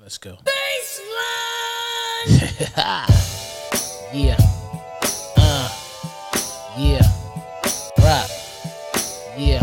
Let's 0.00 0.16
go. 0.16 0.38
Baseline. 0.44 1.10
yeah. 4.14 4.38
Uh. 5.36 5.68
Yeah. 6.78 7.02
Rock. 7.98 8.30
Yeah. 9.36 9.62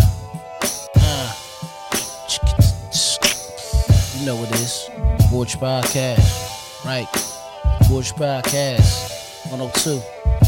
Uh. 0.96 1.34
You 4.20 4.26
know 4.28 4.36
what 4.36 4.50
it 4.52 4.60
is. 4.62 4.90
Porch 5.32 5.58
Podcast. 5.58 6.86
Right. 6.86 7.08
Porch 7.88 8.14
Podcast. 8.14 9.50
102. 9.50 10.00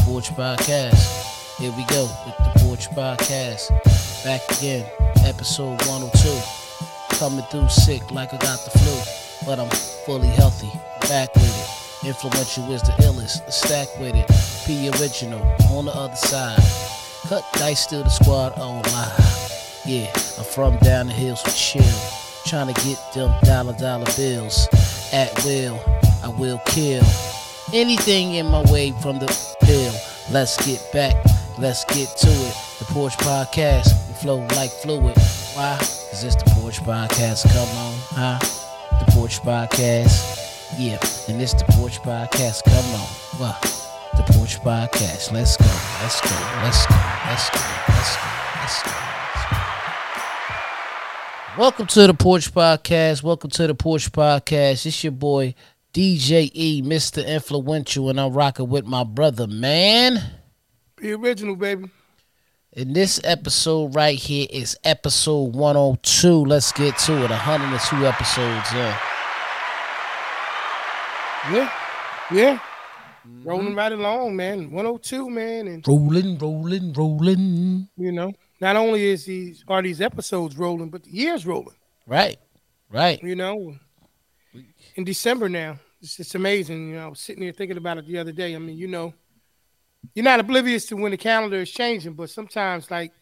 Porch 0.04 0.30
Podcast. 0.30 1.58
Here 1.58 1.72
we 1.72 1.84
go 1.86 2.02
with 2.26 2.36
the 2.38 2.60
Porch 2.60 2.88
Podcast. 2.90 3.72
Back 4.24 4.42
again. 4.56 4.88
Episode 5.24 5.84
102. 5.88 7.16
Coming 7.16 7.44
through 7.46 7.68
sick 7.68 8.08
like 8.12 8.32
I 8.32 8.36
got 8.38 8.64
the 8.64 8.70
flu. 8.78 9.19
But 9.50 9.58
I'm 9.58 9.68
fully 10.06 10.28
healthy. 10.28 10.70
Back 11.08 11.34
with 11.34 11.42
it. 12.04 12.06
Influential 12.06 12.70
is 12.70 12.82
the 12.82 12.92
illest. 13.02 13.50
Stack 13.50 13.88
with 13.98 14.14
it. 14.14 14.30
P 14.64 14.88
original 14.90 15.42
on 15.76 15.86
the 15.86 15.90
other 15.90 16.14
side. 16.14 16.62
Cut 17.28 17.44
dice, 17.54 17.80
still 17.80 18.04
the 18.04 18.10
squad 18.10 18.52
on 18.60 18.80
live. 18.92 19.82
Yeah, 19.84 20.06
I'm 20.38 20.44
from 20.44 20.76
down 20.76 21.08
the 21.08 21.12
hills 21.14 21.42
with 21.44 21.56
chill. 21.56 21.82
Trying 22.46 22.72
to 22.72 22.80
get 22.84 22.96
them 23.12 23.34
dollar 23.42 23.72
dollar 23.72 24.06
bills. 24.16 24.68
At 25.12 25.34
will, 25.44 25.80
I 26.22 26.28
will 26.28 26.60
kill 26.66 27.02
anything 27.74 28.34
in 28.34 28.46
my 28.46 28.62
way 28.70 28.92
from 29.02 29.18
the 29.18 29.26
pill. 29.62 29.92
Let's 30.30 30.64
get 30.64 30.80
back, 30.92 31.16
let's 31.58 31.84
get 31.86 32.16
to 32.18 32.30
it. 32.30 32.54
The 32.78 32.84
Porch 32.90 33.16
Podcast, 33.16 33.90
we 34.06 34.14
flow 34.14 34.46
like 34.54 34.70
fluid. 34.70 35.16
Why? 35.54 35.76
Cause 35.76 36.22
it's 36.22 36.36
the 36.36 36.48
Porch 36.54 36.80
Podcast. 36.82 37.52
Come 37.52 37.76
on, 37.76 37.94
huh? 38.10 38.59
Porch 39.30 39.70
Podcast. 39.70 40.76
Yeah, 40.76 40.98
and 41.28 41.40
it's 41.40 41.54
the 41.54 41.64
Porch 41.74 42.00
Podcast. 42.00 42.64
Come 42.64 42.94
on. 42.96 43.06
What? 43.38 43.62
The 44.16 44.24
Porch 44.32 44.58
Podcast. 44.58 45.30
Let's 45.30 45.56
go. 45.56 45.66
Let's 46.02 46.20
go. 46.20 46.30
Let's 46.64 46.84
go. 46.86 46.96
Let's 47.28 47.50
go. 47.50 47.60
Let's 47.86 48.16
go. 48.16 48.20
Let's 48.60 48.82
go. 48.82 48.90
Welcome 51.56 51.86
to 51.86 52.08
the 52.08 52.14
Porch 52.14 52.52
Podcast. 52.52 53.22
Welcome 53.22 53.50
to 53.50 53.68
the 53.68 53.74
Porch 53.76 54.10
Podcast. 54.10 54.84
It's 54.86 55.04
your 55.04 55.12
boy 55.12 55.54
DJ 55.94 56.50
E, 56.52 56.82
Mr. 56.82 57.24
Influential, 57.24 58.10
and 58.10 58.20
I'm 58.20 58.32
rocking 58.32 58.68
with 58.68 58.84
my 58.84 59.04
brother, 59.04 59.46
man. 59.46 60.20
The 60.96 61.12
original, 61.12 61.54
baby. 61.54 61.88
And 62.72 62.96
this 62.96 63.20
episode 63.22 63.94
right 63.94 64.18
here 64.18 64.48
is 64.50 64.76
episode 64.82 65.54
102. 65.54 66.44
Let's 66.46 66.72
get 66.72 66.98
to 66.98 67.12
it. 67.24 67.30
102 67.30 68.06
episodes 68.06 68.72
in. 68.72 68.78
Yeah. 68.78 69.19
Yeah. 71.48 72.58
Mm-hmm. 73.26 73.48
Rolling 73.48 73.74
right 73.74 73.92
along, 73.92 74.36
man. 74.36 74.70
102, 74.70 75.30
man. 75.30 75.68
And 75.68 75.86
Rolling, 75.86 76.38
rolling, 76.38 76.92
rolling. 76.92 77.88
you 77.96 78.12
know, 78.12 78.32
not 78.60 78.76
only 78.76 79.04
is 79.06 79.24
these 79.24 79.64
are 79.68 79.82
these 79.82 80.00
episodes 80.00 80.56
rolling, 80.56 80.90
but 80.90 81.04
the 81.04 81.10
year's 81.10 81.46
rolling. 81.46 81.76
Right, 82.06 82.38
right. 82.90 83.22
You 83.22 83.36
know. 83.36 83.76
In 84.96 85.04
December 85.04 85.48
now. 85.48 85.78
It's 86.02 86.16
just 86.16 86.34
amazing. 86.34 86.88
You 86.90 86.94
know, 86.96 87.04
I 87.04 87.08
was 87.08 87.20
sitting 87.20 87.42
here 87.42 87.52
thinking 87.52 87.76
about 87.76 87.98
it 87.98 88.06
the 88.06 88.18
other 88.18 88.32
day. 88.32 88.54
I 88.54 88.58
mean, 88.58 88.76
you 88.76 88.88
know, 88.88 89.12
you're 90.14 90.24
not 90.24 90.40
oblivious 90.40 90.86
to 90.86 90.96
when 90.96 91.10
the 91.10 91.18
calendar 91.18 91.60
is 91.60 91.70
changing, 91.70 92.14
but 92.14 92.30
sometimes 92.30 92.90
like, 92.90 93.12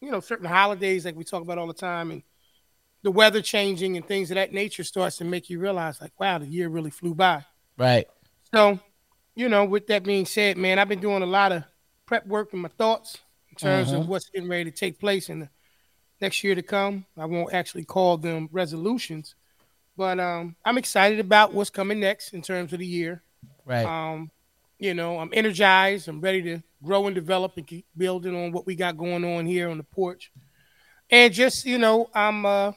you 0.00 0.10
know, 0.10 0.20
certain 0.20 0.46
holidays 0.46 1.04
like 1.04 1.14
we 1.14 1.24
talk 1.24 1.42
about 1.42 1.58
all 1.58 1.66
the 1.66 1.74
time 1.74 2.10
and 2.10 2.22
the 3.02 3.10
weather 3.10 3.42
changing 3.42 3.96
and 3.96 4.06
things 4.06 4.30
of 4.30 4.36
that 4.36 4.52
nature 4.52 4.82
starts 4.82 5.18
to 5.18 5.24
make 5.24 5.50
you 5.50 5.58
realize 5.58 6.00
like, 6.00 6.18
wow, 6.18 6.38
the 6.38 6.46
year 6.46 6.68
really 6.68 6.90
flew 6.90 7.14
by. 7.14 7.44
Right. 7.78 8.06
So, 8.54 8.78
you 9.34 9.48
know, 9.48 9.64
with 9.64 9.86
that 9.88 10.02
being 10.02 10.26
said, 10.26 10.56
man, 10.56 10.78
I've 10.78 10.88
been 10.88 11.00
doing 11.00 11.22
a 11.22 11.26
lot 11.26 11.52
of 11.52 11.64
prep 12.06 12.26
work 12.26 12.52
in 12.52 12.60
my 12.60 12.68
thoughts 12.68 13.18
in 13.50 13.56
terms 13.56 13.92
of 13.92 14.08
what's 14.08 14.28
getting 14.28 14.48
ready 14.48 14.64
to 14.64 14.70
take 14.70 14.98
place 14.98 15.28
in 15.28 15.40
the 15.40 15.48
next 16.20 16.42
year 16.44 16.54
to 16.54 16.62
come. 16.62 17.06
I 17.16 17.26
won't 17.26 17.54
actually 17.54 17.84
call 17.84 18.16
them 18.16 18.48
resolutions, 18.52 19.34
but 19.96 20.20
um, 20.20 20.56
I'm 20.64 20.78
excited 20.78 21.20
about 21.20 21.54
what's 21.54 21.70
coming 21.70 22.00
next 22.00 22.32
in 22.32 22.42
terms 22.42 22.72
of 22.72 22.78
the 22.78 22.86
year. 22.86 23.22
Right. 23.64 23.84
Um, 23.84 24.30
you 24.78 24.94
know, 24.94 25.18
I'm 25.18 25.30
energized. 25.32 26.08
I'm 26.08 26.20
ready 26.20 26.42
to 26.42 26.62
grow 26.82 27.06
and 27.06 27.14
develop 27.14 27.56
and 27.56 27.66
keep 27.66 27.86
building 27.96 28.34
on 28.34 28.52
what 28.52 28.66
we 28.66 28.74
got 28.74 28.96
going 28.96 29.24
on 29.24 29.46
here 29.46 29.70
on 29.70 29.78
the 29.78 29.84
porch. 29.84 30.32
And 31.08 31.32
just, 31.32 31.64
you 31.64 31.78
know, 31.78 32.10
I'm 32.14 32.44
uh 32.44 32.72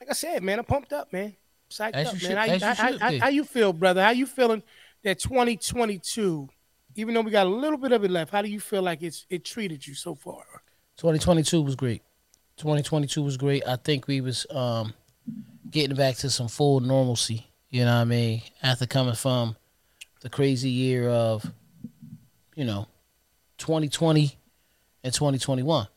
like 0.00 0.10
I 0.10 0.12
said, 0.12 0.42
man, 0.42 0.58
I'm 0.58 0.64
pumped 0.64 0.92
up, 0.92 1.12
man. 1.12 1.34
Psyched 1.74 1.90
As 1.94 2.06
up, 2.08 2.22
you 2.22 2.28
man. 2.28 2.58
should- 2.60 2.62
How, 2.62 2.88
you 2.90 2.98
how- 2.98 2.98
how- 3.10 3.18
how 3.18 3.28
you 3.28 3.44
feel, 3.44 3.72
brother? 3.72 4.02
How 4.04 4.10
you 4.10 4.26
feeling 4.26 4.62
that 5.02 5.18
2022, 5.18 6.48
even 6.94 7.14
though 7.14 7.20
we 7.22 7.30
got 7.32 7.46
a 7.46 7.50
little 7.50 7.78
bit 7.78 7.90
of 7.92 8.04
it 8.04 8.10
left, 8.10 8.30
how 8.30 8.42
do 8.42 8.48
you 8.48 8.60
feel 8.60 8.82
like 8.82 9.02
it's 9.02 9.26
it 9.28 9.44
treated 9.44 9.84
you 9.86 9.94
so 9.94 10.14
far? 10.14 10.44
2022 10.98 11.62
was 11.62 11.74
great. 11.74 12.02
2022 12.58 13.22
was 13.22 13.36
great. 13.36 13.66
I 13.66 13.74
think 13.76 14.06
we 14.06 14.20
was 14.20 14.46
um 14.50 14.94
getting 15.68 15.96
back 15.96 16.14
to 16.18 16.30
some 16.30 16.46
full 16.46 16.78
normalcy. 16.78 17.44
You 17.70 17.84
know 17.84 17.94
what 17.96 18.02
I 18.02 18.04
mean? 18.04 18.42
After 18.62 18.86
coming 18.86 19.14
from 19.14 19.56
the 20.20 20.30
crazy 20.30 20.70
year 20.70 21.08
of, 21.08 21.44
you 22.54 22.64
know, 22.64 22.86
2020 23.58 24.36
and 25.02 25.12
2021. 25.12 25.88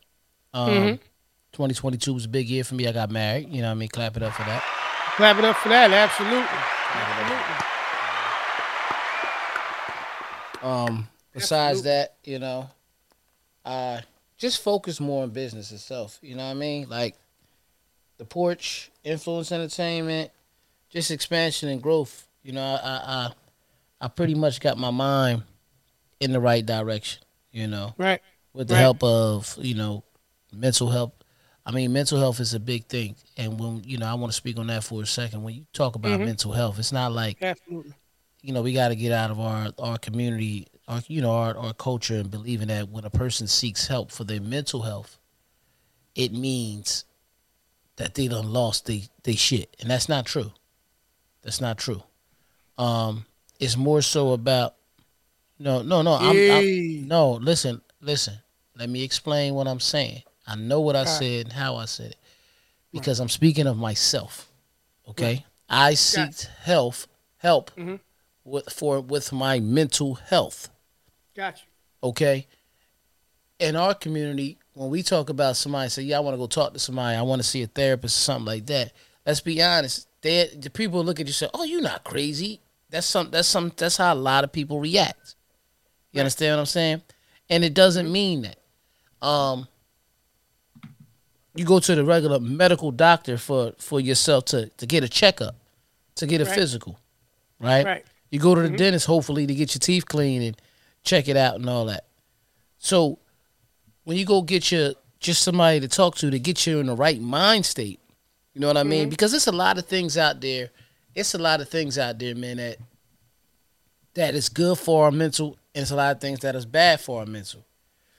Um, 0.56 0.70
Mhm. 0.70 1.00
2022 1.52 2.14
was 2.16 2.26
a 2.26 2.28
big 2.30 2.50
year 2.50 2.64
for 2.64 2.74
me. 2.74 2.88
I 2.88 2.92
got 2.92 3.12
married. 3.12 3.50
You 3.54 3.62
know 3.62 3.68
what 3.68 3.72
I 3.74 3.76
mean? 3.76 3.90
Clap 3.90 4.18
it 4.18 4.24
up 4.24 4.34
for 4.34 4.44
that. 4.44 4.64
Clap 5.18 5.38
it 5.40 5.46
up 5.46 5.56
for 5.58 5.70
that, 5.70 5.92
absolutely. 5.92 6.46
Absolutely. 6.94 7.66
Um, 10.62 11.08
besides 11.34 11.80
Absolutely. 11.80 11.92
that, 11.92 12.16
you 12.24 12.40
know, 12.40 12.70
I 13.66 14.02
just 14.38 14.62
focus 14.62 15.00
more 15.00 15.24
on 15.24 15.30
business 15.32 15.72
itself. 15.72 16.20
You 16.22 16.36
know 16.36 16.44
what 16.46 16.52
I 16.52 16.56
mean? 16.56 16.88
Like 16.90 17.16
the 18.18 18.26
porch, 18.26 18.92
influence 19.04 19.52
entertainment, 19.52 20.32
just 20.90 21.12
expansion 21.12 21.70
and 21.70 21.82
growth. 21.82 22.28
You 22.44 22.54
know, 22.54 22.62
I 22.64 22.76
I 22.76 23.00
I, 23.06 23.32
I 24.02 24.08
pretty 24.08 24.36
much 24.36 24.60
got 24.60 24.78
my 24.78 24.92
mind 24.92 25.44
in 26.20 26.32
the 26.32 26.40
right 26.40 26.66
direction. 26.66 27.24
You 27.52 27.68
know, 27.68 27.94
Right. 27.98 28.22
with 28.54 28.68
the 28.68 28.76
Right. 28.76 28.82
help 28.82 29.04
of 29.04 29.58
you 29.60 29.74
know 29.76 30.04
mental 30.54 30.90
health. 30.90 31.14
I 31.68 31.72
mean, 31.72 31.92
mental 31.92 32.18
health 32.18 32.40
is 32.40 32.54
a 32.54 32.62
big 32.62 32.86
thing, 32.86 33.18
and 33.36 33.60
when 33.60 33.84
you 33.84 33.98
know, 33.98 34.06
I 34.06 34.14
want 34.14 34.32
to 34.32 34.36
speak 34.38 34.58
on 34.58 34.68
that 34.68 34.86
for 34.86 35.02
a 35.02 35.06
second. 35.06 35.44
When 35.44 35.54
you 35.54 35.66
talk 35.74 35.96
about 35.96 36.18
Mhm. 36.22 36.26
mental 36.26 36.54
health, 36.54 36.80
it's 36.80 36.94
not 36.94 37.12
like 37.12 37.42
Absolutely. 37.42 37.94
you 38.42 38.54
know, 38.54 38.62
we 38.62 38.72
got 38.72 38.88
to 38.88 38.96
get 38.96 39.12
out 39.12 39.32
of 39.32 39.40
our 39.42 39.74
our 39.78 39.98
community, 39.98 40.68
our 40.88 41.02
you 41.08 41.22
know, 41.22 41.32
our 41.32 41.58
our 41.58 41.74
culture, 41.74 42.16
and 42.16 42.32
believing 42.32 42.70
that 42.70 42.88
when 42.88 43.04
a 43.04 43.10
person 43.10 43.48
seeks 43.48 43.88
help 43.88 44.12
for 44.14 44.24
their 44.24 44.40
mental 44.40 44.84
health, 44.84 45.20
it 46.16 46.32
means 46.32 47.04
that 47.98 48.14
they 48.16 48.30
done 48.30 48.54
lost 48.54 48.86
they 48.86 49.10
they 49.24 49.36
shit, 49.36 49.76
and 49.82 49.90
that's 49.90 50.08
not 50.08 50.26
true. 50.26 50.54
That's 51.42 51.60
not 51.60 51.78
true. 51.78 52.02
Um, 52.78 53.26
it's 53.60 53.76
more 53.76 54.02
so 54.02 54.32
about 54.32 54.76
no, 55.60 55.82
no, 55.82 56.02
no. 56.02 56.14
I'm, 56.14 56.38
I'm 56.50 57.08
no. 57.10 57.32
Listen, 57.32 57.82
listen. 58.00 58.36
Let 58.78 58.90
me 58.90 59.04
explain 59.04 59.54
what 59.54 59.68
I'm 59.68 59.80
saying. 59.82 60.22
I 60.48 60.56
know 60.56 60.80
what 60.82 60.96
I 60.96 61.00
Right. 61.04 61.08
said 61.10 61.46
and 61.48 61.54
how 61.54 61.76
I 61.76 61.86
said 61.86 62.12
it 62.12 62.18
because 62.92 63.20
I'm 63.20 63.30
speaking 63.30 63.68
of 63.68 63.78
myself. 63.78 64.50
Okay, 65.10 65.46
I 65.70 65.94
seeked 65.94 66.48
health 66.64 67.08
help 67.38 67.72
Mhm. 67.76 68.00
with 68.44 68.72
for 68.72 69.00
with 69.02 69.32
my 69.32 69.60
mental 69.60 70.16
health. 70.16 70.70
Gotcha. 71.36 71.64
Okay, 72.02 72.48
in 73.60 73.76
our 73.76 73.94
community, 73.94 74.58
when 74.74 74.90
we 74.90 75.02
talk 75.04 75.30
about 75.30 75.58
somebody 75.58 75.90
say, 75.90 76.04
"Yeah, 76.04 76.18
I 76.18 76.20
want 76.22 76.34
to 76.36 76.38
go 76.38 76.48
talk 76.48 76.74
to 76.74 76.80
somebody. 76.80 77.16
I 77.18 77.22
want 77.24 77.42
to 77.42 77.48
see 77.48 77.64
a 77.64 77.68
therapist 77.68 78.18
or 78.18 78.22
something 78.22 78.46
like 78.46 78.66
that." 78.68 78.94
Let's 79.26 79.42
be 79.42 79.62
honest. 79.62 80.08
They, 80.22 80.48
the 80.56 80.70
people 80.70 81.04
look 81.04 81.20
at 81.20 81.26
you 81.26 81.32
and 81.32 81.36
say, 81.36 81.50
"Oh, 81.54 81.64
you're 81.64 81.82
not 81.82 82.04
crazy." 82.04 82.62
That's 82.90 83.08
some. 83.08 83.30
That's 83.32 83.48
some. 83.48 83.72
That's 83.76 83.98
how 83.98 84.14
a 84.14 84.16
lot 84.16 84.44
of 84.44 84.52
people 84.52 84.80
react. 84.80 85.36
You 86.12 86.22
understand 86.22 86.56
what 86.56 86.62
I'm 86.62 86.66
saying? 86.68 87.02
And 87.50 87.64
it 87.64 87.74
doesn't 87.74 88.12
mean 88.12 88.42
that. 88.44 88.58
Um, 89.26 89.68
you 91.58 91.66
go 91.66 91.80
to 91.80 91.96
the 91.96 92.04
regular 92.06 92.40
medical 92.40 92.92
doctor 92.92 93.38
for 93.38 93.74
for 93.80 94.00
yourself 94.00 94.46
to 94.46 94.68
to 94.78 94.86
get 94.86 95.04
a 95.04 95.10
checkup, 95.10 95.56
to 96.16 96.26
get 96.28 96.42
a 96.42 96.46
Right. 96.46 96.56
physical, 96.56 97.00
right? 97.60 97.86
Right. 97.86 98.06
You 98.32 98.40
go 98.40 98.56
to 98.56 98.62
the 98.62 98.70
Mhm. 98.70 98.78
dentist 98.78 99.06
hopefully 99.06 99.48
to 99.48 99.56
get 99.56 99.74
your 99.74 99.80
teeth 99.80 100.06
clean 100.06 100.42
and 100.42 100.58
check 101.04 101.28
it 101.28 101.38
out 101.38 101.56
and 101.56 101.70
all 101.70 101.86
that. 101.86 102.06
So 102.78 103.20
when 104.04 104.18
you 104.18 104.26
go 104.26 104.42
get 104.42 104.72
your 104.72 104.94
just 105.20 105.42
somebody 105.42 105.80
to 105.80 105.88
talk 105.88 106.16
to 106.18 106.30
to 106.30 106.38
get 106.40 106.68
you 106.68 106.80
in 106.80 106.86
the 106.88 106.96
right 106.96 107.20
mind 107.20 107.66
state, 107.66 108.00
you 108.54 108.62
know 108.62 108.68
what 108.68 108.78
I 108.78 108.84
mean? 108.84 109.08
Mhm. 109.08 109.10
Because 109.10 109.34
it's 109.34 109.48
a 109.48 109.52
lot 109.52 109.78
of 109.78 109.86
things 109.88 110.16
out 110.18 110.42
there. 110.42 110.70
It's 111.16 111.34
a 111.34 111.40
lot 111.40 111.60
of 111.62 111.70
things 111.70 111.98
out 111.98 112.20
there, 112.20 112.36
man, 112.36 112.58
that 112.58 112.78
that 114.14 114.36
is 114.36 114.50
good 114.50 114.78
for 114.78 115.06
our 115.06 115.12
mental 115.12 115.58
and 115.76 115.84
it's 115.84 115.92
a 115.92 115.96
lot 115.96 116.12
of 116.16 116.20
things 116.22 116.40
that 116.40 116.56
is 116.56 116.66
bad 116.66 117.00
for 117.00 117.20
our 117.20 117.26
mental. 117.26 117.64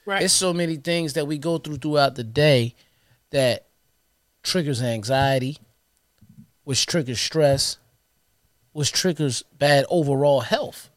Right. 0.06 0.22
It's 0.22 0.32
so 0.34 0.52
many 0.52 0.76
things 0.76 1.12
that 1.14 1.26
we 1.26 1.38
go 1.38 1.58
through 1.58 1.76
throughout 1.78 2.14
the 2.14 2.24
day 2.24 2.74
that 3.30 3.66
triggers 4.42 4.82
anxiety, 4.82 5.58
which 6.64 6.86
triggers 6.86 7.20
stress, 7.20 7.78
which 8.72 8.92
triggers 8.92 9.42
bad 9.58 9.84
overall 9.90 10.40
health. 10.40 10.90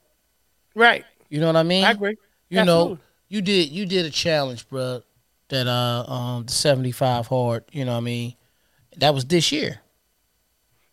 Right. 0.75 1.06
You 1.30 1.39
know 1.39 1.48
what 1.48 1.56
I 1.56 1.63
mean? 1.63 1.83
I 1.83 1.92
agree. 1.92 2.16
You 2.50 2.60
Absolutely. 2.60 2.94
know, 2.95 3.00
you 3.30 3.42
did 3.42 3.69
you 3.69 3.86
did 3.86 4.06
a 4.06 4.10
challenge, 4.10 4.68
bro. 4.68 5.01
That 5.50 5.68
uh 5.68 6.06
um 6.07 6.45
the 6.45 6.51
seventy 6.51 6.92
five 6.92 7.28
hard. 7.28 7.63
You 7.72 7.86
know 7.86 7.92
what 7.92 7.98
I 7.98 8.01
mean? 8.01 8.36
That 8.98 9.13
was 9.13 9.25
this 9.25 9.51
year. 9.51 9.80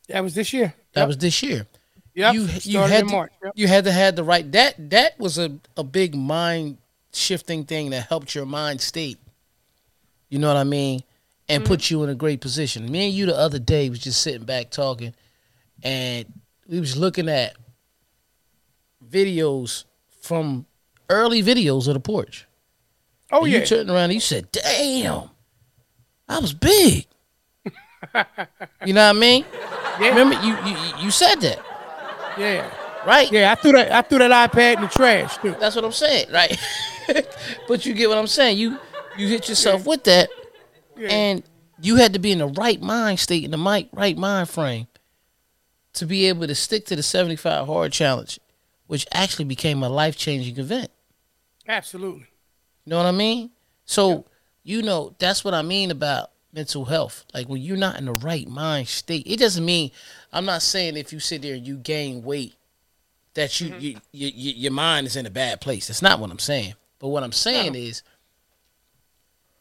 That 0.08 0.23
was 0.23 0.35
this 0.35 0.52
year. 0.52 0.75
That 0.94 1.02
Yep. 1.02 1.06
was 1.08 1.19
this 1.19 1.43
year. 1.43 1.67
Yep. 2.14 2.35
You 2.35 2.40
you 2.43 2.49
Started 2.61 2.93
had 2.93 3.00
in 3.02 3.06
to, 3.08 3.12
March. 3.12 3.32
Yep. 3.44 3.52
you 3.56 3.69
had 3.69 3.85
to 3.85 3.93
have 3.93 4.17
the 4.17 4.25
right 4.25 4.50
that 4.52 4.90
that 4.90 5.19
was 5.19 5.38
a 5.38 5.58
a 5.76 5.85
big 5.85 6.14
mind 6.14 6.79
shifting 7.12 7.64
thing 7.64 7.90
that 7.90 8.08
helped 8.08 8.35
your 8.35 8.46
mind 8.46 8.81
state. 8.81 9.19
You 10.29 10.38
know 10.38 10.49
what 10.49 10.56
I 10.56 10.64
mean? 10.64 11.02
And 11.50 11.62
Mm-hmm. 11.62 11.73
put 11.73 11.91
you 11.91 12.03
in 12.05 12.11
a 12.11 12.15
great 12.15 12.41
position. 12.43 12.91
Me 12.91 13.06
and 13.06 13.15
you 13.15 13.25
the 13.27 13.37
other 13.37 13.59
day 13.59 13.89
was 13.89 14.00
just 14.00 14.21
sitting 14.21 14.45
back 14.45 14.71
talking, 14.71 15.15
and 15.83 16.27
we 16.69 16.79
was 16.79 16.97
looking 16.97 17.29
at 17.29 17.56
videos 19.06 19.85
from 20.21 20.67
early 21.09 21.43
videos 21.43 21.89
of 21.89 21.95
the 21.95 22.00
porch. 22.00 22.47
Oh 23.31 23.45
And 23.45 23.53
yeah. 23.53 23.59
You 23.61 23.67
turned 23.67 23.91
around 23.91 24.05
and 24.05 24.15
you 24.15 24.21
said, 24.21 24.50
"Damn, 24.53 25.31
I 26.29 26.39
was 26.39 26.53
big." 26.53 27.06
you 28.85 28.93
know 28.95 29.06
what 29.06 29.17
I 29.17 29.19
mean? 29.19 29.45
Yeah. 30.00 30.09
Remember 30.11 30.35
you, 30.45 30.56
you 30.67 30.77
you 31.05 31.11
said 31.11 31.37
that, 31.37 31.59
yeah. 32.39 32.71
right? 33.06 33.31
Yeah. 33.31 33.53
I 33.53 33.55
threw 33.55 33.73
that. 33.73 33.91
I 33.93 34.03
threw 34.03 34.19
that 34.19 34.50
iPad 34.50 34.77
in 34.77 34.83
the 34.83 34.89
trash 34.89 35.37
too. 35.39 35.55
That's 35.59 35.77
what 35.77 35.85
I'm 35.85 35.93
saying, 35.93 36.27
right? 36.33 36.59
but 37.69 37.85
you 37.85 37.95
get 37.95 38.09
what 38.09 38.19
I'm 38.19 38.27
saying. 38.27 38.59
You 38.59 38.79
you 39.17 39.29
hit 39.29 39.49
yourself 39.49 39.85
with 39.87 40.05
that, 40.05 40.31
Yeah. 40.99 41.09
and 41.09 41.43
you 41.81 41.97
had 41.97 42.12
to 42.15 42.19
be 42.19 42.33
in 42.33 42.39
the 42.39 42.49
right 42.49 42.81
mind 42.81 43.21
state, 43.21 43.45
in 43.45 43.50
the 43.53 43.59
mic, 43.59 43.89
right 43.93 44.17
mind 44.17 44.49
frame, 44.49 44.87
to 45.95 46.06
be 46.06 46.27
able 46.27 46.47
to 46.47 46.55
stick 46.55 46.87
to 46.87 46.97
the 46.97 47.03
75 47.03 47.67
hard 47.67 47.93
challenge, 47.93 48.41
which 48.87 49.06
actually 49.12 49.45
became 49.45 49.83
a 49.83 49.89
life 49.89 50.17
changing 50.17 50.59
event. 50.59 50.91
Absolutely. 51.69 52.27
You 52.85 52.91
know 52.91 52.97
what 52.97 53.06
I 53.06 53.12
mean? 53.12 53.50
So, 53.85 54.25
you 54.65 54.83
know, 54.83 55.15
that's 55.19 55.45
what 55.45 55.55
I 55.55 55.62
mean 55.62 55.91
about 55.91 56.31
mental 56.53 56.85
health. 56.87 57.25
Like 57.35 57.49
when 57.49 57.61
you're 57.61 57.77
not 57.77 57.99
in 57.99 58.06
the 58.06 58.12
right 58.12 58.49
mind 58.49 58.89
state, 58.89 59.27
it 59.27 59.39
doesn't 59.39 59.65
mean 59.65 59.91
I'm 60.33 60.45
not 60.45 60.62
saying 60.62 60.97
if 60.97 61.12
you 61.12 61.21
sit 61.21 61.43
there 61.43 61.55
and 61.55 61.67
you 61.67 61.77
gain 61.77 62.23
weight 62.23 62.55
that 63.35 63.61
you, 63.61 63.69
you, 63.79 63.91
you, 64.12 64.29
you 64.35 64.53
your 64.53 64.73
mind 64.73 65.06
is 65.06 65.15
in 65.17 65.27
a 65.27 65.31
bad 65.31 65.61
place. 65.61 65.87
That's 65.89 66.03
not 66.03 66.19
what 66.19 66.31
I'm 66.31 66.39
saying. 66.39 66.75
But 66.99 67.09
what 67.09 67.23
I'm 67.23 67.33
saying 67.33 67.75
No. 67.75 67.79
is 67.79 68.03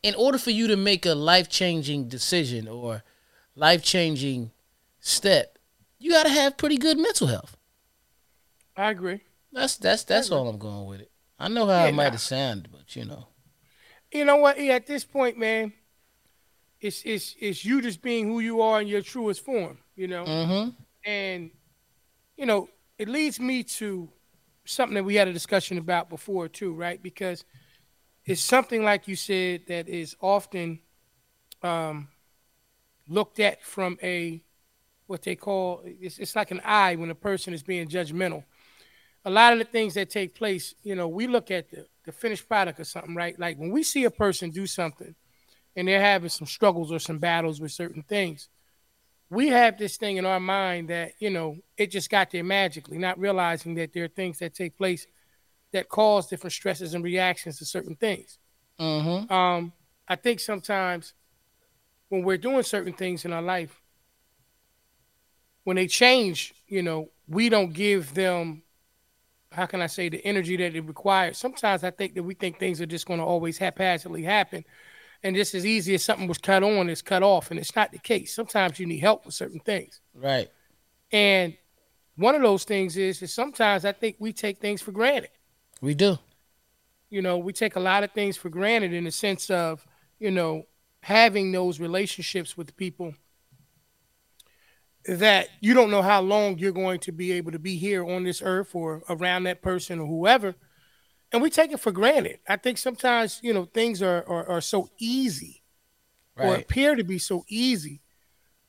in 0.03 0.15
order 0.15 0.38
for 0.38 0.51
you 0.51 0.67
to 0.67 0.75
make 0.75 1.05
a 1.05 1.13
life-changing 1.13 2.07
decision 2.07 2.67
or 2.67 3.03
life-changing 3.55 4.51
step, 4.99 5.57
you 5.99 6.11
got 6.11 6.23
to 6.23 6.29
have 6.29 6.57
pretty 6.57 6.77
good 6.77 6.97
mental 6.97 7.27
health. 7.27 7.57
I 8.75 8.91
agree. 8.91 9.21
That's 9.51 9.77
that's 9.77 10.03
that's 10.03 10.29
all 10.29 10.47
I'm 10.47 10.59
going 10.59 10.85
with 10.85 11.01
it. 11.01 11.11
I 11.39 11.47
know 11.47 11.65
how 11.65 11.83
Yeah, 11.83 11.88
it 11.88 11.94
might 11.94 12.05
nah. 12.05 12.11
have 12.11 12.21
sounded, 12.21 12.71
but 12.71 12.95
you 12.95 13.05
know. 13.05 13.27
You 14.11 14.25
know 14.25 14.38
what? 14.38 14.59
Yeah, 14.59 14.73
at 14.75 14.88
this 14.88 15.03
point, 15.03 15.38
man, 15.38 15.73
it's 16.79 17.01
it's 17.03 17.35
it's 17.39 17.65
you 17.65 17.81
just 17.81 18.01
being 18.01 18.27
who 18.27 18.39
you 18.39 18.61
are 18.61 18.81
in 18.81 18.88
your 18.88 19.01
truest 19.01 19.43
form. 19.43 19.79
You 19.95 20.07
know. 20.07 20.25
Mm-hmm. 20.25 20.69
And, 21.05 21.51
you 22.35 22.45
know, 22.45 22.67
it 22.97 23.07
leads 23.07 23.39
me 23.39 23.63
to 23.63 24.09
something 24.65 24.95
that 24.95 25.05
we 25.05 25.15
had 25.15 25.29
a 25.29 25.33
discussion 25.33 25.77
about 25.77 26.09
before, 26.09 26.50
too, 26.50 26.73
right? 26.73 27.01
Because 27.01 27.45
it's 28.27 28.44
something, 28.44 28.83
like 28.83 29.07
you 29.07 29.15
said, 29.15 29.62
that 29.68 29.88
is 29.88 30.15
often 30.19 30.79
um, 31.63 32.09
looked 33.07 33.39
at 33.39 33.63
from 33.63 33.97
a, 34.03 34.44
what 35.07 35.21
they 35.21 35.35
call, 35.35 35.81
it's, 35.85 36.19
it's 36.19 36.35
like 36.35 36.51
an 36.51 36.62
eye 36.65 36.95
when 36.97 37.09
a 37.09 37.15
person 37.15 37.53
is 37.53 37.63
being 37.63 37.88
judgmental. 37.88 38.44
A 39.24 39.29
lot 39.29 39.53
of 39.53 39.59
the 39.59 39.65
things 39.65 39.94
that 39.94 40.09
take 40.09 40.35
place, 40.35 40.75
you 40.83 40.94
know, 40.94 41.07
we 41.07 41.25
look 41.25 41.51
at 41.51 41.71
the, 41.71 41.85
the 42.06 42.12
finished 42.12 42.50
product 42.50 42.81
or 42.81 42.83
something, 42.83 43.15
right? 43.15 43.39
Like 43.39 43.57
when 43.57 43.71
we 43.71 43.81
see 43.81 44.03
a 44.03 44.12
person 44.12 44.51
do 44.51 44.68
something 44.68 45.15
and 45.77 45.88
they're 45.88 46.01
having 46.01 46.29
some 46.29 46.47
struggles 46.47 46.91
or 46.91 47.00
some 47.00 47.19
battles 47.19 47.62
with 47.62 47.71
certain 47.71 48.03
things, 48.03 48.50
we 49.29 49.47
have 49.47 49.77
this 49.77 49.95
thing 49.95 50.18
in 50.18 50.25
our 50.25 50.39
mind 50.39 50.89
that 50.89 51.12
you 51.19 51.29
know 51.29 51.57
it 51.77 51.91
just 51.91 52.09
got 52.09 52.31
there 52.31 52.45
magically, 52.45 52.97
not 52.97 53.19
realizing 53.19 53.75
that 53.75 53.91
there 53.91 54.06
are 54.06 54.09
things 54.09 54.39
that 54.39 54.53
take 54.53 54.77
place 54.77 55.06
that 55.73 55.89
cause 55.89 56.27
different 56.27 56.53
stresses 56.53 56.93
and 56.93 57.03
reactions 57.03 57.57
to 57.59 57.65
certain 57.65 57.95
things. 57.95 58.39
Mm-hmm. 58.79 59.31
Um, 59.31 59.73
I 60.07 60.15
think 60.15 60.39
sometimes 60.39 61.13
when 62.09 62.23
we're 62.23 62.37
doing 62.37 62.63
certain 62.63 62.93
things 62.93 63.25
in 63.25 63.33
our 63.33 63.41
life, 63.41 63.81
when 65.63 65.75
they 65.75 65.87
change, 65.87 66.53
you 66.67 66.81
know, 66.81 67.09
we 67.27 67.49
don't 67.49 67.73
give 67.73 68.13
them 68.13 68.63
how 69.51 69.65
can 69.65 69.81
I 69.81 69.87
say 69.87 70.09
the 70.09 70.23
energy 70.25 70.55
that 70.57 70.75
it 70.75 70.85
requires. 70.85 71.37
Sometimes 71.37 71.83
I 71.83 71.91
think 71.91 72.15
that 72.15 72.23
we 72.23 72.33
think 72.33 72.59
things 72.59 72.81
are 72.81 72.85
just 72.85 73.05
going 73.05 73.19
to 73.19 73.25
always 73.25 73.57
haphazardly 73.57 74.23
happen, 74.23 74.63
and 75.23 75.35
just 75.35 75.55
as 75.55 75.65
easy 75.65 75.95
as 75.95 76.03
something 76.03 76.27
was 76.27 76.37
cut 76.37 76.63
on, 76.63 76.89
it's 76.89 77.01
cut 77.01 77.23
off, 77.23 77.49
and 77.51 77.59
it's 77.59 77.75
not 77.75 77.91
the 77.91 77.97
case. 77.97 78.33
Sometimes 78.33 78.79
you 78.79 78.85
need 78.85 78.99
help 78.99 79.25
with 79.25 79.35
certain 79.35 79.59
things. 79.59 79.99
Right. 80.13 80.49
And 81.11 81.57
one 82.15 82.35
of 82.35 82.41
those 82.41 82.63
things 82.63 82.97
is 82.97 83.21
is 83.21 83.33
sometimes 83.33 83.85
I 83.85 83.93
think 83.93 84.17
we 84.19 84.33
take 84.33 84.59
things 84.59 84.81
for 84.81 84.91
granted. 84.91 85.31
We 85.81 85.94
do. 85.94 86.18
You 87.09 87.21
know, 87.21 87.38
we 87.38 87.53
take 87.53 87.75
a 87.75 87.79
lot 87.79 88.03
of 88.03 88.12
things 88.12 88.38
for 88.38 88.50
granted 88.50 88.94
in 88.94 89.06
the 89.06 89.12
sense 89.12 89.50
of, 89.50 89.85
you 90.19 90.31
know, 90.31 90.65
having 91.01 91.51
those 91.51 91.79
relationships 91.79 92.57
with 92.57 92.75
people 92.75 93.13
that 95.06 95.47
you 95.62 95.74
don't 95.74 95.89
know 95.89 96.01
how 96.01 96.21
long 96.21 96.57
you're 96.57 96.71
going 96.71 97.00
to 97.00 97.12
be 97.12 97.31
able 97.31 97.51
to 97.51 97.59
be 97.59 97.77
here 97.77 98.06
on 98.06 98.24
this 98.24 98.41
earth 98.41 98.75
or 98.75 99.03
around 99.09 99.44
that 99.44 99.62
person 99.62 100.00
or 100.00 100.07
whoever. 100.07 100.53
And 101.31 101.41
we 101.41 101.50
take 101.50 101.71
it 101.71 101.79
for 101.79 101.91
granted. 101.91 102.39
I 102.47 102.57
think 102.57 102.77
sometimes, 102.77 103.39
you 103.41 103.53
know, 103.53 103.65
things 103.65 104.01
are 104.01 104.25
are, 104.27 104.50
are 104.50 104.62
so 104.62 104.89
easy 104.97 105.63
or 106.35 106.56
appear 106.56 106.95
to 106.95 107.03
be 107.03 107.19
so 107.19 107.45
easy 107.47 108.01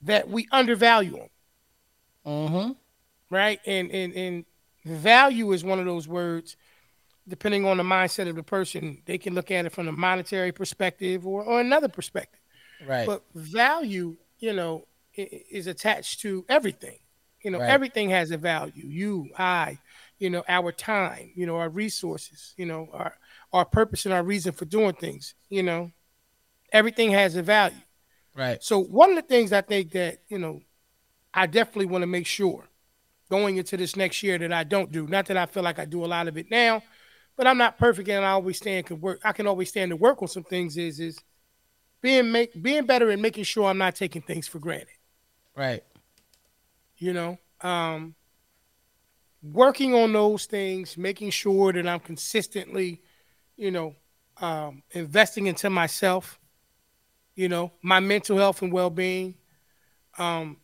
that 0.02 0.28
we 0.28 0.46
undervalue 0.52 1.12
them. 1.12 1.28
Mm-hmm. 2.26 2.72
right? 3.31 3.60
And 3.66 3.90
and 3.90 4.12
and 4.14 4.44
value 4.84 5.52
is 5.52 5.64
one 5.64 5.78
of 5.78 5.87
those 5.87 6.06
words. 6.06 6.56
Depending 7.28 7.66
on 7.66 7.76
the 7.76 7.82
mindset 7.82 8.28
of 8.28 8.36
the 8.36 8.42
person, 8.42 9.02
they 9.06 9.19
can 9.19 9.34
look 9.34 9.50
at 9.50 9.66
it 9.66 9.72
from 9.72 9.88
a 9.88 9.92
monetary 9.92 10.52
perspective 10.52 11.26
or, 11.26 11.44
or 11.44 11.60
another 11.60 11.88
perspective. 11.88 12.40
Right. 12.86 13.06
But 13.06 13.25
value, 13.34 14.16
you 14.38 14.52
know, 14.54 14.86
is 15.14 15.66
attached 15.66 16.20
to 16.20 16.44
everything. 16.48 16.98
You 17.42 17.50
know, 17.52 17.58
Right. 17.58 17.70
everything 17.70 18.10
has 18.10 18.30
a 18.30 18.36
value. 18.38 18.86
You, 18.86 19.29
I, 19.38 19.79
you 20.19 20.31
know, 20.31 20.44
our 20.48 20.72
time, 20.72 21.32
you 21.36 21.46
know, 21.46 21.56
our 21.56 21.69
resources, 21.69 22.55
you 22.56 22.67
know, 22.67 22.88
our 22.93 23.14
our 23.53 23.64
purpose 23.64 24.05
and 24.06 24.14
our 24.14 24.22
reason 24.22 24.53
for 24.53 24.64
doing 24.64 24.94
things. 24.94 25.34
You 25.48 25.62
know, 25.62 25.93
everything 26.72 27.10
has 27.12 27.36
a 27.36 27.43
value. 27.43 27.76
right. 28.34 28.62
So 28.62 28.79
one 28.79 29.10
of 29.10 29.17
the 29.17 29.22
things 29.22 29.53
I 29.53 29.60
think 29.60 29.93
that 29.93 30.19
you 30.29 30.38
know, 30.38 30.62
I 31.34 31.46
definitely 31.46 31.86
want 31.86 32.03
to 32.03 32.06
make 32.06 32.26
sure 32.26 32.69
going 33.31 33.56
into 33.58 33.76
this 33.76 33.96
next 33.96 34.22
year 34.22 34.38
that 34.38 34.53
I 34.53 34.64
don't 34.64 34.91
do. 34.93 35.06
Not 35.06 35.26
that 35.26 35.36
I 35.36 35.46
feel 35.46 35.62
like 35.62 35.79
I 35.79 35.84
do 35.84 36.05
a 36.05 36.06
lot 36.06 36.29
of 36.29 36.36
it 36.38 36.50
now, 36.50 36.82
but 37.38 37.46
I'm 37.46 37.56
not 37.56 37.78
perfect 37.78 38.08
and 38.08 38.24
I 38.24 38.32
always 38.32 38.56
stand 38.58 38.86
can 38.86 39.00
work. 39.00 39.20
I 39.24 39.32
can 39.32 39.46
always 39.46 39.68
stand 39.68 39.90
to 39.90 39.96
work 39.96 40.20
on 40.20 40.28
some 40.28 40.42
things. 40.42 40.76
Is 40.76 40.98
is 40.98 41.18
being 42.02 42.30
make 42.32 42.60
being 42.60 42.84
better 42.84 43.08
and 43.10 43.22
making 43.22 43.44
sure 43.44 43.66
I'm 43.66 43.78
not 43.78 43.94
taking 43.94 44.20
things 44.20 44.48
for 44.48 44.58
granted. 44.58 44.88
Right. 45.56 45.84
You 46.96 47.12
know, 47.12 47.38
um, 47.60 48.16
working 49.40 49.94
on 49.94 50.12
those 50.12 50.46
things, 50.46 50.98
making 50.98 51.30
sure 51.30 51.72
that 51.72 51.86
I'm 51.86 52.00
consistently, 52.00 53.00
you 53.56 53.70
know, 53.70 53.94
um, 54.40 54.82
investing 54.90 55.46
into 55.46 55.70
myself. 55.70 56.40
You 57.36 57.48
know, 57.48 57.72
my 57.82 58.00
mental 58.00 58.36
health 58.36 58.62
and 58.62 58.72
well 58.72 58.90
being. 58.90 59.36
Um, 60.18 60.56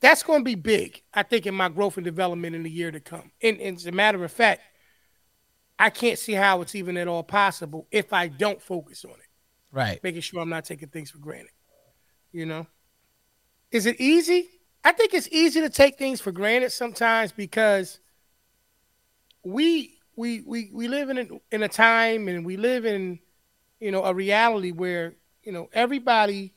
that's 0.00 0.22
going 0.22 0.40
to 0.40 0.44
be 0.44 0.54
big, 0.54 1.02
I 1.12 1.24
think, 1.24 1.44
in 1.44 1.54
my 1.54 1.68
growth 1.68 1.98
and 1.98 2.04
development 2.06 2.56
in 2.56 2.62
the 2.62 2.70
year 2.70 2.90
to 2.90 3.00
come. 3.00 3.32
And, 3.42 3.60
and 3.60 3.76
as 3.76 3.84
a 3.84 3.92
matter 3.92 4.24
of 4.24 4.32
fact, 4.32 4.62
I 5.80 5.88
can't 5.90 6.18
see 6.18 6.34
how 6.34 6.60
it's 6.60 6.74
even 6.74 6.96
at 6.98 7.08
all 7.08 7.22
possible 7.22 7.86
if 7.90 8.12
I 8.12 8.28
don't 8.28 8.60
focus 8.60 9.04
on 9.04 9.12
it, 9.12 9.28
Right. 9.72 9.98
making 10.02 10.20
sure 10.20 10.40
I'm 10.40 10.50
not 10.50 10.64
taking 10.66 10.88
things 10.88 11.10
for 11.10 11.18
granted. 11.18 11.52
You 12.32 12.46
know, 12.46 12.66
is 13.72 13.86
it 13.86 14.00
easy? 14.00 14.48
I 14.84 14.92
think 14.92 15.14
it's 15.14 15.28
easy 15.32 15.60
to 15.62 15.70
take 15.70 15.98
things 15.98 16.20
for 16.20 16.32
granted 16.32 16.70
sometimes 16.70 17.32
because 17.32 17.98
we 19.42 19.98
we 20.16 20.42
we 20.42 20.70
we 20.72 20.86
live 20.86 21.08
in 21.08 21.18
a, 21.18 21.26
in 21.50 21.62
a 21.62 21.68
time 21.68 22.28
and 22.28 22.44
we 22.44 22.56
live 22.56 22.84
in 22.84 23.18
you 23.80 23.90
know 23.90 24.04
a 24.04 24.14
reality 24.14 24.70
where 24.72 25.14
you 25.42 25.52
know 25.52 25.68
everybody 25.72 26.52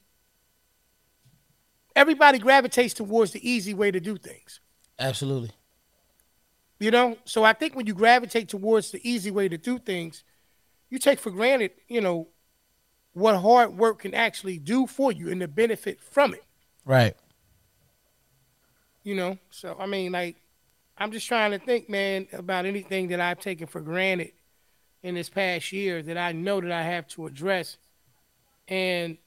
everybody 1.95 2.39
gravitates 2.39 2.93
towards 2.93 3.31
the 3.31 3.49
easy 3.49 3.73
way 3.73 3.89
to 3.89 3.99
do 3.99 4.17
things. 4.17 4.59
Absolutely. 4.99 5.51
You 6.83 6.91
know, 6.91 7.17
so 7.23 7.45
I 7.45 7.53
think 7.53 7.77
when 7.77 7.87
you 7.87 7.93
gravitate 7.93 8.49
towards 8.49 8.91
the 8.91 8.99
easy 9.09 9.31
way 9.31 9.47
to 9.47 9.57
do 9.57 9.79
things, 9.79 10.25
you 10.89 10.99
take 10.99 11.17
for 11.17 11.31
granted, 11.31 11.71
you 11.87 12.01
know, 12.01 12.27
what 13.13 13.37
hard 13.37 13.77
work 13.77 13.99
can 13.99 14.13
actually 14.13 14.57
do 14.57 14.85
for 14.85 15.09
you 15.09 15.31
and 15.31 15.41
the 15.41 15.47
benefit 15.47 16.01
from 16.01 16.33
it. 16.33 16.43
Right. 16.83 17.15
You 19.03 19.15
know, 19.15 19.37
so 19.49 19.77
I 19.79 19.85
mean, 19.85 20.11
like 20.11 20.35
I'm 20.97 21.13
just 21.13 21.25
trying 21.25 21.51
to 21.51 21.57
think, 21.57 21.89
man, 21.89 22.27
about 22.33 22.65
anything 22.65 23.07
that 23.07 23.21
I've 23.21 23.39
taken 23.39 23.65
for 23.65 23.79
granted 23.79 24.33
in 25.03 25.15
this 25.15 25.29
past 25.29 25.71
year 25.71 26.03
that 26.03 26.17
I 26.17 26.33
know 26.33 26.59
that 26.59 26.73
I 26.73 26.83
have 26.83 27.07
to 27.11 27.27
address. 27.27 27.77
And 28.67 29.17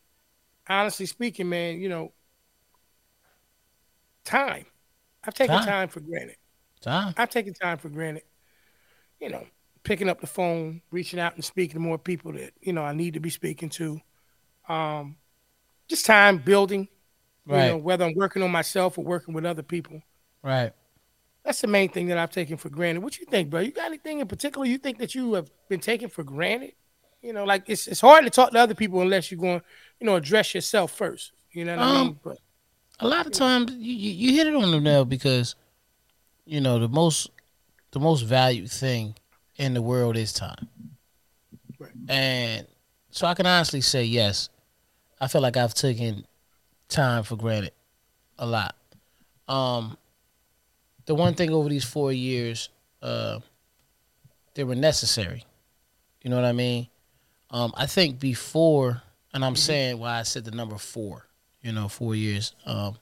honestly 0.69 1.07
speaking, 1.07 1.49
man, 1.49 1.81
you 1.81 1.89
know, 1.89 2.13
time. 4.25 4.67
I've 5.25 5.33
taken 5.33 5.57
time, 5.57 5.67
time 5.67 5.89
for 5.89 6.01
granted. 6.01 6.37
Time. 6.87 7.15
I've 7.17 7.31
taken 7.31 7.53
time 7.53 7.79
for 7.79 7.89
granted. 7.89 8.23
You 9.21 9.31
know, 9.31 9.47
picking 9.83 10.09
up 10.09 10.21
the 10.21 10.27
phone, 10.27 10.83
reaching 10.91 11.19
out 11.19 11.35
and 11.35 11.45
speaking 11.45 11.75
to 11.75 11.81
more 11.81 11.99
people 11.99 12.33
that, 12.33 12.53
you 12.61 12.73
know, 12.73 12.83
I 12.83 12.93
need 12.93 13.15
to 13.15 13.21
be 13.21 13.31
speaking 13.31 13.71
to. 13.71 14.01
Um, 14.69 15.17
just 15.89 16.07
time 16.07 16.39
building. 16.39 16.89
Right. 17.45 17.67
You 17.67 17.71
know, 17.73 17.77
whether 17.79 18.05
I'm 18.05 18.15
working 18.15 18.43
on 18.43 18.51
myself 18.51 18.99
or 18.99 19.05
working 19.05 19.35
with 19.35 19.45
other 19.45 19.63
people. 19.63 20.01
Right. 20.43 20.73
That's 21.45 21.61
the 21.61 21.69
main 21.69 21.89
thing 21.89 22.09
that 22.09 22.19
I've 22.19 22.31
taken 22.31 22.57
for 22.57 22.69
granted. 22.69 23.03
What 23.03 23.19
you 23.19 23.25
think, 23.27 23.51
bro? 23.51 23.61
You 23.61 23.71
got 23.71 23.87
anything 23.87 24.19
in 24.19 24.27
particular 24.27 24.67
you 24.67 24.79
think 24.79 24.99
that 24.99 25.15
you 25.15 25.35
have 25.35 25.49
been 25.69 25.81
taken 25.81 26.09
for 26.09 26.25
granted? 26.25 26.73
You 27.23 27.33
know, 27.33 27.45
like 27.45 27.65
it's 27.67 27.87
it's 27.87 28.01
hard 28.01 28.25
to 28.25 28.31
talk 28.31 28.51
to 28.51 28.59
other 28.59 28.75
people 28.75 29.01
unless 29.01 29.31
you're 29.31 29.41
going, 29.41 29.63
you 30.01 30.07
know, 30.07 30.17
address 30.17 30.55
yourself 30.55 30.93
first. 30.93 31.33
You 31.53 31.65
know 31.65 31.77
what 31.77 31.87
um, 31.87 31.97
I 31.97 32.03
mean? 32.03 32.21
But 32.23 32.39
a 33.01 33.07
lot 33.07 33.27
of 33.27 33.33
times 33.33 33.73
you, 33.73 33.95
you 33.95 34.37
hit 34.37 34.49
it 34.49 34.55
on 34.55 34.71
the 34.71 34.81
nail 34.81 35.05
because, 35.05 35.55
you 36.47 36.61
know, 36.61 36.79
the 36.79 36.89
most 36.89 37.31
the 37.91 38.01
most 38.01 38.23
valued 38.23 38.71
thing 38.71 39.15
in 39.57 39.75
the 39.75 39.83
world 39.83 40.17
is 40.17 40.33
time. 40.33 40.69
Right. 41.79 41.91
And 42.09 42.67
so 43.11 43.27
I 43.27 43.35
can 43.35 43.47
honestly 43.47 43.81
say 43.81 44.05
yes. 44.05 44.49
I 45.21 45.29
feel 45.29 45.41
like 45.41 45.57
I've 45.57 45.75
taken 45.75 46.27
time 46.89 47.23
for 47.23 47.37
granted 47.37 47.73
a 48.39 48.47
lot. 48.47 48.75
Um, 49.49 49.97
the 51.07 51.15
one 51.15 51.35
thing 51.35 51.51
over 51.51 51.69
these 51.69 51.85
four 51.85 52.13
years, 52.13 52.69
uh, 53.03 53.41
they 54.55 54.65
were 54.65 54.75
necessary. 54.75 55.45
You 56.23 56.31
know 56.31 56.37
what 56.37 56.45
I 56.45 56.53
mean? 56.53 56.89
Um, 57.51 57.73
I 57.77 57.87
think 57.87 58.19
before, 58.19 59.03
and 59.33 59.45
I'm 59.45 59.53
mm-hmm. 59.53 59.59
saying 59.59 59.99
why 59.99 60.19
I 60.19 60.23
said 60.23 60.45
the 60.45 60.51
number 60.51 60.77
four. 60.79 61.27
You 61.63 61.73
know, 61.73 61.89
four 61.89 62.15
years. 62.15 62.53
Um, 62.65 62.97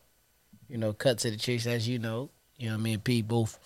you 0.69 0.79
know, 0.79 0.93
cut 0.93 1.19
to 1.21 1.31
the 1.31 1.37
chase, 1.37 1.67
as 1.67 1.89
you 1.89 1.99
know. 1.99 2.31
You 2.57 2.71
know, 2.71 2.79
me 2.79 2.95
and 2.95 3.05
Pete 3.05 3.27
both 3.27 3.59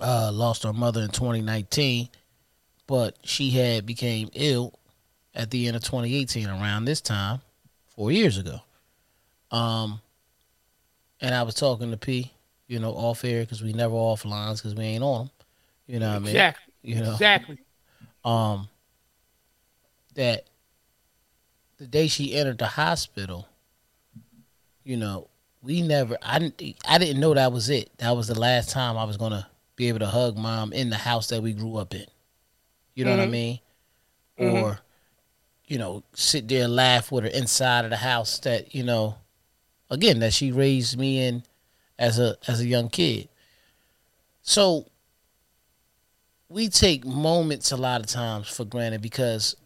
uh, 0.00 0.30
lost 0.32 0.64
our 0.66 0.72
mother 0.72 1.02
in 1.02 1.08
2019, 1.08 2.08
but 2.86 3.16
she 3.24 3.50
had 3.50 3.86
became 3.86 4.30
ill 4.34 4.78
at 5.34 5.50
the 5.50 5.66
end 5.66 5.76
of 5.76 5.84
2018, 5.84 6.48
around 6.48 6.84
this 6.84 7.00
time, 7.00 7.40
four 7.94 8.10
years 8.10 8.38
ago. 8.38 8.60
Um, 9.50 10.00
and 11.20 11.34
I 11.34 11.42
was 11.42 11.54
talking 11.54 11.90
to 11.90 11.96
P, 11.96 12.32
you 12.66 12.78
know, 12.78 12.90
off 12.92 13.24
air 13.24 13.42
because 13.42 13.62
we 13.62 13.72
never 13.72 13.94
off 13.94 14.24
lines 14.24 14.60
because 14.60 14.74
we 14.74 14.84
ain't 14.84 15.04
on 15.04 15.26
them. 15.26 15.30
You 15.86 16.00
know 16.00 16.08
what 16.08 16.16
I 16.16 16.18
mean? 16.18 16.28
Exactly. 16.28 16.72
You 16.82 17.00
know 17.00 17.12
exactly. 17.12 17.58
Um, 18.24 18.68
that 20.14 20.44
the 21.78 21.86
day 21.86 22.08
she 22.08 22.34
entered 22.34 22.58
the 22.58 22.66
hospital, 22.66 23.46
you 24.84 24.96
know, 24.96 25.28
we 25.66 25.82
never. 25.82 26.16
I 26.22 26.38
didn't. 26.38 26.76
I 26.88 26.98
didn't 26.98 27.20
know 27.20 27.34
that 27.34 27.52
was 27.52 27.68
it. 27.68 27.90
That 27.98 28.16
was 28.16 28.28
the 28.28 28.38
last 28.38 28.70
time 28.70 28.96
I 28.96 29.04
was 29.04 29.16
gonna 29.16 29.48
be 29.74 29.88
able 29.88 29.98
to 29.98 30.06
hug 30.06 30.38
mom 30.38 30.72
in 30.72 30.90
the 30.90 30.96
house 30.96 31.28
that 31.28 31.42
we 31.42 31.52
grew 31.52 31.76
up 31.76 31.92
in. 31.92 32.06
You 32.94 33.04
know 33.04 33.10
mm-hmm. 33.10 33.18
what 33.18 33.22
I 33.22 33.24
mm-hmm. 33.24 33.32
mean? 33.32 33.60
Mm-hmm. 34.38 34.64
Or, 34.64 34.80
you 35.66 35.78
know, 35.78 36.04
sit 36.14 36.46
there 36.46 36.64
and 36.64 36.76
laugh 36.76 37.10
with 37.10 37.24
her 37.24 37.30
inside 37.30 37.84
of 37.84 37.90
the 37.90 37.96
house 37.96 38.38
that 38.40 38.74
you 38.74 38.84
know, 38.84 39.16
again 39.90 40.20
that 40.20 40.32
she 40.32 40.52
raised 40.52 40.96
me 40.96 41.26
in 41.26 41.42
as 41.98 42.20
a 42.20 42.36
as 42.46 42.60
a 42.60 42.66
young 42.66 42.88
kid. 42.88 43.28
So 44.42 44.86
we 46.48 46.68
take 46.68 47.04
moments 47.04 47.72
a 47.72 47.76
lot 47.76 48.00
of 48.00 48.06
times 48.06 48.48
for 48.48 48.64
granted 48.64 49.02
because 49.02 49.56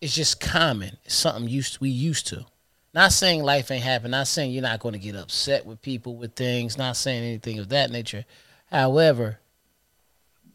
it's 0.00 0.14
just 0.14 0.40
common. 0.40 0.96
It's 1.04 1.14
something 1.14 1.46
used 1.46 1.74
to, 1.74 1.78
we 1.80 1.90
used 1.90 2.26
to. 2.28 2.46
Not 2.92 3.12
saying 3.12 3.42
life 3.42 3.70
ain't 3.70 3.84
happen. 3.84 4.10
Not 4.10 4.26
saying 4.26 4.50
you're 4.50 4.62
not 4.62 4.80
going 4.80 4.94
to 4.94 4.98
get 4.98 5.14
upset 5.14 5.64
with 5.64 5.80
people 5.80 6.16
with 6.16 6.34
things. 6.34 6.76
Not 6.76 6.96
saying 6.96 7.22
anything 7.22 7.58
of 7.58 7.68
that 7.68 7.90
nature. 7.90 8.24
However, 8.70 9.38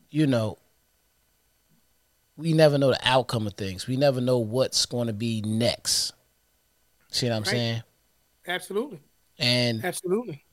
you 0.09 0.27
know, 0.27 0.57
we 2.37 2.53
never 2.53 2.77
know 2.77 2.89
the 2.89 2.99
outcome 3.03 3.47
of 3.47 3.53
things. 3.53 3.87
We 3.87 3.95
never 3.95 4.19
know 4.19 4.39
what's 4.39 4.85
going 4.85 5.07
to 5.07 5.13
be 5.13 5.41
next. 5.41 6.13
See 7.09 7.27
what 7.27 7.35
I'm 7.35 7.43
right. 7.43 7.51
saying? 7.51 7.83
Absolutely. 8.47 8.99
And 9.39 9.83
absolutely. 9.83 10.43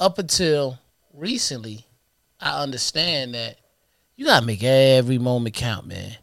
Up 0.00 0.18
until 0.18 0.78
recently, 1.12 1.86
I 2.40 2.62
understand 2.62 3.34
that 3.34 3.58
you 4.16 4.26
gotta 4.26 4.44
make 4.44 4.62
every 4.62 5.18
moment 5.18 5.54
count, 5.54 5.86
man. 5.86 6.16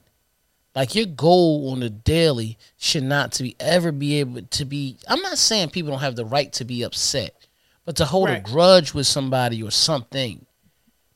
Like 0.79 0.95
your 0.95 1.07
goal 1.07 1.71
on 1.73 1.81
the 1.81 1.89
daily 1.89 2.57
should 2.77 3.03
not 3.03 3.33
to 3.33 3.43
be 3.43 3.53
ever 3.59 3.91
be 3.91 4.21
able 4.21 4.43
to 4.43 4.63
be. 4.63 4.95
I'm 5.09 5.21
not 5.21 5.37
saying 5.37 5.71
people 5.71 5.91
don't 5.91 5.99
have 5.99 6.15
the 6.15 6.23
right 6.23 6.53
to 6.53 6.63
be 6.63 6.83
upset, 6.83 7.35
but 7.83 7.97
to 7.97 8.05
hold 8.05 8.29
right. 8.29 8.37
a 8.37 8.41
grudge 8.41 8.93
with 8.93 9.05
somebody 9.05 9.61
or 9.61 9.71
something, 9.71 10.45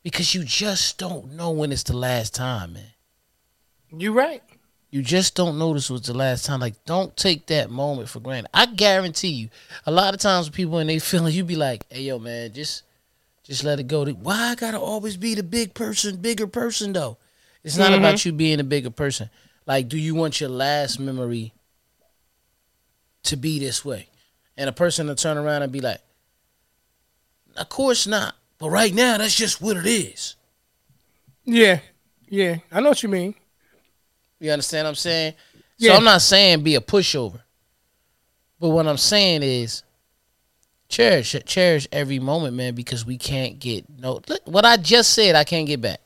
because 0.04 0.36
you 0.36 0.44
just 0.44 0.98
don't 0.98 1.38
know 1.38 1.52
when 1.52 1.72
it's 1.72 1.84
the 1.84 1.96
last 1.96 2.36
time, 2.36 2.74
man. 2.74 2.84
You're 3.98 4.12
right. 4.12 4.44
You 4.92 5.02
just 5.02 5.34
don't 5.34 5.58
know 5.58 5.74
this 5.74 5.90
was 5.90 6.02
the 6.02 6.14
last 6.14 6.46
time. 6.46 6.60
Like, 6.60 6.84
don't 6.84 7.16
take 7.16 7.48
that 7.48 7.72
moment 7.72 8.10
for 8.10 8.20
granted. 8.20 8.50
I 8.54 8.66
guarantee 8.66 9.30
you, 9.30 9.50
a 9.86 9.92
lot 9.92 10.14
of 10.14 10.20
times 10.20 10.48
when 10.48 10.54
people 10.56 10.80
and 10.80 10.90
they 10.90 11.00
feeling, 11.00 11.34
you 11.34 11.46
be 11.46 11.56
like, 11.56 11.86
"Hey, 11.90 12.02
yo, 12.02 12.20
man, 12.20 12.52
just, 12.52 12.84
just 13.44 13.64
let 13.64 13.80
it 13.80 13.88
go." 13.88 14.06
Why 14.12 14.50
I 14.50 14.56
gotta 14.56 14.78
always 14.82 15.16
be 15.16 15.36
the 15.36 15.42
big 15.42 15.74
person, 15.74 16.18
bigger 16.18 16.48
person 16.48 16.92
though? 16.92 17.16
It's 17.64 17.78
not 17.78 17.92
mm-hmm. 17.92 18.00
about 18.00 18.26
you 18.26 18.34
being 18.34 18.60
a 18.60 18.66
bigger 18.66 18.90
person. 18.90 19.30
Like, 19.66 19.88
do 19.88 19.98
you 19.98 20.16
want 20.16 20.42
your 20.42 20.50
last 20.50 21.00
memory 21.00 21.54
to 23.24 23.38
be 23.38 23.60
this 23.60 23.84
way? 23.86 24.10
And 24.58 24.70
a 24.70 24.74
person 24.74 25.08
to 25.08 25.16
turn 25.16 25.38
around 25.38 25.64
and 25.64 25.72
be 25.72 25.82
like, 25.82 26.02
"Of 27.56 27.70
course 27.70 28.06
not." 28.06 28.36
But 28.60 28.70
right 28.70 28.94
now, 28.94 29.18
that's 29.18 29.36
just 29.36 29.62
what 29.62 29.78
it 29.78 29.86
is. 29.86 30.36
Yeah, 31.44 31.80
yeah, 32.30 32.58
I 32.72 32.80
know 32.82 32.90
what 32.90 33.04
you 33.04 33.10
mean. 33.10 33.36
You 34.40 34.52
understand 34.52 34.86
what 34.86 34.90
I'm 34.90 34.96
saying? 34.96 35.34
Yeah. 35.78 35.92
So 35.92 35.98
I'm 35.98 36.04
not 36.04 36.22
saying 36.22 36.64
be 36.64 36.76
a 36.76 36.82
pushover. 36.82 37.42
But 38.60 38.70
what 38.70 38.88
I'm 38.88 38.98
saying 38.98 39.44
is 39.44 39.84
cherish 40.88 41.36
cherish 41.46 41.88
every 41.92 42.20
moment, 42.20 42.56
man, 42.56 42.76
because 42.76 43.06
we 43.06 43.18
can't 43.18 43.60
get 43.60 43.86
no 43.90 44.22
what 44.46 44.66
I 44.66 44.78
just 44.78 45.14
said 45.14 45.36
I 45.36 45.44
can't 45.44 45.68
get 45.68 45.82
back. 45.82 46.00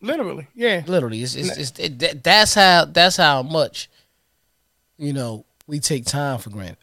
Literally, 0.00 0.48
yeah. 0.54 0.82
Literally, 0.86 1.22
it's, 1.22 1.34
it's, 1.34 1.56
it's 1.56 1.78
it, 1.78 2.22
that's 2.22 2.54
how 2.54 2.86
that's 2.86 3.16
how 3.16 3.42
much 3.42 3.90
you 4.96 5.12
know 5.12 5.44
we 5.66 5.78
take 5.78 6.06
time 6.06 6.38
for 6.38 6.50
granted. 6.50 6.78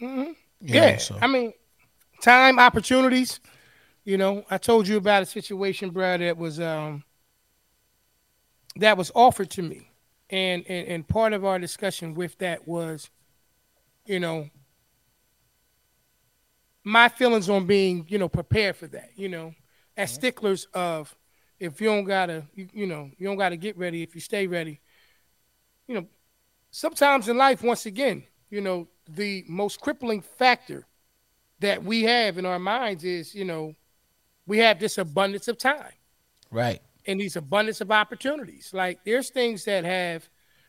Mm-hmm. 0.00 0.32
Yeah, 0.62 0.92
know, 0.92 0.96
so. 0.96 1.16
I 1.20 1.26
mean, 1.26 1.52
time, 2.22 2.58
opportunities. 2.58 3.40
You 4.04 4.16
know, 4.16 4.44
I 4.50 4.58
told 4.58 4.88
you 4.88 4.96
about 4.96 5.22
a 5.22 5.26
situation, 5.26 5.90
bro, 5.90 6.18
that 6.18 6.36
was 6.36 6.58
um 6.58 7.04
that 8.76 8.96
was 8.96 9.10
offered 9.14 9.50
to 9.50 9.62
me. 9.62 9.90
And, 10.30 10.64
and 10.68 10.88
and 10.88 11.08
part 11.08 11.32
of 11.32 11.44
our 11.44 11.58
discussion 11.58 12.14
with 12.14 12.38
that 12.38 12.66
was, 12.66 13.10
you 14.06 14.20
know, 14.20 14.48
my 16.84 17.08
feelings 17.08 17.50
on 17.50 17.66
being, 17.66 18.06
you 18.08 18.18
know, 18.18 18.28
prepared 18.28 18.76
for 18.76 18.86
that, 18.88 19.10
you 19.16 19.28
know, 19.28 19.54
as 19.96 20.14
sticklers 20.14 20.66
of 20.72 21.14
if 21.60 21.80
you 21.80 21.88
don't 21.88 22.04
gotta, 22.04 22.44
you, 22.54 22.68
you 22.72 22.86
know, 22.86 23.10
you 23.16 23.28
don't 23.28 23.36
gotta 23.36 23.56
get 23.56 23.78
ready 23.78 24.02
if 24.02 24.14
you 24.14 24.20
stay 24.20 24.46
ready. 24.48 24.80
You 25.86 25.94
know, 25.94 26.06
sometimes 26.70 27.28
in 27.28 27.36
life, 27.36 27.62
once 27.62 27.86
again, 27.86 28.24
you 28.50 28.60
know, 28.60 28.88
the 29.08 29.44
most 29.48 29.80
crippling 29.80 30.22
factor 30.22 30.86
that 31.60 31.84
we 31.84 32.02
have 32.02 32.38
in 32.38 32.46
our 32.46 32.58
minds 32.58 33.04
is, 33.04 33.34
you 33.34 33.44
know, 33.44 33.74
we 34.46 34.58
have 34.58 34.80
this 34.80 34.98
abundance 34.98 35.46
of 35.46 35.58
time. 35.58 35.92
Right 36.50 36.80
and 37.06 37.20
these 37.20 37.36
abundance 37.36 37.80
of 37.80 37.90
opportunities. 37.90 38.70
Like 38.72 39.04
there's 39.04 39.30
things 39.30 39.64
that 39.64 39.84
have 39.84 40.28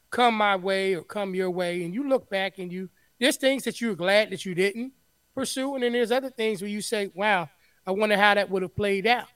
come 0.09 0.35
my 0.35 0.55
way 0.55 0.95
or 0.95 1.03
come 1.03 1.35
your 1.35 1.51
way, 1.51 1.83
and 1.83 1.93
you 1.93 2.07
look 2.07 2.29
back 2.29 2.59
and 2.59 2.71
you 2.71 2.89
there's 3.19 3.37
things 3.37 3.63
that 3.65 3.79
you're 3.79 3.95
glad 3.95 4.31
that 4.31 4.45
you 4.45 4.55
didn't 4.55 4.93
pursue, 5.35 5.75
and 5.75 5.83
then 5.83 5.93
there's 5.93 6.11
other 6.11 6.29
things 6.29 6.61
where 6.61 6.69
you 6.69 6.81
say, 6.81 7.11
"Wow, 7.13 7.49
I 7.85 7.91
wonder 7.91 8.17
how 8.17 8.33
that 8.33 8.49
would 8.49 8.61
have 8.61 8.75
played 8.75 9.07
out." 9.07 9.27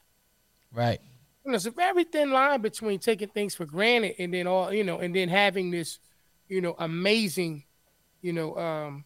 Right. 0.71 0.99
You 1.45 1.51
know, 1.51 1.55
it's 1.55 1.65
a 1.65 1.71
very 1.71 2.03
thin 2.05 2.31
line 2.31 2.61
between 2.61 2.99
taking 2.99 3.29
things 3.29 3.53
for 3.53 3.65
granted 3.65 4.15
and 4.19 4.33
then 4.33 4.47
all 4.47 4.73
you 4.73 4.83
know, 4.83 4.99
and 4.99 5.15
then 5.15 5.29
having 5.29 5.71
this, 5.71 5.99
you 6.47 6.59
know, 6.59 6.75
amazing, 6.79 7.63
you 8.21 8.33
know, 8.33 8.57
um, 8.57 9.05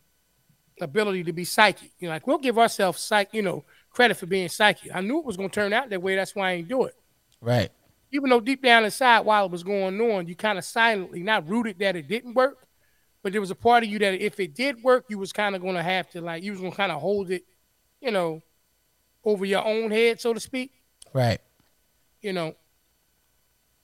ability 0.79 1.25
to 1.25 1.33
be 1.33 1.43
psychic. 1.43 1.91
You 1.99 2.07
know, 2.07 2.13
like 2.13 2.27
we'll 2.27 2.37
give 2.37 2.57
ourselves 2.57 3.01
psych, 3.01 3.29
you 3.33 3.41
know, 3.41 3.65
credit 3.89 4.17
for 4.17 4.25
being 4.25 4.49
psychic. 4.49 4.91
I 4.93 5.01
knew 5.01 5.19
it 5.19 5.25
was 5.25 5.37
going 5.37 5.49
to 5.49 5.55
turn 5.55 5.73
out 5.73 5.89
that 5.89 6.01
way. 6.01 6.15
That's 6.15 6.35
why 6.35 6.49
I 6.49 6.53
ain't 6.53 6.67
do 6.67 6.85
it. 6.85 6.95
Right 7.41 7.71
even 8.11 8.27
though 8.27 8.39
deep 8.39 8.63
down 8.63 8.83
inside 8.83 9.19
while 9.19 9.45
it 9.45 9.51
was 9.51 9.61
going 9.61 10.01
on, 10.01 10.27
you 10.27 10.35
kind 10.35 10.57
of 10.57 10.65
silently 10.65 11.21
not 11.21 11.47
rooted 11.47 11.77
that 11.77 11.95
it 11.95 12.07
didn't 12.07 12.33
work, 12.33 12.67
but 13.21 13.31
there 13.31 13.39
was 13.39 13.51
a 13.51 13.55
part 13.55 13.83
of 13.83 13.89
you 13.91 13.99
that 13.99 14.15
if 14.15 14.39
it 14.39 14.55
did 14.55 14.81
work, 14.81 15.05
you 15.09 15.19
was 15.19 15.31
kind 15.31 15.55
of 15.55 15.61
going 15.61 15.75
to 15.75 15.83
have 15.83 16.09
to 16.09 16.19
like 16.21 16.41
you 16.41 16.51
was 16.51 16.59
going 16.59 16.71
to 16.71 16.77
kind 16.77 16.91
of 16.91 16.99
hold 16.99 17.29
it 17.29 17.45
you 18.01 18.11
know, 18.11 18.41
over 19.23 19.45
your 19.45 19.65
own 19.65 19.91
head, 19.91 20.21
so 20.21 20.33
to 20.33 20.39
speak. 20.39 20.71
Right. 21.13 21.39
You 22.21 22.33
know, 22.33 22.55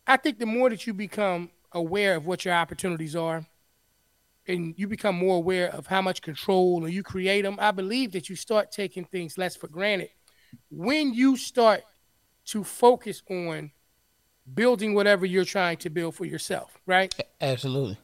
I 0.06 0.18
think 0.18 0.40
the 0.40 0.46
more 0.46 0.70
that 0.70 0.86
you 0.86 0.94
become 0.94 1.50
aware 1.72 2.16
of 2.16 2.26
what 2.26 2.46
your 2.46 2.54
opportunities 2.54 3.16
are, 3.16 3.46
and 4.48 4.76
you 4.78 4.88
become 4.88 5.16
more 5.16 5.38
aware 5.38 5.70
of 5.74 5.88
how 5.88 6.02
much 6.02 6.22
control 6.22 6.88
you 6.88 7.02
create 7.02 7.42
them, 7.42 7.58
I 7.60 7.72
believe 7.72 8.12
that 8.12 8.30
you 8.30 8.36
start 8.36 8.72
taking 8.72 9.06
things 9.06 9.38
less 9.38 9.56
for 9.56 9.68
granted. 9.68 10.10
When 10.70 11.14
you 11.14 11.36
start 11.36 11.84
to 12.46 12.64
focus 12.64 13.24
on 13.30 13.72
building 14.54 14.94
whatever 14.94 15.26
you're 15.26 15.46
trying 15.46 15.78
to 15.78 15.90
build 15.90 16.16
for 16.16 16.26
yourself, 16.26 16.78
right? 16.86 17.14
Absolutely. 17.42 17.98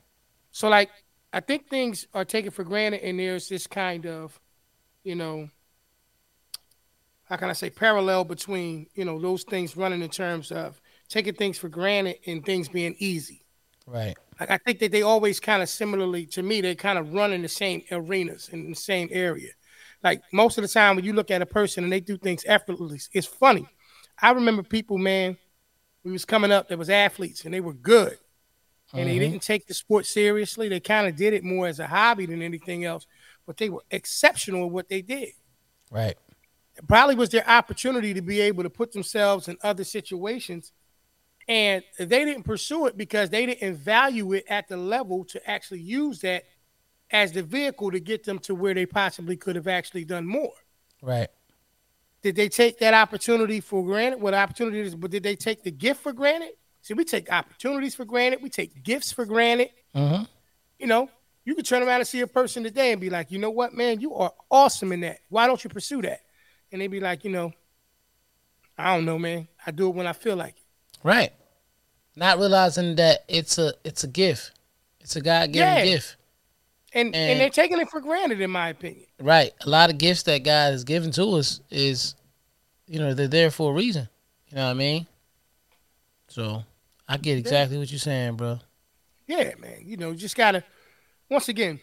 So, 0.52 0.68
like, 0.68 0.90
I 1.32 1.40
think 1.40 1.70
things 1.70 2.08
are 2.14 2.26
taken 2.26 2.52
for 2.52 2.64
granted, 2.64 3.02
and 3.04 3.20
there's 3.20 3.48
this 3.48 3.68
kind 3.68 4.06
of, 4.08 4.40
you 5.04 5.16
know, 5.16 5.50
how 7.32 7.38
can 7.38 7.50
I 7.50 7.54
say, 7.54 7.70
parallel 7.70 8.26
between, 8.26 8.88
you 8.94 9.06
know, 9.06 9.18
those 9.18 9.44
things 9.44 9.78
running 9.78 10.02
in 10.02 10.10
terms 10.10 10.52
of 10.52 10.82
taking 11.08 11.34
things 11.34 11.58
for 11.58 11.70
granted 11.70 12.18
and 12.28 12.46
things 12.46 12.68
being 12.68 12.94
easy. 13.00 13.46
Right. 13.88 14.18
Like, 14.38 14.52
I 14.52 14.58
think 14.58 14.80
that 14.80 14.92
they 14.92 15.02
always 15.02 15.40
kind 15.40 15.64
of 15.64 15.70
similarly, 15.70 16.26
to 16.26 16.44
me, 16.44 16.60
they 16.60 16.76
kind 16.76 17.00
of 17.00 17.14
run 17.14 17.32
in 17.32 17.42
the 17.42 17.48
same 17.48 17.84
arenas, 17.90 18.50
in 18.50 18.70
the 18.70 18.76
same 18.76 19.08
area. 19.14 19.52
Like, 20.04 20.22
most 20.34 20.58
of 20.58 20.64
the 20.64 20.68
time 20.68 20.98
when 20.98 21.06
you 21.06 21.14
look 21.14 21.32
at 21.32 21.42
a 21.42 21.46
person 21.46 21.86
and 21.86 21.94
they 21.94 22.02
do 22.02 22.18
things 22.18 22.44
effortlessly, 22.46 23.00
it's 23.14 23.28
funny. 23.28 23.66
I 24.22 24.32
remember 24.32 24.62
people, 24.62 24.98
man, 24.98 25.38
we 26.04 26.12
was 26.12 26.26
coming 26.26 26.52
up, 26.52 26.68
there 26.68 26.78
was 26.78 26.90
athletes, 26.90 27.46
and 27.46 27.54
they 27.54 27.62
were 27.62 27.74
good 27.74 28.18
and 28.92 29.08
mm-hmm. 29.08 29.08
they 29.08 29.20
didn't 29.20 29.42
take 29.42 29.68
the 29.68 29.74
sport 29.74 30.06
seriously. 30.06 30.68
They 30.68 30.82
kind 30.82 31.08
of 31.08 31.16
did 31.16 31.34
it 31.34 31.46
more 31.46 31.68
as 31.68 31.80
a 31.80 31.88
hobby 31.88 32.26
than 32.26 32.42
anything 32.42 32.84
else, 32.84 33.08
but 33.46 33.56
they 33.56 33.70
were 33.70 33.84
exceptional 33.90 34.66
at 34.66 34.72
what 34.72 34.90
they 34.90 35.02
did. 35.02 35.30
Right. 35.90 36.18
Probably 36.88 37.16
was 37.16 37.30
their 37.30 37.48
opportunity 37.50 38.14
to 38.14 38.22
be 38.22 38.42
able 38.42 38.64
to 38.64 38.70
put 38.70 38.92
themselves 38.92 39.48
in 39.48 39.58
other 39.62 39.84
situations. 39.84 40.72
And 41.48 41.84
they 41.98 42.26
didn't 42.26 42.44
pursue 42.44 42.86
it 42.88 42.98
because 42.98 43.30
they 43.30 43.46
didn't 43.46 43.78
value 43.78 44.34
it 44.34 44.46
at 44.48 44.68
the 44.68 44.78
level 44.78 45.26
to 45.26 45.50
actually 45.50 45.82
use 45.82 46.20
that 46.22 46.44
as 47.12 47.32
the 47.32 47.44
vehicle 47.44 47.92
to 47.92 48.00
get 48.00 48.24
them 48.24 48.40
to 48.40 48.56
where 48.56 48.74
they 48.74 48.86
possibly 48.86 49.36
could 49.36 49.56
have 49.56 49.68
actually 49.68 50.06
done 50.06 50.26
more. 50.26 50.54
Right. 51.02 51.30
Did 52.22 52.36
they 52.36 52.50
take 52.50 52.80
that 52.80 52.94
opportunity 52.94 53.60
for 53.60 53.84
granted? 53.84 54.22
What 54.22 54.34
opportunity 54.34 54.80
is, 54.80 54.96
but 54.96 55.12
did 55.12 55.24
they 55.24 55.36
take 55.36 55.64
the 55.64 55.72
gift 55.72 56.02
for 56.02 56.14
granted? 56.14 56.52
See, 56.82 56.94
we 56.94 57.04
take 57.04 57.32
opportunities 57.32 57.96
for 57.96 58.06
granted. 58.06 58.42
We 58.42 58.50
take 58.50 58.84
gifts 58.84 59.12
for 59.12 59.26
granted. 59.26 59.70
Mm-hmm. 59.96 60.24
You 60.80 60.88
know, 60.88 61.10
you 61.44 61.56
could 61.56 61.66
turn 61.66 61.84
around 61.84 62.02
and 62.02 62.08
see 62.08 62.22
a 62.22 62.28
person 62.28 62.64
today 62.64 62.92
and 62.92 63.02
be 63.02 63.10
like, 63.10 63.32
you 63.32 63.40
know 63.40 63.50
what, 63.50 63.74
man, 63.74 64.00
you 64.00 64.14
are 64.16 64.32
awesome 64.50 64.92
in 64.92 65.02
that. 65.02 65.20
Why 65.30 65.48
don't 65.48 65.64
you 65.64 65.70
pursue 65.70 66.02
that? 66.04 66.22
And 66.72 66.82
they'd 66.82 66.88
be 66.88 67.00
like, 67.00 67.24
you 67.24 67.32
know, 67.32 67.54
I 68.78 68.96
don't 68.96 69.06
know, 69.06 69.20
man. 69.20 69.48
I 69.66 69.72
do 69.72 69.90
it 69.90 69.96
when 69.96 70.08
I 70.08 70.14
feel 70.14 70.36
like 70.36 70.56
it. 70.56 70.64
Right. 71.04 71.32
Not 72.16 72.40
realizing 72.40 72.96
that 72.96 73.26
it's 73.28 73.58
a 73.58 73.74
it's 73.84 74.04
a 74.04 74.08
gift. 74.08 74.52
It's 75.00 75.16
a 75.16 75.22
God 75.22 75.52
given 75.52 75.68
yeah. 75.68 75.86
gift. 75.86 76.18
And, 76.94 77.08
and, 77.08 77.16
and 77.16 77.40
they're 77.40 77.50
taking 77.50 77.80
it 77.80 77.90
for 77.90 78.02
granted, 78.02 78.42
in 78.42 78.52
my 78.52 78.70
opinion. 78.70 79.06
Right. 79.20 79.54
A 79.62 79.70
lot 79.70 79.90
of 79.90 79.98
gifts 79.98 80.24
that 80.24 80.44
God 80.44 80.72
has 80.72 80.84
given 80.84 81.12
to 81.12 81.24
us 81.38 81.62
is, 81.70 82.16
you 82.86 83.00
know, 83.00 83.14
they're 83.14 83.30
there 83.30 83.50
for 83.50 83.72
a 83.72 83.74
reason. 83.74 84.10
You 84.50 84.58
know 84.58 84.66
what 84.66 84.72
I 84.72 84.74
mean? 84.74 85.08
So 86.28 86.64
I 87.08 87.18
get 87.18 87.38
exactly 87.38 87.78
what 87.78 87.90
you're 87.90 88.00
saying, 88.00 88.36
bro. 88.36 88.60
Yeah, 89.28 89.54
man. 89.60 89.84
You 89.84 89.98
know, 89.98 90.12
you 90.12 90.18
just 90.18 90.36
gotta. 90.36 90.64
Once 91.30 91.48
again, 91.48 91.80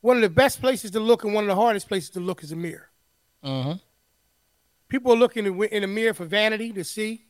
one 0.00 0.16
of 0.16 0.22
the 0.22 0.28
best 0.28 0.60
places 0.60 0.90
to 0.90 1.00
look 1.00 1.22
and 1.22 1.32
one 1.32 1.44
of 1.44 1.48
the 1.48 1.54
hardest 1.54 1.86
places 1.86 2.10
to 2.10 2.20
look 2.20 2.42
is 2.42 2.50
a 2.50 2.56
mirror. 2.56 2.88
Mm-hmm. 3.44 3.72
People 4.88 5.12
are 5.12 5.16
looking 5.16 5.46
in 5.46 5.82
the 5.82 5.88
mirror 5.88 6.14
for 6.14 6.26
vanity 6.26 6.72
to 6.72 6.84
see. 6.84 7.24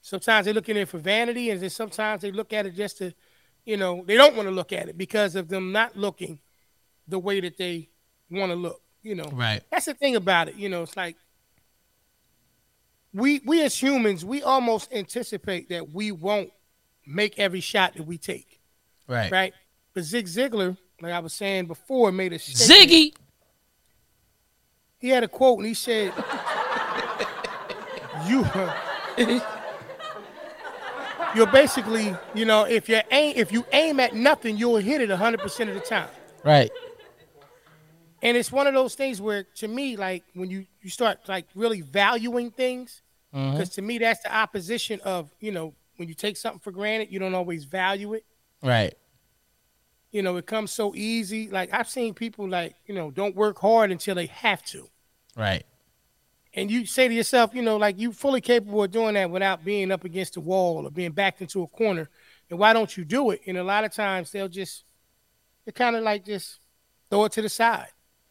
Sometimes 0.00 0.46
they 0.46 0.52
look 0.52 0.68
in 0.68 0.76
there 0.76 0.86
for 0.86 0.98
vanity, 0.98 1.50
and 1.50 1.60
then 1.60 1.70
sometimes 1.70 2.22
they 2.22 2.30
look 2.30 2.52
at 2.52 2.66
it 2.66 2.74
just 2.74 2.98
to, 2.98 3.12
you 3.64 3.76
know, 3.76 4.04
they 4.06 4.16
don't 4.16 4.36
want 4.36 4.48
to 4.48 4.54
look 4.54 4.72
at 4.72 4.88
it 4.88 4.96
because 4.96 5.34
of 5.34 5.48
them 5.48 5.72
not 5.72 5.96
looking 5.96 6.38
the 7.08 7.18
way 7.18 7.40
that 7.40 7.56
they 7.56 7.88
want 8.30 8.52
to 8.52 8.56
look. 8.56 8.80
You 9.02 9.14
know, 9.14 9.30
right? 9.32 9.62
That's 9.70 9.86
the 9.86 9.94
thing 9.94 10.16
about 10.16 10.48
it. 10.48 10.56
You 10.56 10.68
know, 10.68 10.82
it's 10.82 10.96
like 10.96 11.16
we 13.14 13.40
we 13.44 13.62
as 13.62 13.80
humans, 13.80 14.24
we 14.24 14.42
almost 14.42 14.92
anticipate 14.92 15.68
that 15.70 15.90
we 15.90 16.12
won't 16.12 16.50
make 17.06 17.38
every 17.38 17.60
shot 17.60 17.94
that 17.94 18.06
we 18.06 18.18
take. 18.18 18.60
Right. 19.06 19.30
Right. 19.32 19.54
But 19.94 20.04
Zig 20.04 20.26
Ziglar, 20.26 20.76
like 21.00 21.12
I 21.12 21.18
was 21.20 21.32
saying 21.32 21.66
before, 21.66 22.12
made 22.12 22.32
a. 22.32 22.38
Ziggy. 22.38 23.14
He 24.98 25.08
had 25.08 25.24
a 25.24 25.28
quote 25.28 25.58
and 25.58 25.66
he 25.66 25.74
said, 25.74 26.12
"You." 28.26 28.46
you're 31.34 31.46
basically, 31.46 32.14
you 32.34 32.44
know, 32.44 32.64
if 32.64 32.88
you 32.88 33.00
aim 33.10 33.34
if 33.36 33.52
you 33.52 33.64
aim 33.72 34.00
at 34.00 34.14
nothing, 34.14 34.56
you'll 34.56 34.76
hit 34.76 35.00
it 35.00 35.10
100% 35.10 35.68
of 35.68 35.74
the 35.74 35.80
time. 35.80 36.08
Right. 36.44 36.70
And 38.22 38.36
it's 38.36 38.50
one 38.50 38.66
of 38.66 38.74
those 38.74 38.94
things 38.94 39.20
where, 39.20 39.44
to 39.56 39.68
me, 39.68 39.96
like 39.96 40.24
when 40.34 40.50
you 40.50 40.66
you 40.82 40.90
start 40.90 41.20
like 41.28 41.46
really 41.54 41.82
valuing 41.82 42.50
things, 42.50 43.02
because 43.30 43.54
mm-hmm. 43.54 43.74
to 43.74 43.82
me 43.82 43.98
that's 43.98 44.22
the 44.22 44.34
opposition 44.34 45.00
of 45.00 45.30
you 45.40 45.52
know 45.52 45.74
when 45.96 46.08
you 46.08 46.14
take 46.14 46.36
something 46.36 46.60
for 46.60 46.72
granted, 46.72 47.12
you 47.12 47.18
don't 47.18 47.34
always 47.34 47.64
value 47.64 48.14
it. 48.14 48.24
Right. 48.62 48.94
You 50.10 50.22
know, 50.22 50.36
it 50.36 50.46
comes 50.46 50.72
so 50.72 50.94
easy. 50.94 51.48
Like 51.48 51.70
I've 51.72 51.88
seen 51.88 52.14
people 52.14 52.48
like 52.48 52.76
you 52.86 52.94
know 52.94 53.10
don't 53.10 53.36
work 53.36 53.58
hard 53.58 53.90
until 53.90 54.14
they 54.14 54.26
have 54.26 54.64
to. 54.66 54.88
Right. 55.36 55.64
And 56.54 56.70
you 56.70 56.86
say 56.86 57.08
to 57.08 57.14
yourself, 57.14 57.54
you 57.54 57.62
know, 57.62 57.76
like 57.76 57.98
you 57.98 58.12
fully 58.12 58.40
capable 58.40 58.82
of 58.82 58.90
doing 58.90 59.14
that 59.14 59.30
without 59.30 59.64
being 59.64 59.92
up 59.92 60.04
against 60.04 60.34
the 60.34 60.40
wall 60.40 60.86
or 60.86 60.90
being 60.90 61.12
backed 61.12 61.40
into 61.40 61.62
a 61.62 61.66
corner. 61.68 62.08
And 62.50 62.58
why 62.58 62.72
don't 62.72 62.96
you 62.96 63.04
do 63.04 63.30
it? 63.30 63.42
And 63.46 63.58
a 63.58 63.64
lot 63.64 63.84
of 63.84 63.92
times 63.92 64.32
they'll 64.32 64.48
just, 64.48 64.84
they 65.64 65.72
kind 65.72 65.94
of 65.94 66.02
like 66.02 66.24
just 66.24 66.58
throw 67.10 67.26
it 67.26 67.32
to 67.32 67.42
the 67.42 67.48
side. 67.48 67.88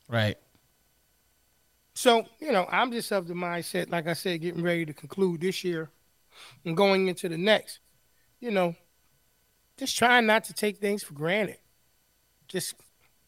Right. 0.09 0.37
So, 1.93 2.25
you 2.39 2.51
know, 2.51 2.67
I'm 2.71 2.91
just 2.91 3.11
of 3.11 3.27
the 3.27 3.33
mindset, 3.33 3.91
like 3.91 4.07
I 4.07 4.13
said, 4.13 4.41
getting 4.41 4.61
ready 4.61 4.85
to 4.85 4.93
conclude 4.93 5.41
this 5.41 5.63
year 5.63 5.89
and 6.65 6.75
going 6.75 7.07
into 7.07 7.29
the 7.29 7.37
next, 7.37 7.79
you 8.39 8.51
know, 8.51 8.75
just 9.77 9.97
trying 9.97 10.25
not 10.25 10.43
to 10.45 10.53
take 10.53 10.77
things 10.77 11.03
for 11.03 11.13
granted. 11.13 11.57
Just 12.47 12.75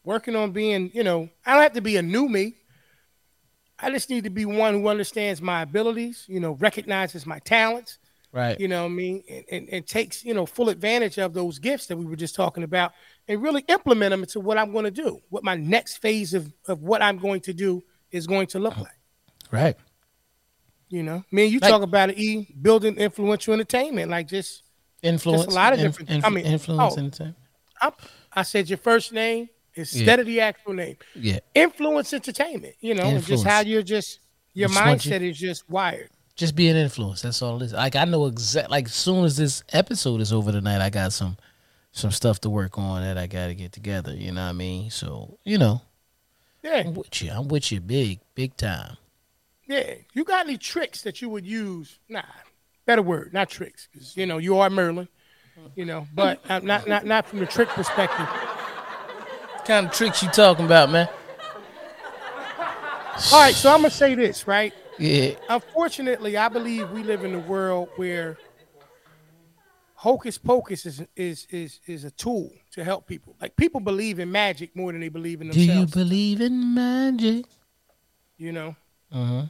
working 0.04 0.36
on 0.36 0.52
being, 0.52 0.90
you 0.94 1.02
know, 1.02 1.28
I 1.44 1.54
don't 1.54 1.62
have 1.62 1.72
to 1.74 1.80
be 1.80 1.96
a 1.96 2.02
new 2.02 2.28
me. 2.28 2.56
I 3.78 3.90
just 3.90 4.10
need 4.10 4.24
to 4.24 4.30
be 4.30 4.44
one 4.44 4.74
who 4.74 4.88
understands 4.88 5.40
my 5.40 5.62
abilities, 5.62 6.24
you 6.28 6.40
know, 6.40 6.52
recognizes 6.52 7.26
my 7.26 7.38
talents. 7.40 7.98
Right. 8.32 8.58
You 8.60 8.68
know 8.68 8.84
I 8.84 8.88
mean? 8.88 9.22
And, 9.28 9.44
and, 9.50 9.68
and 9.70 9.86
takes, 9.86 10.24
you 10.24 10.34
know, 10.34 10.46
full 10.46 10.68
advantage 10.68 11.18
of 11.18 11.32
those 11.32 11.58
gifts 11.58 11.86
that 11.86 11.96
we 11.96 12.04
were 12.04 12.16
just 12.16 12.34
talking 12.34 12.62
about 12.62 12.92
and 13.26 13.42
really 13.42 13.64
implement 13.68 14.10
them 14.10 14.22
into 14.22 14.38
what 14.38 14.56
I'm 14.56 14.72
going 14.72 14.84
to 14.84 14.90
do, 14.90 15.20
what 15.30 15.42
my 15.42 15.56
next 15.56 15.98
phase 15.98 16.34
of, 16.34 16.52
of 16.68 16.82
what 16.82 17.02
I'm 17.02 17.18
going 17.18 17.40
to 17.42 17.52
do 17.52 17.82
is 18.10 18.26
going 18.26 18.46
to 18.48 18.58
look 18.58 18.74
uh-huh. 18.74 18.82
like. 18.82 19.52
Right. 19.52 19.76
You 20.88 21.02
know, 21.02 21.24
me 21.30 21.44
and 21.44 21.52
you 21.52 21.60
like, 21.60 21.70
talk 21.70 21.82
about 21.82 22.10
it, 22.10 22.18
E, 22.18 22.52
building 22.60 22.96
influential 22.96 23.54
entertainment, 23.54 24.10
like 24.10 24.26
just 24.26 24.64
influence, 25.02 25.44
just 25.44 25.52
a 25.52 25.54
lot 25.54 25.72
of 25.72 25.78
different. 25.78 26.10
Inf- 26.10 26.24
I 26.24 26.28
mean, 26.30 26.44
influence 26.44 26.94
oh, 26.94 26.98
entertainment. 26.98 27.36
I, 27.80 27.92
I 28.32 28.42
said 28.42 28.68
your 28.68 28.78
first 28.78 29.12
name 29.12 29.48
instead 29.74 30.06
yeah. 30.06 30.14
of 30.14 30.26
the 30.26 30.40
actual 30.40 30.74
name. 30.74 30.96
Yeah. 31.14 31.40
Influence 31.54 32.12
entertainment. 32.12 32.74
You 32.80 32.94
know, 32.94 33.04
influence. 33.04 33.26
just 33.26 33.46
how 33.46 33.60
you're 33.60 33.82
just 33.82 34.20
your 34.54 34.68
just 34.68 34.80
mindset 34.80 35.20
you, 35.20 35.30
is 35.30 35.38
just 35.38 35.68
wired. 35.68 36.10
Just 36.36 36.54
be 36.54 36.68
an 36.68 36.76
influence. 36.76 37.22
That's 37.22 37.42
all 37.42 37.60
it 37.60 37.66
is. 37.66 37.72
Like 37.72 37.96
I 37.96 38.04
know 38.04 38.26
exact. 38.26 38.70
Like 38.70 38.86
as 38.86 38.94
soon 38.94 39.24
as 39.24 39.36
this 39.36 39.62
episode 39.72 40.20
is 40.20 40.32
over 40.32 40.52
tonight, 40.52 40.80
I 40.80 40.90
got 40.90 41.12
some 41.12 41.36
some 41.92 42.10
stuff 42.10 42.40
to 42.40 42.50
work 42.50 42.78
on 42.78 43.02
that 43.02 43.18
I 43.18 43.26
got 43.26 43.48
to 43.48 43.54
get 43.54 43.72
together. 43.72 44.14
You 44.14 44.32
know 44.32 44.42
what 44.42 44.50
I 44.50 44.52
mean? 44.52 44.90
So 44.90 45.38
you 45.44 45.58
know, 45.58 45.82
yeah, 46.62 46.82
I'm 46.86 46.94
with 46.94 47.22
you. 47.22 47.30
I'm 47.30 47.48
with 47.48 47.70
you, 47.72 47.80
big, 47.80 48.20
big 48.34 48.56
time. 48.56 48.96
Yeah, 49.66 49.94
you 50.14 50.24
got 50.24 50.46
any 50.46 50.58
tricks 50.58 51.02
that 51.02 51.22
you 51.22 51.28
would 51.28 51.46
use? 51.46 51.98
Nah, 52.08 52.22
better 52.86 53.02
word, 53.02 53.32
not 53.32 53.50
tricks, 53.50 53.88
because 53.92 54.16
you 54.16 54.26
know 54.26 54.38
you 54.38 54.58
are 54.58 54.70
Merlin. 54.70 55.08
You 55.76 55.84
know, 55.84 56.06
but 56.14 56.46
not 56.48 56.86
not 56.86 57.04
not 57.04 57.26
from 57.26 57.38
the 57.38 57.46
trick 57.46 57.68
perspective. 57.68 58.26
What 58.26 59.64
kind 59.64 59.86
of 59.86 59.92
tricks 59.92 60.22
you 60.22 60.28
talking 60.30 60.64
about, 60.64 60.90
man? 60.90 61.08
All 63.32 63.40
right, 63.40 63.54
so 63.54 63.70
I'm 63.72 63.78
gonna 63.78 63.90
say 63.90 64.14
this, 64.14 64.46
right? 64.46 64.72
Yeah. 64.98 65.32
Unfortunately, 65.48 66.36
I 66.36 66.48
believe 66.48 66.90
we 66.90 67.02
live 67.02 67.24
in 67.24 67.34
a 67.34 67.38
world 67.38 67.88
where 67.96 68.38
hocus 69.94 70.38
pocus 70.38 70.86
is 70.86 71.02
is 71.14 71.46
is 71.50 71.80
is 71.86 72.04
a 72.04 72.10
tool 72.10 72.50
to 72.72 72.82
help 72.82 73.06
people. 73.06 73.36
Like 73.40 73.54
people 73.56 73.80
believe 73.80 74.18
in 74.18 74.32
magic 74.32 74.74
more 74.74 74.92
than 74.92 75.00
they 75.00 75.10
believe 75.10 75.42
in 75.42 75.48
themselves. 75.48 75.92
Do 75.92 76.00
you 76.00 76.04
believe 76.04 76.40
in 76.40 76.74
magic? 76.74 77.44
You 78.38 78.52
know. 78.52 78.76
Uh-huh. 79.12 79.44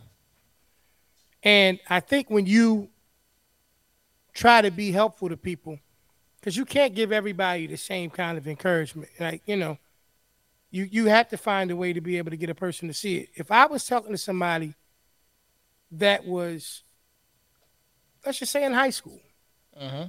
And 1.43 1.79
I 1.89 2.01
think 2.01 2.31
when 2.31 2.47
you 2.47 2.89
try 4.35 4.63
to 4.63 4.71
be 4.71 4.91
helpful 4.91 5.29
to 5.29 5.37
people, 5.37 5.79
because 6.41 6.57
you 6.57 6.65
can't 6.65 6.95
give 6.95 7.13
everybody 7.13 7.67
the 7.67 7.77
same 7.77 8.11
kind 8.11 8.39
of 8.39 8.49
encouragement. 8.49 9.11
Like 9.19 9.43
you 9.47 9.57
know, 9.57 9.79
you 10.71 10.85
you 10.85 11.07
have 11.07 11.29
to 11.29 11.37
find 11.37 11.71
a 11.71 11.77
way 11.77 11.93
to 11.93 12.01
be 12.01 12.19
able 12.19 12.31
to 12.31 12.37
get 12.37 12.51
a 12.51 12.55
person 12.55 12.89
to 12.89 12.95
see 12.95 13.19
it. 13.19 13.29
If 13.35 13.51
I 13.51 13.67
was 13.67 13.85
talking 13.87 14.13
to 14.13 14.19
somebody 14.19 14.75
that 15.93 16.25
was, 16.27 16.83
let's 18.25 18.39
just 18.39 18.53
say 18.53 18.65
in 18.65 18.73
high 18.73 18.91
school, 18.91 19.21
Uh-huh. 19.77 20.07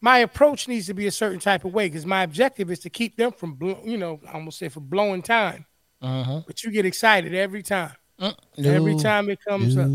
my 0.00 0.18
approach 0.18 0.68
needs 0.68 0.86
to 0.86 0.94
be 0.94 1.06
a 1.06 1.10
certain 1.10 1.40
type 1.40 1.64
of 1.64 1.72
way 1.74 1.88
because 1.88 2.06
my 2.06 2.22
objective 2.22 2.70
is 2.70 2.78
to 2.80 2.90
keep 2.90 3.16
them 3.16 3.32
from, 3.32 3.54
blow, 3.54 3.80
you 3.84 3.96
know, 3.96 4.20
I 4.28 4.32
almost 4.34 4.58
say 4.58 4.68
for 4.68 4.80
blowing 4.80 5.22
time. 5.22 5.66
Uh-huh. 6.00 6.42
But 6.46 6.62
you 6.62 6.70
get 6.70 6.84
excited 6.86 7.34
every 7.34 7.62
time, 7.62 7.92
Mm, 8.20 8.36
every 8.64 8.94
time 8.96 9.28
it 9.30 9.40
comes 9.44 9.76
up 9.76 9.90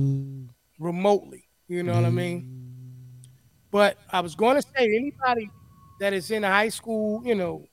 remotely. 0.80 1.48
You 1.68 1.84
know 1.84 1.94
what 1.94 2.06
I 2.06 2.10
mean? 2.10 2.59
But 3.72 3.98
I 4.12 4.22
was 4.22 4.36
going 4.36 4.56
to 4.56 4.62
say 4.62 4.86
anybody 4.86 5.50
that 6.00 6.14
is 6.14 6.32
in 6.32 6.44
a 6.44 6.50
high 6.50 6.70
school, 6.70 7.22
you 7.26 7.36
know, 7.36 7.66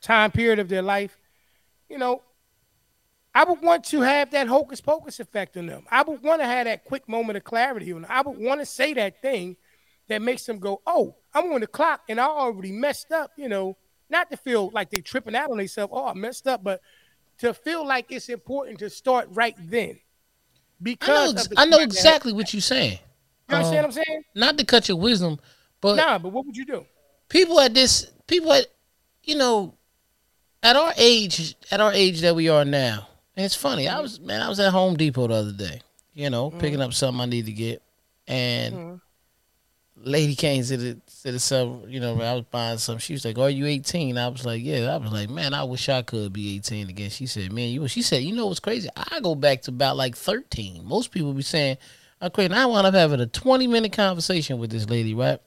time 0.00 0.30
period 0.30 0.58
of 0.58 0.68
their 0.68 0.82
life, 0.82 1.16
you 1.88 1.98
know, 1.98 2.22
I 3.34 3.44
would 3.44 3.60
want 3.62 3.84
to 3.86 4.00
have 4.00 4.30
that 4.32 4.48
hocus 4.48 4.80
pocus 4.80 5.20
effect 5.20 5.56
on 5.56 5.66
them. 5.66 5.84
I 5.90 6.02
would 6.02 6.22
want 6.22 6.40
to 6.40 6.46
have 6.46 6.64
that 6.66 6.84
quick 6.84 7.08
moment 7.08 7.36
of 7.36 7.44
clarity 7.44 7.92
on 7.92 8.02
them. 8.02 8.10
I 8.10 8.22
would 8.22 8.38
want 8.38 8.60
to 8.60 8.66
say 8.66 8.94
that 8.94 9.22
thing 9.22 9.56
that 10.08 10.22
makes 10.22 10.44
them 10.46 10.58
go, 10.58 10.80
"Oh, 10.86 11.14
I'm 11.34 11.52
on 11.52 11.60
the 11.60 11.66
clock 11.66 12.02
and 12.08 12.20
I 12.20 12.24
already 12.24 12.72
messed 12.72 13.12
up." 13.12 13.30
You 13.36 13.48
know, 13.48 13.76
not 14.08 14.30
to 14.30 14.36
feel 14.36 14.70
like 14.70 14.90
they 14.90 15.00
tripping 15.00 15.36
out 15.36 15.50
on 15.50 15.58
themselves. 15.58 15.92
Oh, 15.94 16.06
I 16.06 16.14
messed 16.14 16.48
up, 16.48 16.64
but 16.64 16.80
to 17.38 17.54
feel 17.54 17.86
like 17.86 18.10
it's 18.10 18.28
important 18.28 18.80
to 18.80 18.90
start 18.90 19.28
right 19.30 19.54
then. 19.58 19.90
I 19.90 20.82
Because 20.82 21.34
know, 21.34 21.40
of 21.42 21.52
I 21.56 21.64
know 21.66 21.78
exactly 21.78 22.32
what 22.32 22.52
you're 22.52 22.60
saying. 22.60 22.98
You 23.48 23.56
understand 23.56 23.78
Um, 23.78 23.90
what 23.90 23.96
I'm 23.98 24.04
saying? 24.04 24.22
Not 24.34 24.58
to 24.58 24.64
cut 24.64 24.88
your 24.88 24.98
wisdom, 24.98 25.38
but 25.80 25.96
Nah, 25.96 26.18
but 26.18 26.30
what 26.30 26.44
would 26.46 26.56
you 26.56 26.64
do? 26.66 26.84
people 27.28 27.58
at 27.60 27.74
this, 27.74 28.06
people 28.26 28.52
at, 28.52 28.66
you 29.24 29.36
know, 29.36 29.74
at 30.62 30.76
our 30.76 30.92
age, 30.96 31.54
at 31.70 31.80
our 31.80 31.92
age 31.92 32.20
that 32.20 32.34
we 32.34 32.48
are 32.48 32.64
now, 32.64 33.08
and 33.36 33.44
it's 33.46 33.54
funny. 33.54 33.88
I 33.88 34.00
was 34.00 34.20
man, 34.20 34.42
I 34.42 34.48
was 34.48 34.60
at 34.60 34.72
Home 34.72 34.96
Depot 34.96 35.28
the 35.28 35.34
other 35.34 35.52
day, 35.52 35.80
you 36.14 36.30
know, 36.30 36.50
picking 36.50 36.80
up 36.80 36.92
something 36.92 37.20
I 37.20 37.26
need 37.26 37.46
to 37.46 37.52
get, 37.52 37.82
and 38.26 38.74
Mhm. 38.76 39.00
lady 39.96 40.34
came 40.34 40.62
to 40.64 40.76
the 40.76 40.94
to 41.22 41.32
the 41.32 41.38
sub, 41.38 41.88
you 41.88 42.00
know, 42.00 42.20
I 42.20 42.34
was 42.34 42.44
buying 42.50 42.78
something. 42.78 43.00
She 43.00 43.12
was 43.14 43.24
like, 43.24 43.38
"Are 43.38 43.50
you 43.50 43.66
18?" 43.66 44.18
I 44.18 44.28
was 44.28 44.44
like, 44.44 44.62
"Yeah." 44.62 44.94
I 44.94 44.96
was 44.98 45.12
like, 45.12 45.30
"Man, 45.30 45.54
I 45.54 45.64
wish 45.64 45.88
I 45.88 46.02
could 46.02 46.32
be 46.32 46.56
18 46.56 46.88
again." 46.90 47.10
She 47.10 47.26
said, 47.26 47.52
"Man, 47.52 47.70
you." 47.70 47.86
She 47.88 48.02
said, 48.02 48.22
"You 48.22 48.34
know 48.34 48.46
what's 48.46 48.60
crazy? 48.60 48.88
I 48.96 49.20
go 49.20 49.34
back 49.34 49.62
to 49.62 49.70
about 49.70 49.96
like 49.96 50.16
13. 50.16 50.84
Most 50.84 51.10
people 51.12 51.32
be 51.32 51.42
saying." 51.42 51.78
I'm 52.20 52.30
crazy. 52.30 52.46
And 52.46 52.54
I 52.56 52.66
wound 52.66 52.86
up 52.86 52.94
having 52.94 53.20
a 53.20 53.26
20 53.26 53.66
minute 53.66 53.92
conversation 53.92 54.58
with 54.58 54.70
this 54.70 54.88
lady, 54.88 55.14
right? 55.14 55.40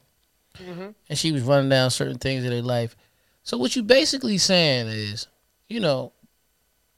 Mhm. 0.58 0.96
And 1.10 1.18
she 1.20 1.32
was 1.32 1.44
running 1.44 1.70
down 1.70 1.92
certain 1.92 2.18
things 2.18 2.44
in 2.46 2.52
her 2.52 2.62
life. 2.62 2.96
So 3.44 3.58
what 3.58 3.76
you 3.76 3.84
basically 3.84 4.38
saying 4.38 4.88
is, 4.88 5.28
you 5.68 5.80
know, 5.80 6.12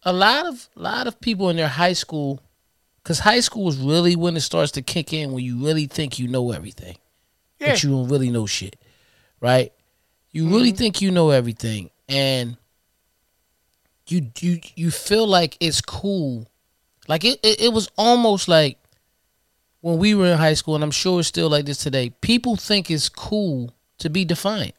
a 0.03 0.11
lot 0.13 0.45
of 0.45 0.69
a 0.75 0.79
lot 0.81 1.07
of 1.07 1.19
people 1.21 1.49
in 1.49 1.55
their 1.55 1.67
high 1.67 1.93
school, 1.93 2.41
because 3.01 3.19
high 3.19 3.39
school 3.39 3.69
is 3.69 3.77
really 3.77 4.15
when 4.15 4.35
it 4.35 4.41
starts 4.41 4.71
to 4.73 4.81
kick 4.81 5.13
in 5.13 5.31
when 5.31 5.43
you 5.43 5.63
really 5.65 5.85
think 5.87 6.19
you 6.19 6.27
know 6.27 6.51
everything, 6.51 6.97
Yeah. 7.59 7.69
but 7.69 7.83
you 7.83 7.89
don't 7.91 8.09
really 8.09 8.29
know 8.29 8.45
shit, 8.45 8.75
right? 9.39 9.71
You 10.31 10.49
really 10.49 10.71
think 10.71 11.01
you 11.01 11.09
know 11.11 11.29
everything, 11.29 11.89
and 12.09 12.57
you 14.07 14.29
you 14.39 14.59
you 14.75 14.91
feel 14.91 15.25
like 15.27 15.55
it's 15.59 15.79
cool, 15.81 16.47
like 17.07 17.23
it 17.23 17.39
it, 17.43 17.61
it 17.61 17.73
was 17.73 17.89
almost 17.97 18.47
like 18.47 18.77
when 19.83 19.97
we 19.97 20.15
were 20.15 20.27
in 20.27 20.37
high 20.37 20.53
school, 20.53 20.75
and 20.75 20.83
I'm 20.83 20.91
sure 20.91 21.19
it's 21.19 21.27
still 21.27 21.49
like 21.49 21.65
this 21.65 21.79
today. 21.79 22.11
People 22.21 22.55
think 22.55 22.89
it's 22.89 23.09
cool 23.09 23.75
to 23.97 24.09
be 24.09 24.23
defiant. 24.23 24.75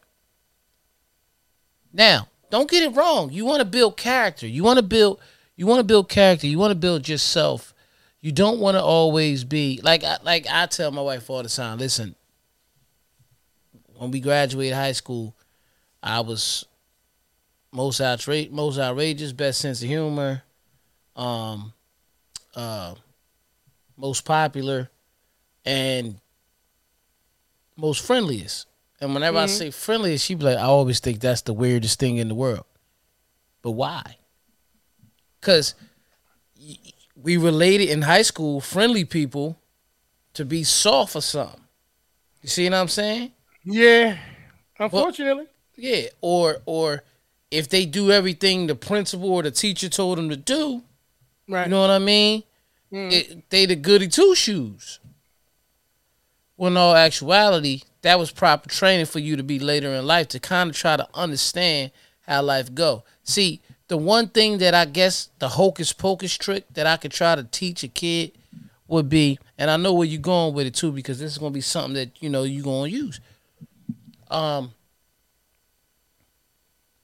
Now, 1.93 2.27
don't 2.49 2.67
get 2.67 2.81
it 2.81 2.95
wrong. 2.95 3.29
You 3.31 3.45
want 3.45 3.59
to 3.59 3.65
build 3.65 3.97
character. 3.97 4.47
You 4.47 4.63
want 4.63 4.77
to 4.77 4.83
build. 4.83 5.19
You 5.55 5.67
want 5.67 5.77
to 5.79 5.83
build 5.83 6.09
character. 6.09 6.47
You 6.47 6.57
want 6.57 6.71
to 6.71 6.75
build 6.75 7.07
yourself. 7.07 7.71
You 8.19 8.31
don't 8.31 8.59
want 8.59 8.77
to 8.77 8.81
always 8.81 9.43
be 9.43 9.79
like. 9.83 10.03
I, 10.03 10.17
like 10.23 10.47
I 10.49 10.65
tell 10.65 10.89
my 10.89 11.03
wife 11.03 11.29
all 11.29 11.43
the 11.43 11.49
time. 11.49 11.77
Listen, 11.77 12.15
when 13.97 14.09
we 14.09 14.19
graduated 14.19 14.73
high 14.73 14.93
school, 14.93 15.35
I 16.01 16.21
was 16.21 16.65
most 17.71 18.01
outra- 18.01 18.49
most 18.49 18.79
outrageous, 18.79 19.33
best 19.33 19.61
sense 19.61 19.83
of 19.83 19.87
humor, 19.87 20.41
um, 21.15 21.73
uh, 22.55 22.95
most 23.95 24.25
popular, 24.25 24.89
and 25.65 26.19
most 27.75 28.05
friendliest. 28.05 28.67
And 29.01 29.13
whenever 29.13 29.37
I 29.39 29.45
Mhm. 29.45 29.49
say 29.57 29.71
friendliest, 29.71 30.25
she 30.25 30.35
be 30.35 30.45
like, 30.45 30.57
I 30.57 30.63
always 30.63 30.99
think 30.99 31.19
that's 31.19 31.41
the 31.41 31.53
weirdest 31.53 31.99
thing 31.99 32.17
in 32.17 32.27
the 32.29 32.35
world. 32.35 32.65
But 33.61 33.71
why? 33.71 34.17
Because 35.39 35.75
we 37.15 37.37
related 37.37 37.89
in 37.89 38.03
high 38.03 38.21
school, 38.21 38.61
friendly 38.61 39.03
people, 39.05 39.59
to 40.33 40.45
be 40.45 40.63
soft 40.63 41.15
or 41.15 41.21
something. 41.21 41.61
You 42.41 42.49
see 42.49 42.65
what 42.65 42.73
I'm 42.75 42.87
saying? 42.87 43.31
Yeah. 43.63 44.17
Unfortunately. 44.79 45.47
Yeah. 45.75 46.07
Or 46.21 46.61
or 46.65 47.03
if 47.51 47.69
they 47.69 47.85
do 47.85 48.11
everything 48.11 48.67
the 48.67 48.75
principal 48.75 49.31
or 49.31 49.43
the 49.43 49.51
teacher 49.51 49.89
told 49.89 50.17
them 50.17 50.29
to 50.29 50.35
do, 50.35 50.83
right. 51.47 51.65
you 51.65 51.71
know 51.71 51.81
what 51.81 51.89
I 51.89 51.99
mean? 51.99 52.43
Mhm. 52.91 53.11
It, 53.11 53.49
they 53.49 53.65
the 53.65 53.75
goody 53.75 54.07
two 54.07 54.35
shoes. 54.35 54.99
When 56.55 56.73
in 56.73 56.77
all 56.77 56.95
actuality, 56.95 57.81
that 58.01 58.17
was 58.17 58.31
proper 58.31 58.69
training 58.69 59.07
for 59.07 59.19
you 59.19 59.35
to 59.35 59.43
be 59.43 59.59
later 59.59 59.89
in 59.89 60.05
life 60.05 60.29
to 60.29 60.39
kind 60.39 60.69
of 60.69 60.75
try 60.75 60.95
to 60.95 61.07
understand 61.13 61.91
how 62.21 62.41
life 62.41 62.73
go. 62.73 63.03
See, 63.23 63.61
the 63.87 63.97
one 63.97 64.29
thing 64.29 64.57
that 64.59 64.73
I 64.73 64.85
guess 64.85 65.29
the 65.39 65.49
hocus 65.49 65.93
pocus 65.93 66.37
trick 66.37 66.65
that 66.73 66.87
I 66.87 66.97
could 66.97 67.11
try 67.11 67.35
to 67.35 67.43
teach 67.43 67.83
a 67.83 67.87
kid 67.87 68.31
would 68.87 69.09
be, 69.09 69.39
and 69.57 69.69
I 69.69 69.77
know 69.77 69.93
where 69.93 70.07
you're 70.07 70.21
going 70.21 70.53
with 70.53 70.67
it 70.67 70.73
too, 70.75 70.91
because 70.91 71.19
this 71.19 71.31
is 71.31 71.37
gonna 71.37 71.51
be 71.51 71.61
something 71.61 71.93
that 71.95 72.21
you 72.21 72.29
know 72.29 72.43
you're 72.43 72.63
gonna 72.63 72.89
use. 72.89 73.19
Um, 74.29 74.71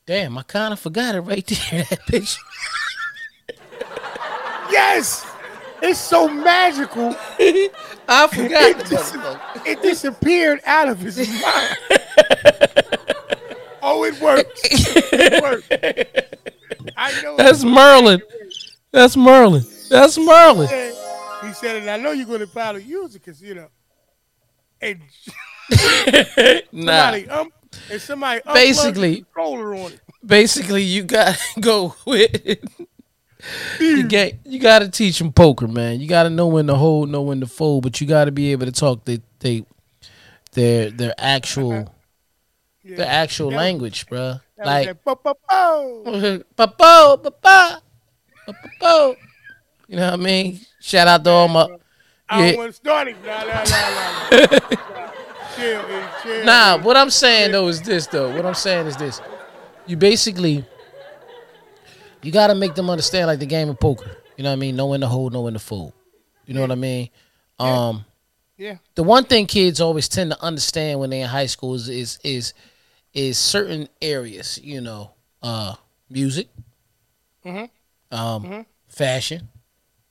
damn, 0.06 0.38
I 0.38 0.44
kind 0.44 0.74
of 0.74 0.80
forgot 0.80 1.16
it 1.16 1.22
right 1.22 1.46
there. 1.72 1.84
That 1.84 2.06
picture. 2.08 2.42
yes. 4.72 5.31
It's 5.82 6.00
so 6.00 6.28
magical. 6.28 7.10
I 8.08 8.28
forgot. 8.28 8.70
It, 8.70 8.86
dis- 8.89 9.17
it 9.65 9.82
disappeared 9.82 10.60
out 10.65 10.88
of 10.89 11.00
his 11.00 11.17
mind. 11.17 11.78
oh, 13.82 14.04
it 14.04 14.20
works. 14.22 14.62
It 14.63 15.41
works. 15.44 15.67
I 16.98 17.22
know. 17.22 17.36
That's 17.38 17.63
Merlin. 17.63 18.22
That's 18.91 19.17
Merlin. 19.17 19.63
That's 19.89 20.17
Merlin. 20.17 20.67
He 21.44 21.54
said, 21.54 21.78
and 21.78 21.89
I 21.89 21.98
know 21.98 22.12
you're 22.12 22.28
going 22.28 22.39
to 22.41 22.48
probably 22.48 22.84
use 22.84 23.15
it 23.15 23.24
because, 23.26 23.41
you 23.41 23.56
know, 23.56 23.67
and 24.82 25.02
Nah. 26.72 27.12
somebody, 27.12 27.30
um, 27.30 27.50
and 27.89 28.02
somebody 28.02 28.41
Basically- 28.54 29.15
the 29.15 29.22
controller 29.34 29.74
on 29.76 29.94
it. 29.94 30.00
Basically, 30.24 30.84
you 30.84 31.02
got 31.04 31.36
to 31.56 31.62
go 31.62 31.96
with. 32.06 32.60
You 33.80 34.04
get. 34.08 34.40
You 34.46 34.60
got 34.60 34.80
to 34.80 34.90
teach 34.90 35.20
them 35.20 35.32
poker, 35.32 35.68
man. 35.68 36.00
You 36.00 36.08
got 36.08 36.24
to 36.24 36.30
know 36.30 36.48
when 36.48 36.68
to 36.68 36.76
hold, 36.76 37.10
know 37.10 37.22
when 37.22 37.40
to 37.42 37.48
fold, 37.48 37.84
but 37.84 38.00
you 38.02 38.08
got 38.08 38.26
to 38.26 38.32
be 38.32 38.52
able 38.52 38.66
to 38.66 38.72
talk 38.72 39.06
they 39.06 39.20
they 39.40 39.66
their 40.54 40.90
their 40.92 41.14
actual 41.18 41.94
Yeah. 42.84 42.98
their 42.98 43.08
actual 43.08 43.50
That 43.50 43.56
was- 43.56 43.64
language, 43.64 44.06
bruh. 44.08 44.42
that 44.58 44.66
Like 44.66 44.88
that. 44.88 45.04
Papo, 46.58 47.22
papa, 47.24 47.82
papo. 48.48 49.16
You 49.88 49.96
know 49.98 50.06
what 50.12 50.14
I 50.14 50.24
mean? 50.24 50.60
Shout 50.80 51.08
out 51.08 51.24
to 51.24 51.30
all 51.30 51.48
my 51.48 51.68
I 52.30 52.52
Yeah. 52.52 52.58
want 52.58 52.70
to 52.70 52.74
start 52.74 53.08
it. 53.10 53.16
Nah, 53.26 53.44
nah, 53.44 53.64
nah, 53.64 53.64
nah. 53.64 54.60
chill, 55.56 55.82
chill. 56.24 56.46
Nah, 56.46 56.78
what 56.78 56.96
I'm 56.96 57.10
saying 57.10 57.52
though 57.52 57.68
is 57.68 57.82
this 57.82 58.08
though. 58.08 58.34
What 58.36 58.46
I'm 58.46 58.54
saying 58.54 58.88
is 58.88 58.96
this. 58.98 59.22
You 59.88 59.98
basically 59.98 60.64
you 62.24 62.32
gotta 62.32 62.56
make 62.56 62.76
them 62.76 62.90
understand 62.90 63.28
like 63.28 63.40
the 63.40 63.46
game 63.46 63.70
of 63.70 63.80
poker. 63.80 64.18
You 64.38 64.44
know 64.44 64.50
what 64.50 64.54
I 64.54 64.58
mean? 64.58 64.76
Know 64.76 64.88
when 64.88 65.02
to 65.02 65.08
hold, 65.08 65.34
know 65.34 65.42
when 65.42 65.54
to 65.54 65.60
fold. 65.60 65.94
You 66.46 66.54
know 66.54 66.62
what 66.62 66.72
I 66.72 66.76
mean? 66.76 67.10
Um 67.60 68.06
Yeah. 68.58 68.78
the 68.96 69.04
one 69.04 69.24
thing 69.26 69.46
kids 69.48 69.80
always 69.82 70.08
tend 70.10 70.32
to 70.32 70.42
understand 70.44 71.00
when 71.00 71.10
they're 71.10 71.24
in 71.24 71.28
high 71.30 71.46
school 71.48 71.74
is 71.76 71.88
is 71.90 72.20
is, 72.24 72.54
is 73.14 73.38
certain 73.38 73.88
areas, 74.02 74.60
you 74.64 74.82
know, 74.82 75.12
uh 75.44 75.76
music, 76.10 76.50
mm-hmm. 77.46 78.16
um, 78.16 78.44
Mhm. 78.44 78.66
fashion. 78.88 79.48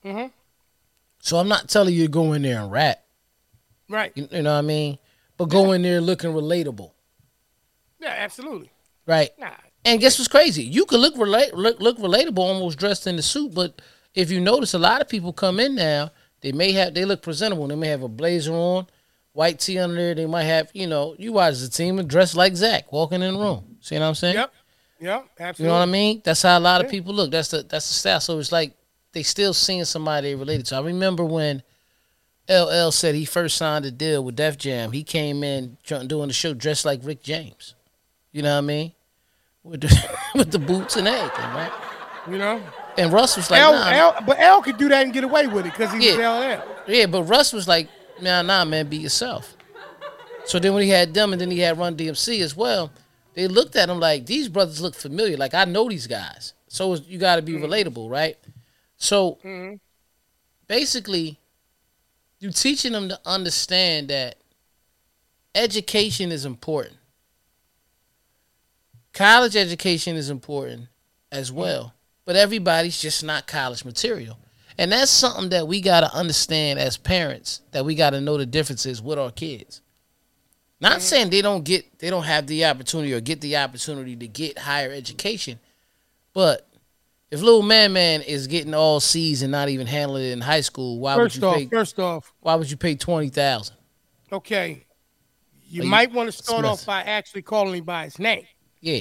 Mhm. 0.05 0.31
So 1.20 1.37
I'm 1.38 1.49
not 1.49 1.68
telling 1.68 1.94
you 1.94 2.03
to 2.05 2.09
go 2.11 2.33
in 2.33 2.42
there 2.42 2.61
and 2.61 2.73
rap. 2.73 3.03
Right. 3.88 4.12
You, 4.14 4.29
you 4.31 4.42
know 4.42 4.53
what 4.55 4.59
I 4.59 4.62
mean? 4.62 4.99
But 5.37 5.49
go 5.51 5.73
in 5.73 5.83
there 5.83 6.01
looking 6.01 6.31
relatable, 6.31 6.92
Yeah, 7.99 8.14
absolutely. 8.18 8.70
right? 9.07 9.31
Nah. 9.38 9.51
And 9.85 10.01
guess 10.01 10.19
what's 10.19 10.29
crazy? 10.29 10.62
You 10.62 10.85
could 10.85 11.01
look 11.01 11.16
relate 11.16 11.55
look 11.55 11.81
look 11.81 11.99
relatable, 11.99 12.38
almost 12.38 12.79
dressed 12.79 13.07
in 13.07 13.16
the 13.16 13.23
suit. 13.23 13.55
But 13.55 13.81
if 14.14 14.31
you 14.31 14.40
notice, 14.40 14.75
a 14.75 14.79
lot 14.79 15.01
of 15.01 15.09
people 15.09 15.33
come 15.33 15.59
in 15.61 15.75
now. 15.75 16.11
They 16.43 16.53
may 16.53 16.73
have 16.73 16.95
they 16.95 17.05
look 17.05 17.23
presentable. 17.23 17.66
They 17.69 17.77
may 17.77 17.88
have 17.88 18.03
a 18.03 18.09
blazer 18.09 18.53
on, 18.53 18.87
white 19.33 19.59
tee 19.59 19.79
under 19.79 19.97
there. 19.97 20.14
They 20.14 20.27
might 20.27 20.45
have 20.45 20.71
you 20.75 20.87
know 20.87 21.14
you 21.19 21.33
watch 21.33 21.59
the 21.59 21.69
team 21.69 21.99
and 21.99 22.09
dress 22.09 22.35
like 22.35 22.57
Zach 22.57 22.93
walking 22.93 23.23
in 23.23 23.35
the 23.35 23.40
room. 23.40 23.77
See 23.81 23.95
what 23.95 24.05
I'm 24.05 24.14
saying? 24.14 24.35
Yep. 24.35 24.53
Yeah, 25.01 25.23
absolutely. 25.38 25.64
You 25.64 25.69
know 25.69 25.79
what 25.79 25.88
I 25.88 25.93
mean? 25.93 26.21
That's 26.23 26.43
how 26.43 26.59
a 26.59 26.61
lot 26.61 26.85
of 26.85 26.90
people 26.90 27.14
look. 27.14 27.31
That's 27.31 27.49
the 27.49 27.62
that's 27.62 27.88
the 27.88 27.95
style. 27.95 28.21
So 28.21 28.38
it's 28.38 28.53
like 28.53 28.75
they 29.12 29.23
still 29.23 29.55
seeing 29.55 29.85
somebody 29.87 30.29
they 30.29 30.35
related 30.35 30.66
to. 30.66 30.77
I 30.77 30.81
remember 30.81 31.25
when 31.25 31.62
LL 32.49 32.90
said 32.90 33.14
he 33.14 33.25
first 33.25 33.57
signed 33.57 33.87
a 33.87 33.90
deal 33.90 34.23
with 34.23 34.37
Def 34.37 34.59
Jam. 34.59 34.93
He 34.93 35.05
came 35.05 35.43
in 35.43 35.79
doing 35.85 36.29
the 36.29 36.33
show 36.35 36.53
dressed 36.53 36.85
like 36.85 37.01
Rick 37.03 37.23
James. 37.23 37.75
You 38.33 38.43
know 38.43 38.53
what 38.53 38.59
I 38.59 38.66
mean? 38.66 38.93
With 39.62 39.83
the, 39.83 40.18
with 40.35 40.51
the 40.51 40.59
boots 40.59 40.96
and 40.96 41.07
everything, 41.07 41.44
right? 41.51 41.73
You 42.29 42.38
know, 42.38 42.62
And 42.96 43.12
Russ 43.12 43.37
was 43.37 43.51
like, 43.51 43.61
L, 43.61 43.73
nah, 43.73 43.90
L, 43.90 44.16
but 44.27 44.38
L 44.38 44.62
could 44.62 44.77
do 44.77 44.88
that 44.88 45.05
and 45.05 45.12
get 45.12 45.25
away 45.25 45.46
with 45.46 45.66
it 45.66 45.73
because 45.73 45.92
he's 45.92 46.16
Yeah. 46.16 46.62
LL. 46.87 46.92
Yeah, 46.92 47.07
but 47.07 47.25
Russ 47.25 47.53
was 47.53 47.66
like, 47.66 47.88
nah, 48.20 48.42
nah, 48.42 48.64
man, 48.64 48.88
be 48.88 48.99
yourself. 48.99 49.57
So 50.44 50.59
then 50.59 50.75
when 50.75 50.83
he 50.83 50.88
had 50.88 51.14
them 51.14 51.33
and 51.33 51.40
then 51.40 51.51
he 51.51 51.61
had 51.61 51.79
Run 51.79 51.96
DMC 51.96 52.40
as 52.40 52.57
well, 52.57 52.90
they 53.35 53.46
looked 53.46 53.77
at 53.77 53.88
him 53.88 54.01
like, 54.01 54.27
these 54.27 54.49
brothers 54.49 54.81
look 54.81 54.94
familiar. 54.94 55.37
Like, 55.37 55.55
I 55.55 55.64
know 55.64 55.88
these 55.88 56.07
guys. 56.07 56.55
So 56.68 56.94
you 56.94 57.18
got 57.18 57.37
to 57.37 57.42
be 57.42 57.53
mm-hmm. 57.53 57.64
relatable, 57.64 58.11
right? 58.11 58.37
So 58.96 59.38
mm-hmm. 59.44 59.77
basically, 60.66 61.38
you 62.38 62.51
teaching 62.51 62.92
them 62.92 63.09
to 63.09 63.20
understand 63.25 64.09
that 64.09 64.37
education 65.55 66.33
is 66.33 66.44
important. 66.44 66.96
College 69.12 69.57
education 69.57 70.16
is 70.16 70.31
important 70.31 70.88
as 71.33 71.51
well, 71.51 71.94
but 72.25 72.37
everybody's 72.37 73.01
just 73.01 73.25
not 73.25 73.46
college 73.46 73.85
material. 73.85 74.38
And 74.79 74.92
that's 74.92 75.11
something 75.11 75.51
that 75.51 75.68
we 75.68 75.81
got 75.81 76.01
to 76.01 76.14
understand 76.14 76.79
as 76.79 76.96
parents 76.96 77.61
that 77.73 77.85
we 77.85 77.94
got 77.94 78.11
to 78.11 78.20
know 78.20 78.38
the 78.38 78.46
differences 78.46 79.03
with 79.03 79.18
our 79.18 79.31
kids. 79.31 79.83
Not 80.81 80.99
mm. 80.99 81.01
saying 81.03 81.31
they 81.31 81.42
don't 81.42 81.64
get 81.64 81.99
they 81.99 82.09
don't 82.09 82.25
have 82.25 82.46
the 82.46 82.64
opportunity 82.64 83.12
or 83.12 83.20
get 83.20 83.40
the 83.40 83.57
opportunity 83.59 84.16
to 84.16 84.27
get 84.27 84.59
higher 84.59 84.90
education, 84.90 85.59
but 86.33 86.66
if 87.31 87.42
little 87.42 87.62
man 87.62 87.92
man 87.92 88.23
is 88.23 88.46
getting 88.46 88.75
all 88.75 89.01
C's 89.01 89.42
and 89.42 89.53
not 89.53 89.68
even 89.68 89.87
handling 89.87 90.25
it 90.25 90.33
in 90.33 90.40
high 90.40 90.62
school, 90.62 90.99
why 90.99 91.16
First 91.16 91.37
would 91.37 91.42
you 91.42 91.49
off, 91.49 91.57
pay 91.57 91.66
first 91.66 91.99
off, 91.99 92.33
why 92.40 92.55
would 92.55 92.70
you 92.70 92.77
pay 92.77 92.94
twenty 92.94 93.29
thousand? 93.29 93.77
okay, 94.33 94.87
you 95.68 95.83
Are 95.83 95.85
you- 95.85 95.90
might 95.90 96.12
want 96.12 96.29
to 96.29 96.33
start 96.33 96.64
off 96.64 96.87
by 96.87 97.03
actually 97.03 97.42
calling 97.42 97.75
him 97.75 97.85
by 97.85 98.05
his 98.05 98.18
name. 98.18 98.46
Yeah. 98.81 98.95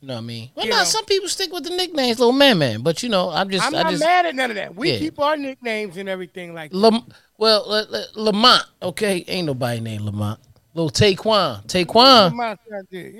You 0.00 0.08
know 0.08 0.14
what 0.14 0.18
I 0.20 0.22
mean? 0.24 0.50
Well, 0.54 0.66
You 0.66 0.72
no, 0.72 0.78
know. 0.78 0.84
some 0.84 1.04
people 1.06 1.28
stick 1.30 1.50
with 1.50 1.64
the 1.64 1.70
nicknames, 1.70 2.18
little 2.18 2.32
man 2.32 2.58
man. 2.58 2.82
But 2.82 3.02
you 3.02 3.08
know, 3.08 3.30
I'm 3.30 3.48
just 3.48 3.64
I'm 3.66 3.74
I 3.74 3.82
not 3.84 3.90
just 3.92 4.04
mad 4.04 4.26
at 4.26 4.34
none 4.34 4.50
of 4.50 4.56
that. 4.56 4.74
We 4.74 4.92
Yeah. 4.92 4.98
keep 4.98 5.18
our 5.18 5.36
nicknames 5.36 5.96
and 5.96 6.08
everything 6.10 6.52
like 6.52 6.72
that. 6.72 6.76
Lam- 6.76 7.06
well, 7.38 7.64
Le- 7.66 7.86
Le- 7.90 8.06
Lamont, 8.14 8.64
okay, 8.82 9.24
ain't 9.26 9.46
nobody 9.46 9.80
named 9.80 10.02
Lamont. 10.02 10.38
Little 10.74 10.90
Taquan, 10.90 11.64
Taquan, 11.66 12.34
My 12.34 12.58
God, 12.70 12.86
yeah. 12.90 13.10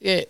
yeah. 0.00 0.20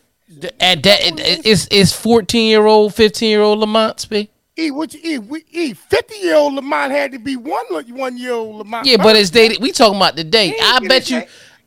At 0.61 0.83
that, 0.83 1.01
it, 1.07 1.21
it- 1.21 1.47
it's 1.47 1.69
it's 1.71 1.93
fourteen 1.93 2.49
year 2.51 2.67
old, 2.67 2.95
fifteen 2.95 3.31
year 3.31 3.41
old 3.43 3.61
Lamont 3.61 3.99
speak. 4.01 4.31
E, 4.59 4.71
what 4.71 4.93
you 4.93 5.01
eat? 5.03 5.19
We 5.21 5.45
eat. 5.51 5.77
Fifty 5.79 6.17
year 6.19 6.37
old 6.37 6.53
Lamont 6.55 6.93
had 6.93 7.13
to 7.13 7.19
be 7.19 7.37
one 7.37 7.65
one 7.71 8.19
year 8.19 8.33
old 8.35 8.57
Lamont. 8.57 8.87
Yeah, 8.87 8.99
but 8.99 9.17
it's 9.17 9.31
dated. 9.31 9.61
We 9.63 9.73
talking 9.73 9.97
about 9.97 10.17
the 10.17 10.25
date. 10.25 10.55
I 10.61 10.81
bet 10.87 11.09
you, 11.11 11.23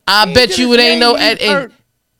I 0.06 0.32
bet 0.32 0.58
you 0.58 0.72
it 0.74 0.80
ain't 0.80 1.00
no 1.00 1.14
name 1.14 1.72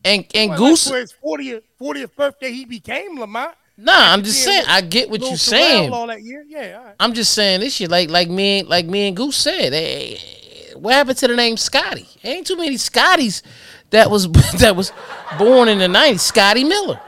and 0.04 0.24
and 0.24 0.24
hurt. 0.24 0.34
and, 0.34 0.34
and 0.34 0.50
Well, 0.50 0.58
Goose. 0.70 0.88
For 0.88 0.98
his 0.98 1.14
40th, 1.24 1.62
40th 1.80 2.16
birthday, 2.16 2.52
he 2.52 2.64
became 2.64 3.18
Lamont. 3.18 3.54
Nah, 3.76 4.12
I'm 4.12 4.24
just 4.24 4.42
saying. 4.42 4.64
I 4.66 4.80
get 4.80 5.08
what 5.08 5.20
you're 5.20 5.37
saying. 5.37 5.92
all 5.92 6.08
that 6.08 6.22
year. 6.22 6.44
Yeah, 6.48 6.78
all 6.78 6.84
right. 6.87 6.94
I'm 6.98 7.12
just 7.12 7.32
saying 7.32 7.61
this 7.61 7.74
shit. 7.74 7.90
Like 7.90 8.11
like 8.11 8.28
me 8.28 8.64
like 8.64 8.87
me 8.87 9.06
and 9.06 9.16
Goose 9.16 9.37
said. 9.37 9.72
Hey, 9.72 10.18
what 10.74 10.94
happened 10.94 11.18
to 11.18 11.28
the 11.28 11.37
name 11.37 11.56
Scotty? 11.56 12.08
Ain't 12.24 12.46
too 12.46 12.56
many 12.56 12.76
Scotties 12.76 13.42
that 13.90 14.11
was 14.11 14.28
that 14.58 14.74
was 14.74 14.92
born 15.38 15.68
in 15.68 15.78
the 15.78 15.87
'90s. 15.87 16.20
Scotty 16.20 16.64
Miller 16.64 17.00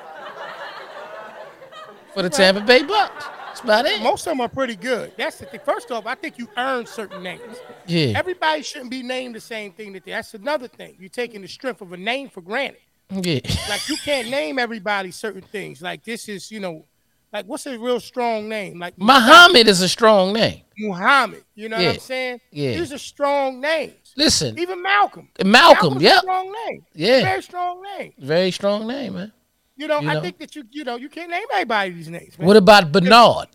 for 2.14 2.22
the 2.22 2.30
Tampa 2.30 2.60
Bay 2.60 2.82
Bucks. 2.84 3.24
That's 3.64 3.82
about 3.82 3.86
it. 3.86 4.02
Most 4.02 4.26
of 4.26 4.32
them 4.32 4.40
are 4.40 4.48
pretty 4.48 4.76
good. 4.76 5.12
That's 5.16 5.38
the 5.38 5.46
thing. 5.46 5.60
First 5.64 5.90
off, 5.90 6.06
I 6.06 6.14
think 6.14 6.38
you 6.38 6.48
earn 6.56 6.86
certain 6.86 7.22
names. 7.22 7.40
Yeah, 7.86 8.12
Everybody 8.18 8.62
shouldn't 8.62 8.90
be 8.90 9.02
named 9.02 9.34
the 9.34 9.40
same 9.40 9.72
thing 9.72 9.92
that 9.94 10.04
they. 10.04 10.12
That's 10.12 10.34
another 10.34 10.68
thing. 10.68 10.96
You're 10.98 11.08
taking 11.08 11.42
the 11.42 11.48
strength 11.48 11.80
of 11.80 11.92
a 11.92 11.96
name 11.96 12.28
for 12.28 12.40
granted. 12.40 12.80
yeah. 13.10 13.40
Like 13.68 13.88
you 13.88 13.96
can't 14.04 14.28
name 14.30 14.58
everybody 14.58 15.10
certain 15.10 15.42
things. 15.42 15.82
Like 15.82 16.04
this 16.04 16.28
is, 16.28 16.50
you 16.50 16.60
know, 16.60 16.84
like 17.32 17.46
what's 17.46 17.66
a 17.66 17.78
real 17.78 18.00
strong 18.00 18.48
name? 18.48 18.78
Like 18.78 18.96
Muhammad 18.98 19.66
is 19.68 19.80
a 19.82 19.88
strong 19.88 20.32
name. 20.32 20.62
Muhammad. 20.78 21.44
You 21.54 21.68
know 21.68 21.78
Yeah. 21.78 21.86
what 21.88 21.94
I'm 21.96 22.00
saying? 22.00 22.40
Yeah. 22.52 22.72
These 22.78 22.92
are 22.92 22.98
strong 22.98 23.60
names. 23.60 23.94
Listen, 24.16 24.58
Even 24.58 24.82
Malcolm. 24.82 25.28
Malcolm. 25.44 25.94
Malcolm's 25.94 26.00
a 26.02 26.04
Yep. 26.04 26.18
strong 26.22 26.52
name. 26.66 26.86
Yeah. 26.94 27.20
Very 27.22 27.42
strong 27.42 27.82
name. 27.98 28.12
Very 28.18 28.50
strong 28.50 28.86
name, 28.88 29.14
man. 29.14 29.32
You 29.80 29.88
know, 29.88 30.00
You 30.00 30.10
I 30.10 30.20
think 30.20 30.38
that 30.40 30.54
you, 30.54 30.64
you 30.70 30.84
know, 30.84 30.96
you 30.96 31.08
can't 31.08 31.30
name 31.30 31.42
anybody 31.54 31.92
these 31.92 32.10
names. 32.10 32.38
Man. 32.38 32.46
What 32.46 32.58
about 32.58 32.92
Bernard? 32.92 33.48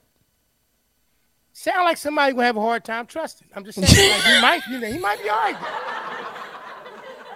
Sound 1.53 1.85
like 1.85 1.97
somebody 1.97 2.33
gonna 2.33 2.47
have 2.47 2.57
a 2.57 2.61
hard 2.61 2.83
time 2.83 3.05
trusting. 3.05 3.47
I'm 3.55 3.63
just 3.63 3.79
saying, 3.79 4.11
like, 4.11 4.23
he 4.23 4.41
might, 4.41 4.61
you 4.67 4.79
know, 4.79 4.91
he 4.91 4.97
might 4.97 5.21
be 5.21 5.29
all 5.29 5.37
right. 5.37 5.55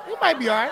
Though. 0.08 0.10
He 0.10 0.16
might 0.20 0.40
be 0.40 0.50
all 0.50 0.56
right. 0.56 0.72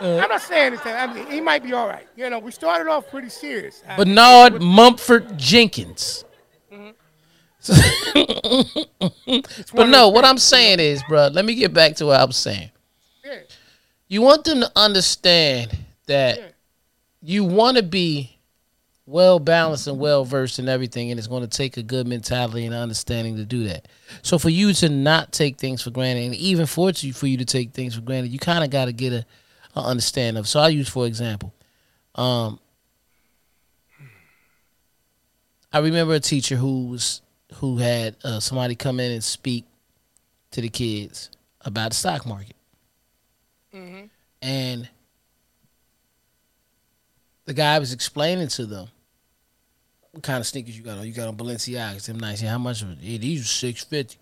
Uh, 0.00 0.16
I'm 0.18 0.28
not 0.30 0.42
saying 0.42 0.72
this. 0.72 0.80
I 0.84 1.14
mean, 1.14 1.30
he 1.30 1.40
might 1.40 1.62
be 1.62 1.74
all 1.74 1.86
right. 1.86 2.08
You 2.16 2.28
know, 2.28 2.40
we 2.40 2.50
started 2.50 2.90
off 2.90 3.08
pretty 3.08 3.28
serious. 3.28 3.84
I- 3.86 3.96
Bernard 3.96 4.60
Mumford 4.60 5.38
Jenkins. 5.38 6.24
but 7.68 9.86
no, 9.86 10.08
what 10.08 10.24
I'm 10.24 10.38
saying 10.38 10.80
is, 10.80 11.04
bro, 11.08 11.28
let 11.28 11.44
me 11.44 11.54
get 11.54 11.72
back 11.72 11.94
to 11.96 12.06
what 12.06 12.20
I'm 12.20 12.32
saying. 12.32 12.72
Yeah. 13.24 13.38
You 14.08 14.22
want 14.22 14.42
them 14.42 14.62
to 14.62 14.72
understand 14.74 15.78
that 16.06 16.38
Yeah. 16.38 16.48
you 17.22 17.44
want 17.44 17.76
to 17.76 17.82
be 17.82 18.38
well 19.06 19.38
balanced 19.38 19.86
and 19.86 19.98
well 19.98 20.24
versed 20.24 20.58
in 20.58 20.68
everything, 20.68 21.10
and 21.10 21.18
it's 21.18 21.26
going 21.26 21.42
to 21.42 21.48
take 21.48 21.76
a 21.76 21.82
good 21.82 22.06
mentality 22.06 22.64
and 22.64 22.74
understanding 22.74 23.36
to 23.36 23.44
do 23.44 23.64
that. 23.64 23.88
So 24.22 24.38
for 24.38 24.48
you 24.48 24.72
to 24.74 24.88
not 24.88 25.32
take 25.32 25.58
things 25.58 25.82
for 25.82 25.90
granted, 25.90 26.24
and 26.24 26.34
even 26.36 26.66
for 26.66 26.90
you 26.90 27.12
for 27.12 27.26
you 27.26 27.36
to 27.38 27.44
take 27.44 27.72
things 27.72 27.94
for 27.94 28.00
granted, 28.00 28.32
you 28.32 28.38
kind 28.38 28.62
of 28.64 28.70
got 28.70 28.86
to 28.86 28.92
get 28.92 29.12
a, 29.12 29.26
a 29.74 29.80
understanding 29.80 30.38
of. 30.38 30.46
So 30.48 30.60
I 30.60 30.68
use 30.68 30.88
for 30.88 31.06
example, 31.06 31.52
um, 32.14 32.60
I 35.72 35.78
remember 35.78 36.14
a 36.14 36.20
teacher 36.20 36.56
who 36.56 36.86
was 36.86 37.22
who 37.54 37.78
had 37.78 38.16
uh, 38.24 38.40
somebody 38.40 38.74
come 38.74 39.00
in 39.00 39.12
and 39.12 39.24
speak 39.24 39.64
to 40.52 40.60
the 40.60 40.68
kids 40.68 41.30
about 41.62 41.90
the 41.90 41.96
stock 41.96 42.26
market, 42.26 42.56
mm-hmm. 43.74 44.06
and 44.40 44.88
the 47.44 47.54
guy 47.54 47.78
was 47.78 47.92
explaining 47.92 48.48
to 48.48 48.66
them 48.66 48.88
what 50.12 50.22
kind 50.22 50.40
of 50.40 50.46
sneakers 50.46 50.76
you 50.76 50.84
got 50.84 50.98
on. 50.98 51.06
You 51.06 51.12
got 51.12 51.28
on 51.28 51.36
Balenciagas, 51.36 52.06
them 52.06 52.20
nice. 52.20 52.42
Yeah, 52.42 52.50
how 52.50 52.58
much? 52.58 52.82
Yeah, 52.82 53.18
these 53.18 53.42
are 53.42 53.44
six 53.44 53.84
fifty. 53.84 54.18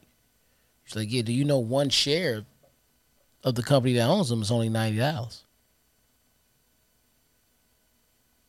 He's 0.85 0.97
like, 0.97 1.13
yeah. 1.13 1.23
Do 1.23 1.33
you 1.33 1.45
know 1.45 1.59
one 1.59 1.91
share 1.91 2.45
of 3.43 3.55
the 3.55 3.63
company 3.63 3.95
that 3.95 4.09
owns 4.09 4.29
them 4.29 4.43
is 4.43 4.51
only 4.51 4.69
ninety 4.69 4.99
dollars? 4.99 5.45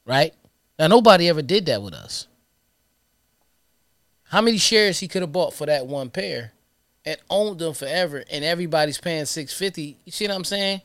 Right 0.06 0.34
now, 0.78 0.88
nobody 0.88 1.30
ever 1.30 1.42
did 1.42 1.66
that 1.68 1.82
with 1.82 1.94
us. 1.94 2.28
How 4.24 4.42
many 4.42 4.58
shares 4.58 5.00
he 5.00 5.08
could 5.08 5.22
have 5.22 5.32
bought 5.32 5.54
for 5.54 5.66
that 5.66 5.88
one 5.88 6.10
pair 6.10 6.54
and 7.06 7.18
owned 7.30 7.60
them 7.60 7.74
forever, 7.74 8.24
and 8.32 8.46
everybody's 8.46 8.98
paying 8.98 9.26
six 9.26 9.54
fifty. 9.54 9.98
You 10.06 10.12
see 10.12 10.28
what 10.28 10.36
I'm 10.36 10.44
saying? 10.44 10.82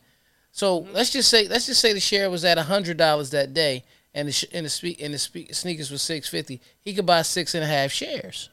So 0.56 0.78
let's 0.94 1.10
just 1.10 1.28
say 1.28 1.48
let's 1.48 1.66
just 1.66 1.82
say 1.82 1.92
the 1.92 2.00
share 2.00 2.30
was 2.30 2.42
at 2.42 2.56
hundred 2.56 2.96
dollars 2.96 3.28
that 3.28 3.52
day, 3.52 3.84
and 4.14 4.26
the 4.26 4.48
and 4.54 4.64
the 4.64 4.70
spe- 4.70 4.98
and 5.02 5.12
the 5.12 5.18
spe- 5.18 5.52
sneakers 5.52 5.90
was 5.90 6.00
six 6.00 6.30
fifty. 6.30 6.62
He 6.80 6.94
could 6.94 7.04
buy 7.04 7.20
six 7.20 7.54
and 7.54 7.62
a 7.62 7.66
half 7.66 7.92
shares. 7.92 8.48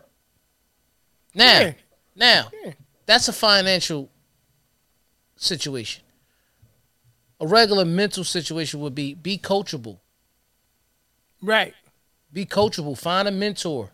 Now, 1.33 1.59
Yeah. 1.61 1.73
now 2.13 2.51
Yeah. 2.65 2.73
that's 3.05 3.29
a 3.29 3.31
financial 3.31 4.09
situation. 5.37 6.03
A 7.39 7.47
regular 7.47 7.85
mental 7.85 8.25
situation 8.25 8.81
would 8.81 8.93
be 8.95 9.13
be 9.13 9.37
coachable. 9.37 9.99
Right. 11.41 11.73
Be 12.33 12.45
coachable. 12.45 12.97
Find 12.97 13.29
a 13.29 13.31
mentor. 13.31 13.91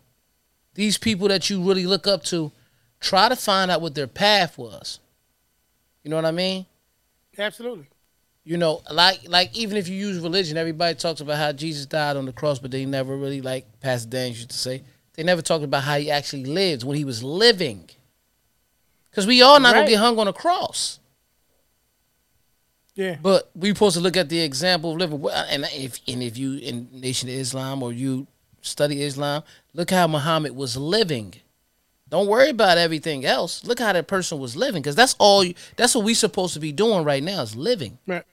These 0.73 0.97
people 0.97 1.27
that 1.27 1.47
you 1.51 1.61
really 1.61 1.85
look 1.85 2.07
up 2.07 2.23
to, 2.25 2.51
try 2.99 3.29
to 3.29 3.35
find 3.35 3.69
out 3.69 3.81
what 3.81 3.93
their 3.93 4.07
path 4.07 4.57
was. 4.57 4.99
You 6.03 6.09
know 6.09 6.15
what 6.15 6.25
I 6.25 6.31
mean? 6.31 6.65
Absolutely. 7.37 7.85
You 8.49 8.57
know, 8.57 8.81
like 8.89 9.29
like 9.29 9.55
even 9.55 9.77
if 9.77 9.87
you 9.87 9.95
use 9.95 10.17
religion, 10.17 10.57
everybody 10.57 10.95
talks 10.95 11.21
about 11.21 11.37
how 11.37 11.51
Jesus 11.51 11.85
died 11.85 12.17
on 12.17 12.25
the 12.25 12.33
cross, 12.33 12.57
but 12.57 12.71
they 12.71 12.83
never 12.83 13.15
really 13.15 13.41
like 13.43 13.63
Pastor 13.79 14.09
Dan 14.09 14.29
used 14.29 14.49
to 14.49 14.57
say, 14.57 14.81
they 15.13 15.21
never 15.21 15.43
talked 15.43 15.63
about 15.63 15.83
how 15.83 15.99
he 15.99 16.09
actually 16.09 16.45
lived 16.45 16.83
when 16.83 16.97
he 16.97 17.05
was 17.05 17.21
living. 17.21 17.87
Because 19.11 19.27
we 19.27 19.43
all 19.43 19.59
not 19.59 19.73
Right. 19.75 19.81
gonna 19.81 19.89
get 19.91 19.99
hung 19.99 20.17
on 20.17 20.27
a 20.27 20.33
cross. 20.33 20.97
Yeah. 22.95 23.17
But 23.21 23.51
we 23.53 23.69
supposed 23.69 23.97
to 23.97 24.01
look 24.01 24.17
at 24.17 24.29
the 24.29 24.39
example 24.39 24.93
of 24.93 24.97
living. 24.97 25.21
Well, 25.21 25.45
And 25.47 25.65
if 25.71 25.99
and 26.07 26.23
if 26.23 26.35
you 26.35 26.57
in 26.57 26.87
Nation 26.91 27.29
of 27.29 27.35
Islam 27.35 27.83
or 27.83 27.93
you 27.93 28.25
study 28.63 29.03
Islam, 29.03 29.43
look 29.75 29.91
how 29.91 30.07
Muhammad 30.07 30.55
was 30.55 30.75
living. 30.75 31.35
Don't 32.09 32.25
worry 32.25 32.49
about 32.49 32.79
everything 32.79 33.25
else. 33.25 33.63
Look 33.63 33.77
how 33.77 33.93
that 33.93 34.07
person 34.07 34.39
was 34.39 34.55
living, 34.55 34.81
because 34.81 34.95
that's 34.95 35.15
all. 35.19 35.43
You, 35.43 35.53
that's 35.75 35.93
what 35.93 36.03
we 36.03 36.15
supposed 36.15 36.55
to 36.55 36.59
be 36.59 36.71
doing 36.71 37.03
right 37.03 37.21
now 37.21 37.43
is 37.43 37.55
living. 37.55 37.99
Right. 38.07 38.23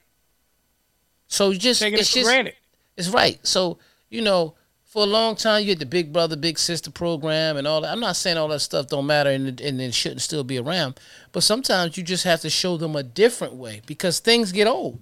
So 1.29 1.51
you 1.51 1.59
just 1.59 1.81
Taking 1.81 1.99
it 1.99 2.01
it's 2.01 2.11
for 2.11 2.19
just 2.19 2.29
granted. 2.29 2.55
It's 2.97 3.09
right. 3.09 3.45
So 3.47 3.79
you 4.09 4.23
know, 4.23 4.55
for 4.85 5.03
a 5.03 5.07
long 5.07 5.37
time 5.37 5.63
you 5.63 5.71
had 5.71 5.79
the 5.79 5.87
Big 5.87 6.13
Brother 6.13 6.37
Big 6.37 6.59
Sister 6.59 6.91
program 6.91 7.57
and 7.57 7.67
all 7.67 7.81
that. 7.81 7.93
I'm 7.93 8.01
not 8.01 8.17
saying 8.17 8.37
all 8.37 8.49
that 8.49 8.61
stuff 8.61 8.87
don't 8.87 9.07
matter 9.07 9.31
and 9.31 9.61
and 9.61 9.81
it 9.81 9.95
shouldn't 9.95 10.23
still 10.23 10.45
be 10.45 10.59
around, 10.59 10.99
but 11.33 11.43
sometimes 11.43 11.97
you 11.97 12.03
just 12.03 12.25
have 12.25 12.41
to 12.41 12.51
show 12.51 12.77
them 12.77 12.97
a 12.97 13.03
different 13.03 13.55
way 13.55 13.83
because 13.87 14.21
things 14.21 14.53
get 14.53 14.67
old. 14.67 15.01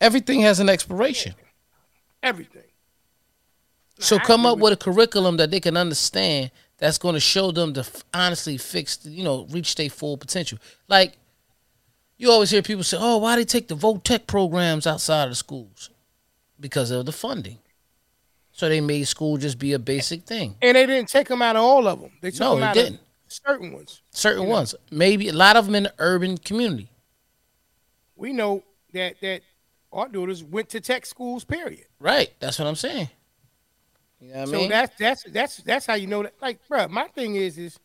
Everything 0.00 0.40
has 0.42 0.60
an 0.60 0.68
expiration. 0.68 1.34
Everything. 2.22 2.62
So 3.98 4.18
come 4.18 4.44
up 4.44 4.58
with 4.58 4.74
a 4.74 4.76
curriculum 4.76 5.38
that 5.38 5.50
they 5.50 5.60
can 5.60 5.76
understand 5.76 6.50
that's 6.78 6.98
going 6.98 7.14
to 7.14 7.20
show 7.20 7.50
them 7.50 7.72
to 7.74 7.80
f- 7.80 8.04
honestly 8.12 8.58
fix, 8.58 8.98
you 9.06 9.24
know, 9.24 9.46
reach 9.50 9.74
their 9.74 9.88
full 9.88 10.18
potential. 10.18 10.58
Like 10.88 11.16
you 12.18 12.30
always 12.30 12.50
hear 12.50 12.62
people 12.62 12.84
say, 12.84 12.96
"Oh, 13.00 13.18
why 13.18 13.36
they 13.36 13.44
take 13.44 13.68
the 13.68 13.76
Votech 13.76 14.26
programs 14.26 14.86
outside 14.86 15.24
of 15.24 15.30
the 15.30 15.34
schools?" 15.36 15.90
Because 16.58 16.90
of 16.90 17.04
the 17.06 17.12
funding. 17.12 17.58
So 18.52 18.68
they 18.70 18.80
made 18.80 19.04
school 19.04 19.36
just 19.36 19.58
be 19.58 19.74
a 19.74 19.78
basic 19.78 20.22
thing. 20.24 20.56
And 20.62 20.76
they 20.76 20.86
didn't 20.86 21.10
take 21.10 21.28
them 21.28 21.42
out 21.42 21.56
of 21.56 21.62
all 21.62 21.86
of 21.86 22.00
them. 22.00 22.12
They 22.22 22.30
took 22.30 22.40
No, 22.40 22.50
them 22.52 22.60
they 22.60 22.66
out 22.66 22.74
didn't. 22.74 23.00
certain 23.28 23.72
ones. 23.72 24.00
Certain 24.10 24.42
You 24.42 24.48
know. 24.48 24.54
ones, 24.54 24.74
maybe 24.90 25.28
a 25.28 25.34
lot 25.34 25.56
of 25.56 25.66
them 25.66 25.74
in 25.74 25.82
the 25.84 25.94
urban 25.98 26.38
community. 26.38 26.88
We 28.16 28.32
know 28.32 28.62
that 28.94 29.20
that 29.20 29.42
our 29.92 30.08
daughters 30.08 30.42
went 30.42 30.70
to 30.70 30.80
tech 30.80 31.04
schools. 31.04 31.44
Period. 31.44 31.84
Right. 32.00 32.32
That's 32.40 32.58
what 32.58 32.66
I'm 32.66 32.76
saying. 32.76 33.10
You 34.20 34.28
know 34.32 34.40
what 34.40 34.48
I 34.48 34.50
so 34.52 34.58
mean? 34.58 34.68
that's 34.70 34.96
that's 34.98 35.22
that's 35.24 35.56
that's 35.58 35.86
how 35.86 35.94
you 35.94 36.06
know 36.06 36.22
that. 36.22 36.34
Like, 36.40 36.66
bro, 36.66 36.88
my 36.88 37.08
thing 37.08 37.36
is 37.36 37.58
is 37.58 37.78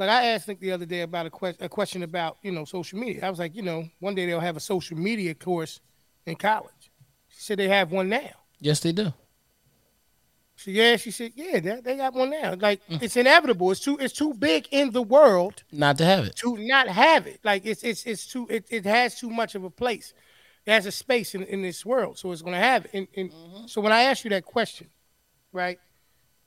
like 0.00 0.08
I 0.10 0.26
asked 0.28 0.48
Nick 0.48 0.58
the 0.60 0.72
other 0.72 0.86
day 0.86 1.02
about 1.02 1.26
a 1.26 1.30
question 1.30 1.64
a 1.64 1.68
question 1.68 2.02
about 2.02 2.38
you 2.42 2.50
know 2.52 2.64
social 2.64 2.98
media. 2.98 3.24
I 3.26 3.30
was 3.30 3.38
like, 3.38 3.54
you 3.54 3.62
know, 3.62 3.88
one 4.00 4.14
day 4.14 4.26
they'll 4.26 4.40
have 4.40 4.56
a 4.56 4.60
social 4.60 4.96
media 4.96 5.34
course 5.34 5.80
in 6.26 6.34
college. 6.36 6.90
She 7.28 7.40
said 7.40 7.58
they 7.58 7.68
have 7.68 7.92
one 7.92 8.08
now. 8.08 8.30
yes, 8.60 8.80
they 8.80 8.92
do. 8.92 9.12
She 10.56 10.72
yeah, 10.72 10.96
she 10.96 11.10
said 11.10 11.32
yeah, 11.36 11.58
they, 11.60 11.80
they 11.80 11.96
got 11.96 12.12
one 12.14 12.30
now. 12.30 12.54
Like 12.54 12.80
Mm. 12.88 13.02
it's 13.02 13.16
inevitable. 13.16 13.70
It's 13.70 13.80
too 13.80 13.96
it's 13.98 14.12
too 14.14 14.34
big 14.34 14.68
in 14.70 14.90
the 14.90 15.02
world 15.02 15.62
Not 15.72 15.96
to 15.98 16.04
have 16.04 16.24
it. 16.26 16.36
to 16.36 16.56
not 16.58 16.88
have 16.88 17.26
it. 17.26 17.40
Like 17.44 17.64
it's 17.64 17.82
it's 17.82 18.04
it's 18.04 18.26
too 18.26 18.46
it, 18.50 18.64
it 18.68 18.84
has 18.84 19.14
too 19.18 19.30
much 19.30 19.54
of 19.54 19.64
a 19.64 19.70
place. 19.70 20.12
It 20.66 20.72
has 20.72 20.84
a 20.84 20.92
space 20.92 21.34
in, 21.34 21.44
in 21.44 21.62
this 21.62 21.86
world, 21.86 22.18
so 22.18 22.30
it's 22.32 22.42
gonna 22.42 22.58
have 22.58 22.84
it. 22.84 22.90
And, 22.92 23.08
and 23.16 23.30
Mm-hmm. 23.30 23.66
so 23.66 23.80
when 23.80 23.92
I 23.92 24.02
asked 24.02 24.24
you 24.24 24.30
that 24.30 24.44
question, 24.44 24.88
right? 25.52 25.78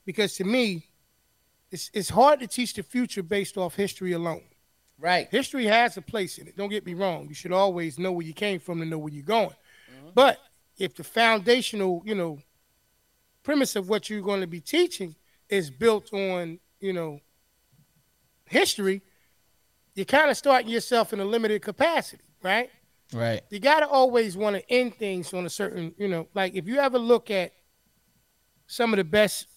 Because 0.06 0.36
to 0.36 0.44
me, 0.44 0.86
it's 1.74 1.90
it's 1.94 2.10
hard 2.10 2.40
to 2.40 2.48
teach 2.48 2.76
the 2.76 2.84
future 2.84 3.24
based 3.24 3.58
off 3.58 3.76
history 3.76 4.12
alone. 4.12 4.44
Right. 5.00 5.28
History 5.32 5.66
has 5.66 5.98
a 5.98 6.02
place 6.02 6.38
in 6.38 6.48
it. 6.48 6.56
Don't 6.56 6.70
get 6.70 6.86
me 6.86 6.94
wrong. 6.94 7.28
You 7.28 7.34
should 7.34 7.52
always 7.52 7.98
know 7.98 8.12
where 8.12 8.26
you 8.26 8.34
came 8.34 8.60
from 8.60 8.82
and 8.82 8.92
know 8.92 9.00
where 9.00 9.12
you're 9.12 9.24
going. 9.24 9.50
Mm-hmm. 9.50 10.10
But 10.14 10.38
if 10.78 10.96
the 10.96 11.04
foundational, 11.04 12.04
you 12.06 12.14
know, 12.14 12.40
premise 13.42 13.76
of 13.76 13.90
what 13.90 14.10
you're 14.10 14.22
going 14.22 14.42
to 14.42 14.48
be 14.48 14.62
teaching 14.62 15.16
is 15.50 15.72
built 15.72 16.14
on, 16.14 16.60
you 16.80 16.94
know, 16.94 17.20
history, 18.46 19.02
you're 19.96 20.06
kind 20.06 20.30
of 20.30 20.38
starting 20.38 20.70
yourself 20.70 21.12
in 21.12 21.20
a 21.20 21.26
limited 21.26 21.64
capacity, 21.64 22.24
right? 22.44 22.70
Right. 23.12 23.42
You 23.50 23.60
got 23.60 23.80
to 23.80 23.88
always 23.88 24.38
want 24.38 24.56
to 24.56 24.72
end 24.72 24.96
things 24.96 25.34
on 25.34 25.46
a 25.46 25.50
certain, 25.50 25.94
you 25.98 26.08
know, 26.08 26.28
like 26.36 26.54
if 26.54 26.68
you 26.68 26.78
ever 26.78 27.00
look 27.00 27.32
at 27.32 27.52
some 28.68 28.94
of 28.94 28.98
the 28.98 29.04
best 29.04 29.48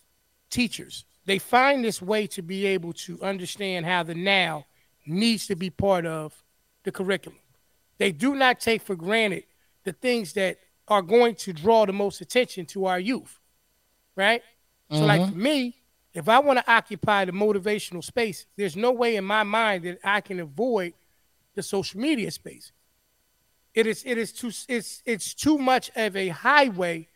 teachers, 0.50 1.04
they 1.26 1.38
find 1.38 1.84
this 1.84 2.00
way 2.00 2.26
to 2.28 2.42
be 2.42 2.66
able 2.66 2.92
to 2.92 3.20
understand 3.20 3.84
how 3.84 4.02
the 4.02 4.14
now 4.14 4.64
needs 5.06 5.46
to 5.48 5.56
be 5.56 5.70
part 5.70 6.06
of 6.06 6.32
the 6.84 6.92
curriculum. 6.92 7.38
They 7.98 8.12
do 8.12 8.34
not 8.34 8.60
take 8.60 8.82
for 8.82 8.94
granted 8.94 9.44
the 9.84 9.92
things 9.92 10.32
that 10.34 10.58
are 10.88 11.02
going 11.02 11.34
to 11.34 11.52
draw 11.52 11.84
the 11.84 11.92
most 11.92 12.20
attention 12.20 12.64
to 12.66 12.86
our 12.86 13.00
youth, 13.00 13.38
right? 14.14 14.42
So, 14.90 15.04
like 15.04 15.20
mm-hmm. 15.20 15.32
for 15.32 15.38
me, 15.38 15.76
if 16.14 16.28
I 16.28 16.38
want 16.38 16.60
to 16.60 16.72
occupy 16.72 17.24
the 17.24 17.32
motivational 17.32 18.04
space, 18.04 18.46
there's 18.56 18.76
no 18.76 18.92
way 18.92 19.16
in 19.16 19.24
my 19.24 19.42
mind 19.42 19.84
that 19.84 19.98
I 20.04 20.20
can 20.20 20.38
avoid 20.38 20.94
the 21.54 21.62
social 21.62 22.00
media 22.00 22.30
space. 22.30 22.72
It 23.74 23.86
is 23.86 24.04
it 24.06 24.16
is 24.16 24.32
too 24.32 24.52
it's 24.68 25.02
it's 25.04 25.34
too 25.34 25.58
much 25.58 25.90
of 25.96 26.16
a 26.16 26.28
highway 26.28 27.08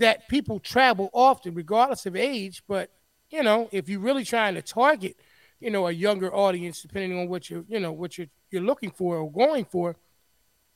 that 0.00 0.28
people 0.28 0.60
travel 0.60 1.10
often, 1.12 1.54
regardless 1.54 2.06
of 2.06 2.16
age. 2.16 2.62
But 2.68 2.90
you 3.30 3.42
know, 3.42 3.68
if 3.72 3.88
you're 3.88 4.00
really 4.00 4.24
trying 4.24 4.54
to 4.54 4.62
target, 4.62 5.16
you 5.60 5.70
know, 5.70 5.86
a 5.88 5.92
younger 5.92 6.32
audience, 6.34 6.82
depending 6.82 7.18
on 7.18 7.28
what 7.28 7.50
you're 7.50 7.64
you 7.68 7.80
know 7.80 7.92
what 7.92 8.18
you're 8.18 8.28
you're 8.50 8.62
looking 8.62 8.90
for 8.90 9.16
or 9.18 9.30
going 9.30 9.64
for, 9.64 9.96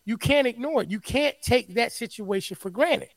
you 0.05 0.17
can't 0.17 0.47
ignore 0.47 0.83
it. 0.83 0.91
You 0.91 1.01
can't 1.01 1.37
take 1.43 1.75
that 1.75 1.93
situation 1.93 2.57
for 2.57 2.71
granted 2.71 3.11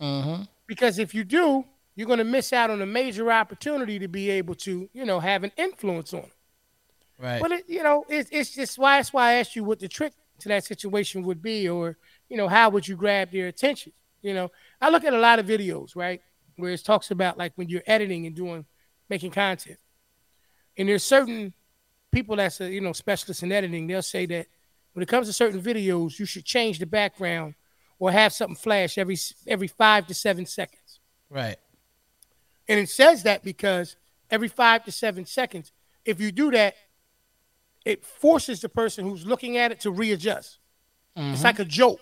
Mm-hmm. 0.00 0.42
because 0.66 0.98
if 0.98 1.14
you 1.14 1.22
do, 1.24 1.64
you're 1.94 2.06
going 2.08 2.18
to 2.18 2.24
miss 2.24 2.52
out 2.52 2.70
on 2.70 2.82
a 2.82 2.86
major 2.86 3.30
opportunity 3.30 3.98
to 4.00 4.08
be 4.08 4.30
able 4.30 4.54
to 4.56 4.88
you 4.92 5.04
know 5.04 5.20
have 5.20 5.44
an 5.44 5.52
influence 5.56 6.12
on 6.12 6.20
it. 6.20 6.32
Right. 7.18 7.40
But 7.40 7.52
it, 7.52 7.64
you 7.68 7.82
know, 7.82 8.04
it's 8.08 8.28
it's 8.32 8.54
just 8.54 8.78
why 8.78 8.98
that's 8.98 9.12
why 9.12 9.30
I 9.30 9.34
asked 9.34 9.54
you 9.54 9.64
what 9.64 9.78
the 9.78 9.88
trick 9.88 10.12
to 10.40 10.48
that 10.48 10.64
situation 10.64 11.22
would 11.22 11.40
be, 11.40 11.68
or 11.68 11.96
you 12.28 12.36
know, 12.36 12.48
how 12.48 12.70
would 12.70 12.88
you 12.88 12.96
grab 12.96 13.30
their 13.30 13.46
attention? 13.46 13.92
You 14.22 14.34
know, 14.34 14.50
I 14.82 14.90
look 14.90 15.04
at 15.04 15.14
a 15.14 15.18
lot 15.18 15.38
of 15.38 15.46
videos, 15.46 15.94
right, 15.96 16.20
where 16.56 16.72
it 16.72 16.84
talks 16.84 17.10
about 17.10 17.38
like 17.38 17.52
when 17.54 17.68
you're 17.68 17.84
editing 17.86 18.26
and 18.26 18.34
doing 18.36 18.66
making 19.08 19.30
content, 19.30 19.78
and 20.76 20.88
there's 20.88 21.04
certain 21.04 21.54
people 22.10 22.36
that's 22.36 22.60
a 22.60 22.70
you 22.70 22.80
know 22.80 22.92
specialists 22.92 23.42
in 23.42 23.52
editing. 23.52 23.86
They'll 23.86 24.02
say 24.02 24.26
that 24.26 24.48
when 24.92 25.02
it 25.02 25.08
comes 25.08 25.28
to 25.28 25.32
certain 25.32 25.62
videos, 25.62 26.18
you 26.18 26.26
should 26.26 26.44
change 26.44 26.78
the 26.80 26.86
background 26.86 27.54
or 27.98 28.10
have 28.10 28.32
something 28.32 28.56
flash 28.56 28.98
every 28.98 29.16
every 29.46 29.68
five 29.68 30.08
to 30.08 30.14
seven 30.14 30.44
seconds. 30.44 31.00
right. 31.30 31.56
And 32.68 32.78
it 32.78 32.88
says 32.88 33.24
that 33.24 33.42
because 33.42 33.96
every 34.30 34.48
five 34.48 34.84
to 34.84 34.92
seven 34.92 35.26
seconds, 35.26 35.72
if 36.04 36.20
you 36.20 36.30
do 36.32 36.50
that, 36.52 36.74
it 37.84 38.04
forces 38.04 38.60
the 38.60 38.68
person 38.68 39.04
who's 39.04 39.26
looking 39.26 39.56
at 39.56 39.72
it 39.72 39.80
to 39.80 39.90
readjust. 39.90 40.58
It's 41.16 41.24
mm-hmm. 41.24 41.44
like 41.44 41.58
a 41.58 41.64
joke. 41.64 42.00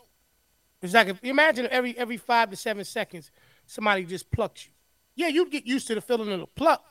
It's 0.82 0.94
like 0.94 1.08
if, 1.08 1.22
imagine 1.22 1.68
every 1.70 1.96
every 1.98 2.16
five 2.16 2.50
to 2.50 2.56
seven 2.56 2.84
seconds, 2.84 3.30
somebody 3.66 4.04
just 4.04 4.30
plucks 4.30 4.66
you. 4.66 4.72
Yeah, 5.14 5.28
you'd 5.28 5.50
get 5.50 5.66
used 5.66 5.86
to 5.88 5.94
the 5.94 6.00
feeling 6.00 6.32
of 6.32 6.40
the 6.40 6.46
pluck, 6.46 6.84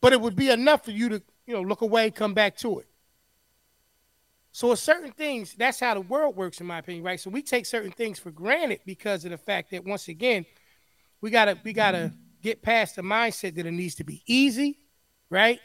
but 0.00 0.12
it 0.12 0.20
would 0.20 0.36
be 0.36 0.50
enough 0.50 0.84
for 0.84 0.90
you 0.90 1.08
to 1.10 1.22
you 1.46 1.54
know 1.54 1.62
look 1.62 1.82
away, 1.82 2.10
come 2.10 2.34
back 2.34 2.56
to 2.58 2.80
it. 2.80 2.86
So, 4.52 4.74
certain 4.74 5.12
things, 5.12 5.54
that's 5.54 5.78
how 5.78 5.94
the 5.94 6.00
world 6.00 6.36
works, 6.36 6.60
in 6.60 6.66
my 6.66 6.78
opinion, 6.78 7.04
right? 7.04 7.20
So 7.20 7.30
we 7.30 7.40
take 7.40 7.66
certain 7.66 7.92
things 7.92 8.18
for 8.18 8.32
granted 8.32 8.80
because 8.84 9.24
of 9.24 9.30
the 9.30 9.38
fact 9.38 9.70
that 9.70 9.84
once 9.84 10.08
again, 10.08 10.44
we 11.20 11.30
gotta 11.30 11.56
we 11.62 11.72
gotta 11.72 12.12
get 12.42 12.62
past 12.62 12.96
the 12.96 13.02
mindset 13.02 13.54
that 13.54 13.66
it 13.66 13.72
needs 13.72 13.94
to 13.96 14.04
be 14.04 14.22
easy, 14.26 14.78
right? 15.28 15.60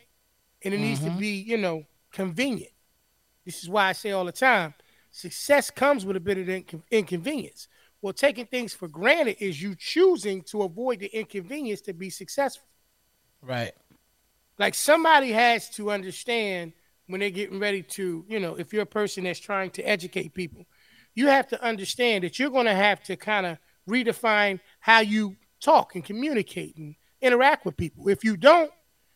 And 0.63 0.74
it 0.74 0.80
needs 0.80 1.00
to 1.00 1.08
mm-hmm. 1.08 1.19
be, 1.19 1.30
you 1.30 1.58
know, 1.58 1.84
convenient. 2.12 2.71
This 3.45 3.63
is 3.63 3.69
why 3.69 3.89
I 3.89 3.93
say 3.93 4.12
all 4.12 4.26
the 4.26 4.32
time, 4.32 4.74
success 5.15 5.71
comes 5.71 6.06
with 6.06 6.17
a 6.17 6.19
bit 6.19 6.38
of 6.38 6.47
incon- 6.47 6.84
inconvenience. 6.91 7.69
Well, 8.01 8.12
taking 8.13 8.45
things 8.45 8.73
for 8.73 8.88
granted 8.89 9.38
is 9.39 9.62
you 9.62 9.73
choosing 9.75 10.41
to 10.43 10.63
avoid 10.63 10.99
the 10.99 11.08
inconvenience 11.08 11.82
to 11.82 11.93
be 11.93 12.10
successful. 12.10 12.67
Right. 13.41 13.71
Like 14.60 14.73
somebody 14.75 15.32
has 15.32 15.69
to 15.71 15.89
understand 15.89 16.73
when 17.08 17.21
they're 17.21 17.30
getting 17.30 17.60
ready 17.60 17.82
to, 17.82 18.25
you 18.28 18.39
know, 18.39 18.56
if 18.56 18.73
you're 18.73 18.84
a 18.84 18.86
person 18.88 19.23
that's 19.23 19.39
trying 19.39 19.69
to 19.71 19.84
educate 19.84 20.34
people, 20.34 20.65
you 21.13 21.28
have 21.28 21.47
to 21.47 21.63
understand 21.63 22.23
that 22.25 22.38
you're 22.38 22.49
going 22.49 22.65
to 22.65 22.75
have 22.75 23.01
to 23.04 23.15
kind 23.15 23.45
of 23.45 23.58
redefine 23.89 24.60
how 24.80 24.99
you 24.99 25.36
talk 25.62 25.95
and 25.95 26.04
communicate 26.04 26.75
and 26.75 26.95
interact 27.21 27.65
with 27.65 27.78
people. 27.78 28.10
If 28.10 28.23
you 28.23 28.36
don't, 28.36 28.71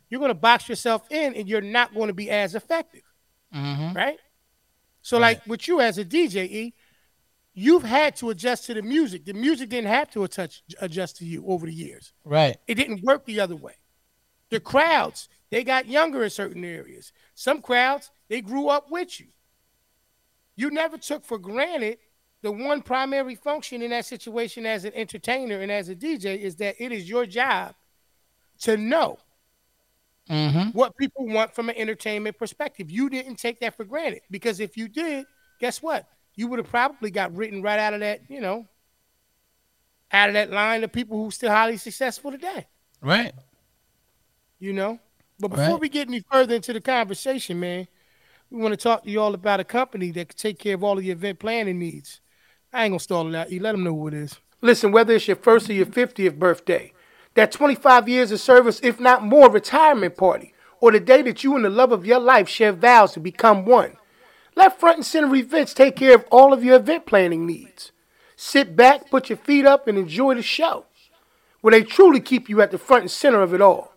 you're 0.09 0.19
going 0.19 0.29
to 0.29 0.35
box 0.35 0.69
yourself 0.69 1.03
in 1.11 1.35
and 1.35 1.47
you're 1.47 1.61
not 1.61 1.93
going 1.93 2.07
to 2.07 2.13
be 2.13 2.29
as 2.29 2.55
effective, 2.55 3.01
Mm-hmm. 3.53 3.95
right? 3.95 4.17
So, 5.01 5.17
like 5.17 5.45
with 5.47 5.67
you 5.67 5.81
as 5.81 5.97
a 5.97 6.05
DJ, 6.05 6.49
E, 6.49 6.73
you've 7.53 7.83
had 7.83 8.15
to 8.17 8.29
adjust 8.29 8.65
to 8.65 8.73
the 8.73 8.81
music. 8.81 9.25
The 9.25 9.33
music 9.33 9.69
didn't 9.69 9.89
have 9.89 10.09
to 10.11 10.23
attach, 10.23 10.63
adjust 10.79 11.17
to 11.17 11.25
you 11.25 11.45
over 11.47 11.65
the 11.65 11.73
years. 11.73 12.13
Right. 12.23 12.57
It 12.67 12.75
didn't 12.75 13.03
work 13.03 13.25
the 13.25 13.39
other 13.39 13.55
way. 13.55 13.75
The 14.49 14.59
crowds, 14.59 15.29
they 15.51 15.63
got 15.63 15.87
younger 15.87 16.23
in 16.23 16.29
certain 16.29 16.63
areas. 16.63 17.11
Some 17.35 17.61
crowds, 17.61 18.11
they 18.27 18.41
grew 18.41 18.67
up 18.67 18.89
with 18.89 19.19
you. 19.19 19.27
You 20.55 20.69
never 20.71 20.97
took 20.97 21.23
for 21.23 21.37
granted 21.37 21.99
the 22.41 22.51
one 22.51 22.81
primary 22.81 23.35
function 23.35 23.81
in 23.81 23.91
that 23.91 24.05
situation 24.05 24.65
as 24.65 24.85
an 24.85 24.93
entertainer 24.95 25.59
and 25.59 25.71
as 25.71 25.89
a 25.89 25.95
DJ 25.95 26.39
is 26.39 26.55
that 26.57 26.75
it 26.79 26.91
is 26.91 27.09
your 27.09 27.25
job 27.25 27.75
to 28.61 28.77
know 28.77 29.19
Mm-hmm. 30.29 30.69
what 30.77 30.95
people 30.95 31.25
want 31.27 31.55
from 31.55 31.69
an 31.69 31.75
entertainment 31.75 32.37
perspective. 32.37 32.91
You 32.91 33.09
didn't 33.09 33.37
take 33.37 33.59
that 33.61 33.75
for 33.75 33.83
granted 33.83 34.21
because 34.29 34.59
if 34.59 34.77
you 34.77 34.87
did, 34.87 35.25
guess 35.59 35.81
what? 35.81 36.07
You 36.35 36.47
would 36.47 36.59
have 36.59 36.69
probably 36.69 37.09
got 37.09 37.35
written 37.35 37.61
right 37.63 37.79
out 37.79 37.95
of 37.95 37.99
that, 38.01 38.21
you 38.29 38.39
know, 38.39 38.67
out 40.11 40.29
of 40.29 40.33
that 40.33 40.51
line 40.51 40.83
of 40.83 40.91
people 40.91 41.17
who 41.23 41.31
still 41.31 41.49
highly 41.51 41.77
successful 41.77 42.31
today. 42.31 42.67
Right. 43.01 43.33
you 44.59 44.73
know. 44.73 44.99
But 45.39 45.49
before 45.49 45.65
Right. 45.71 45.79
we 45.79 45.89
get 45.89 46.09
any 46.09 46.19
further 46.31 46.53
into 46.55 46.73
the 46.73 46.81
conversation, 46.81 47.59
man, 47.61 47.87
we 48.49 48.61
want 48.61 48.73
to 48.73 48.77
talk 48.77 49.03
to 49.03 49.09
you 49.09 49.21
all 49.21 49.33
about 49.33 49.61
a 49.61 49.63
company 49.63 50.11
that 50.11 50.27
can 50.29 50.37
take 50.37 50.59
care 50.59 50.75
of 50.75 50.83
all 50.83 50.97
of 50.97 51.03
your 51.05 51.15
event 51.15 51.39
planning 51.39 51.79
needs. 51.79 52.19
I 52.73 52.83
ain't 52.83 52.91
gonna 52.91 52.99
stall 52.99 53.27
it 53.27 53.35
out. 53.35 53.51
You 53.51 53.61
let 53.61 53.71
them 53.71 53.83
know 53.83 53.95
who 53.95 54.09
it 54.09 54.13
is. 54.13 54.37
Listen, 54.61 54.91
whether 54.91 55.13
it's 55.13 55.27
your 55.27 55.37
first 55.37 55.69
or 55.69 55.73
your 55.73 55.85
50th 55.85 56.37
birthday, 56.37 56.91
that 57.39 57.51
25 57.53 58.09
years 58.09 58.33
of 58.33 58.41
service, 58.41 58.81
if 58.83 58.99
not 58.99 59.23
more, 59.23 59.49
retirement 59.49 60.17
party, 60.17 60.53
or 60.81 60.91
the 60.91 60.99
day 60.99 61.21
that 61.21 61.41
you 61.41 61.55
and 61.55 61.63
the 61.63 61.69
love 61.69 61.93
of 61.93 62.05
your 62.05 62.19
life 62.19 62.49
share 62.49 62.73
vows 62.73 63.13
to 63.13 63.21
become 63.21 63.65
one. 63.65 63.95
Let 64.55 64.77
Front 64.77 64.97
and 64.97 65.05
Center 65.05 65.33
Events 65.33 65.73
take 65.73 65.95
care 65.95 66.15
of 66.15 66.25
all 66.31 66.51
of 66.51 66.65
your 66.65 66.75
event 66.75 67.05
planning 67.05 67.45
needs. 67.45 67.93
Sit 68.35 68.75
back, 68.75 69.09
put 69.09 69.29
your 69.29 69.37
feet 69.37 69.65
up, 69.65 69.87
and 69.87 69.97
enjoy 69.97 70.35
the 70.35 70.41
show, 70.41 70.83
where 71.61 71.71
they 71.71 71.81
truly 71.81 72.19
keep 72.19 72.49
you 72.49 72.61
at 72.61 72.71
the 72.71 72.77
front 72.77 73.03
and 73.03 73.11
center 73.11 73.41
of 73.41 73.53
it 73.53 73.61
all. 73.61 73.93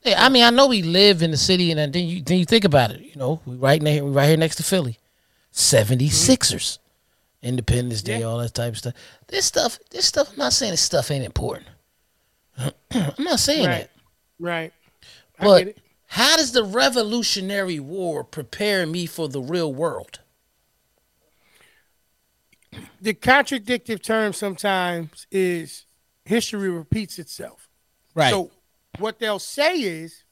Yeah, 0.03 0.23
I 0.23 0.29
mean, 0.29 0.43
I 0.43 0.49
know 0.49 0.67
we 0.67 0.81
live 0.81 1.21
in 1.21 1.31
the 1.31 1.37
city, 1.37 1.69
and 1.71 1.93
then 1.93 2.07
you 2.07 2.23
then 2.23 2.39
you 2.39 2.45
think 2.45 2.63
about 2.63 2.91
it. 2.91 3.01
You 3.01 3.15
know, 3.15 3.41
we 3.45 3.55
right 3.55 3.81
near, 3.81 4.03
we 4.03 4.09
right 4.09 4.27
here 4.27 4.37
next 4.37 4.55
to 4.55 4.63
Philly, 4.63 4.97
76ers, 5.53 5.99
mm-hmm. 6.09 6.86
Independence 7.41 8.01
Day, 8.01 8.19
yeah. 8.19 8.25
all 8.25 8.39
that 8.39 8.53
type 8.53 8.73
of 8.73 8.77
stuff. 8.77 8.93
This 9.27 9.45
stuff, 9.45 9.79
this 9.91 10.05
stuff. 10.05 10.31
I'm 10.31 10.37
not 10.37 10.53
saying 10.53 10.71
this 10.71 10.81
stuff 10.81 11.11
ain't 11.11 11.25
important. 11.25 11.67
I'm 12.57 13.13
not 13.19 13.39
saying 13.39 13.67
right. 13.67 13.77
that. 13.77 13.91
Right. 14.39 14.73
But 15.39 15.75
how 16.07 16.37
does 16.37 16.51
the 16.51 16.63
Revolutionary 16.63 17.79
War 17.79 18.23
prepare 18.23 18.85
me 18.87 19.05
for 19.05 19.27
the 19.27 19.41
real 19.41 19.73
world? 19.73 20.19
The 23.01 23.13
contradictive 23.13 24.01
term 24.01 24.33
sometimes 24.33 25.27
is 25.31 25.85
history 26.25 26.69
repeats 26.69 27.19
itself. 27.19 27.69
Right. 28.15 28.31
So 28.31 28.51
what 28.99 29.19
they'll 29.19 29.39
say 29.39 29.75
is 29.75 30.23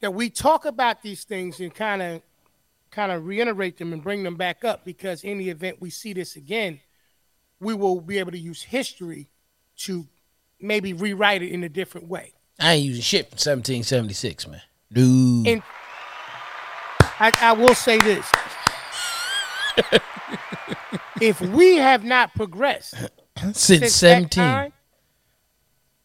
that 0.00 0.12
we 0.12 0.30
talk 0.30 0.64
about 0.64 1.02
these 1.02 1.24
things 1.24 1.60
and 1.60 1.74
kind 1.74 2.02
of 2.02 2.22
kind 2.90 3.12
of 3.12 3.26
reiterate 3.26 3.78
them 3.78 3.92
and 3.92 4.02
bring 4.02 4.22
them 4.22 4.36
back 4.36 4.64
up 4.64 4.84
because 4.84 5.24
in 5.24 5.38
the 5.38 5.50
event 5.50 5.80
we 5.80 5.90
see 5.90 6.12
this 6.12 6.36
again, 6.36 6.80
we 7.60 7.74
will 7.74 8.00
be 8.00 8.18
able 8.18 8.32
to 8.32 8.38
use 8.38 8.62
history 8.62 9.28
to 9.78 10.06
maybe 10.60 10.92
rewrite 10.92 11.42
it 11.42 11.50
in 11.50 11.64
a 11.64 11.68
different 11.68 12.08
way. 12.08 12.34
I 12.58 12.74
ain't 12.74 12.84
using 12.84 13.02
shit 13.02 13.26
from 13.26 13.36
1776, 13.36 14.48
man. 14.48 14.62
Dude. 14.92 15.46
And 15.46 15.62
I, 17.20 17.32
I 17.40 17.52
will 17.52 17.74
say 17.74 17.98
this. 17.98 18.30
if 21.20 21.40
we 21.40 21.76
have 21.76 22.04
not 22.04 22.34
progressed 22.34 22.94
since, 23.36 23.60
since 23.60 23.94
17, 23.94 24.28
time, 24.28 24.72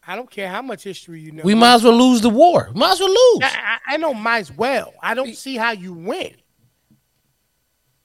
I 0.05 0.15
don't 0.15 0.29
care 0.29 0.49
how 0.49 0.61
much 0.61 0.83
history 0.83 1.21
you 1.21 1.31
know. 1.31 1.43
We 1.43 1.55
might 1.55 1.75
as 1.75 1.83
well 1.83 1.95
lose 1.95 2.21
the 2.21 2.29
war. 2.29 2.69
Might 2.75 2.93
as 2.93 2.99
well 2.99 3.09
lose. 3.09 3.39
I, 3.41 3.79
I, 3.87 3.93
I 3.93 3.97
know, 3.97 4.13
might 4.13 4.39
as 4.39 4.51
well. 4.51 4.93
I 5.01 5.13
don't 5.13 5.35
see 5.35 5.55
how 5.55 5.71
you 5.71 5.93
win. 5.93 6.35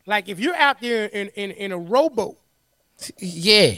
Like 0.09 0.29
if 0.31 0.41
you're 0.41 0.57
out 0.57 0.81
there 0.81 1.05
in, 1.05 1.29
in, 1.37 1.51
in 1.51 1.71
a 1.71 1.79
rowboat. 1.79 2.39
Yeah. 3.19 3.75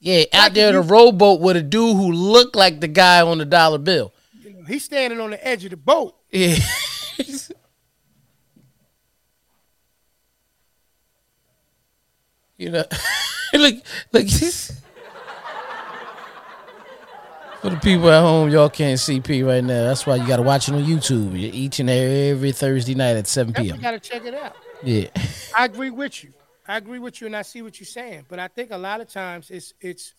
Yeah, 0.00 0.24
out 0.32 0.52
there 0.52 0.68
in 0.68 0.74
a 0.74 0.80
rowboat 0.82 1.40
with 1.40 1.56
a 1.56 1.62
dude 1.62 1.96
who 1.96 2.10
looked 2.10 2.56
like 2.56 2.80
the 2.80 2.88
guy 2.88 3.22
on 3.22 3.38
the 3.38 3.44
dollar 3.44 3.78
bill. 3.78 4.12
You 4.42 4.52
know, 4.52 4.64
he's 4.64 4.84
standing 4.84 5.20
on 5.20 5.30
the 5.30 5.46
edge 5.46 5.64
of 5.64 5.70
the 5.70 5.76
boat. 5.76 6.16
Yeah. 6.30 6.56
you 12.58 12.70
know, 12.70 12.84
look, 13.54 13.76
look. 14.12 14.26
For 17.60 17.70
the 17.70 17.76
people 17.76 18.10
at 18.10 18.20
home, 18.20 18.50
y'all 18.50 18.68
can't 18.68 18.98
see 18.98 19.20
P 19.20 19.44
right 19.44 19.62
now. 19.62 19.84
That's 19.84 20.04
why 20.04 20.16
you 20.16 20.26
got 20.26 20.36
to 20.36 20.42
watch 20.42 20.68
it 20.68 20.74
on 20.74 20.84
YouTube 20.84 21.34
each 21.36 21.78
and 21.78 21.88
every 21.88 22.50
Thursday 22.52 22.96
night 22.96 23.16
at 23.16 23.28
7 23.28 23.54
p.m. 23.54 23.76
You 23.76 23.80
got 23.80 23.92
to 23.92 24.00
check 24.00 24.24
it 24.26 24.34
out. 24.34 24.56
Yeah. 24.84 25.08
I 25.56 25.64
agree 25.64 25.90
with 25.90 26.24
you. 26.24 26.32
I 26.66 26.76
agree 26.76 26.98
with 26.98 27.20
you, 27.20 27.26
and 27.26 27.36
I 27.36 27.42
see 27.42 27.62
what 27.62 27.78
you're 27.78 27.86
saying. 27.86 28.26
But 28.28 28.38
I 28.38 28.48
think 28.48 28.70
a 28.70 28.78
lot 28.78 29.00
of 29.00 29.08
times 29.08 29.50
it's 29.50 29.74
it's 29.80 30.14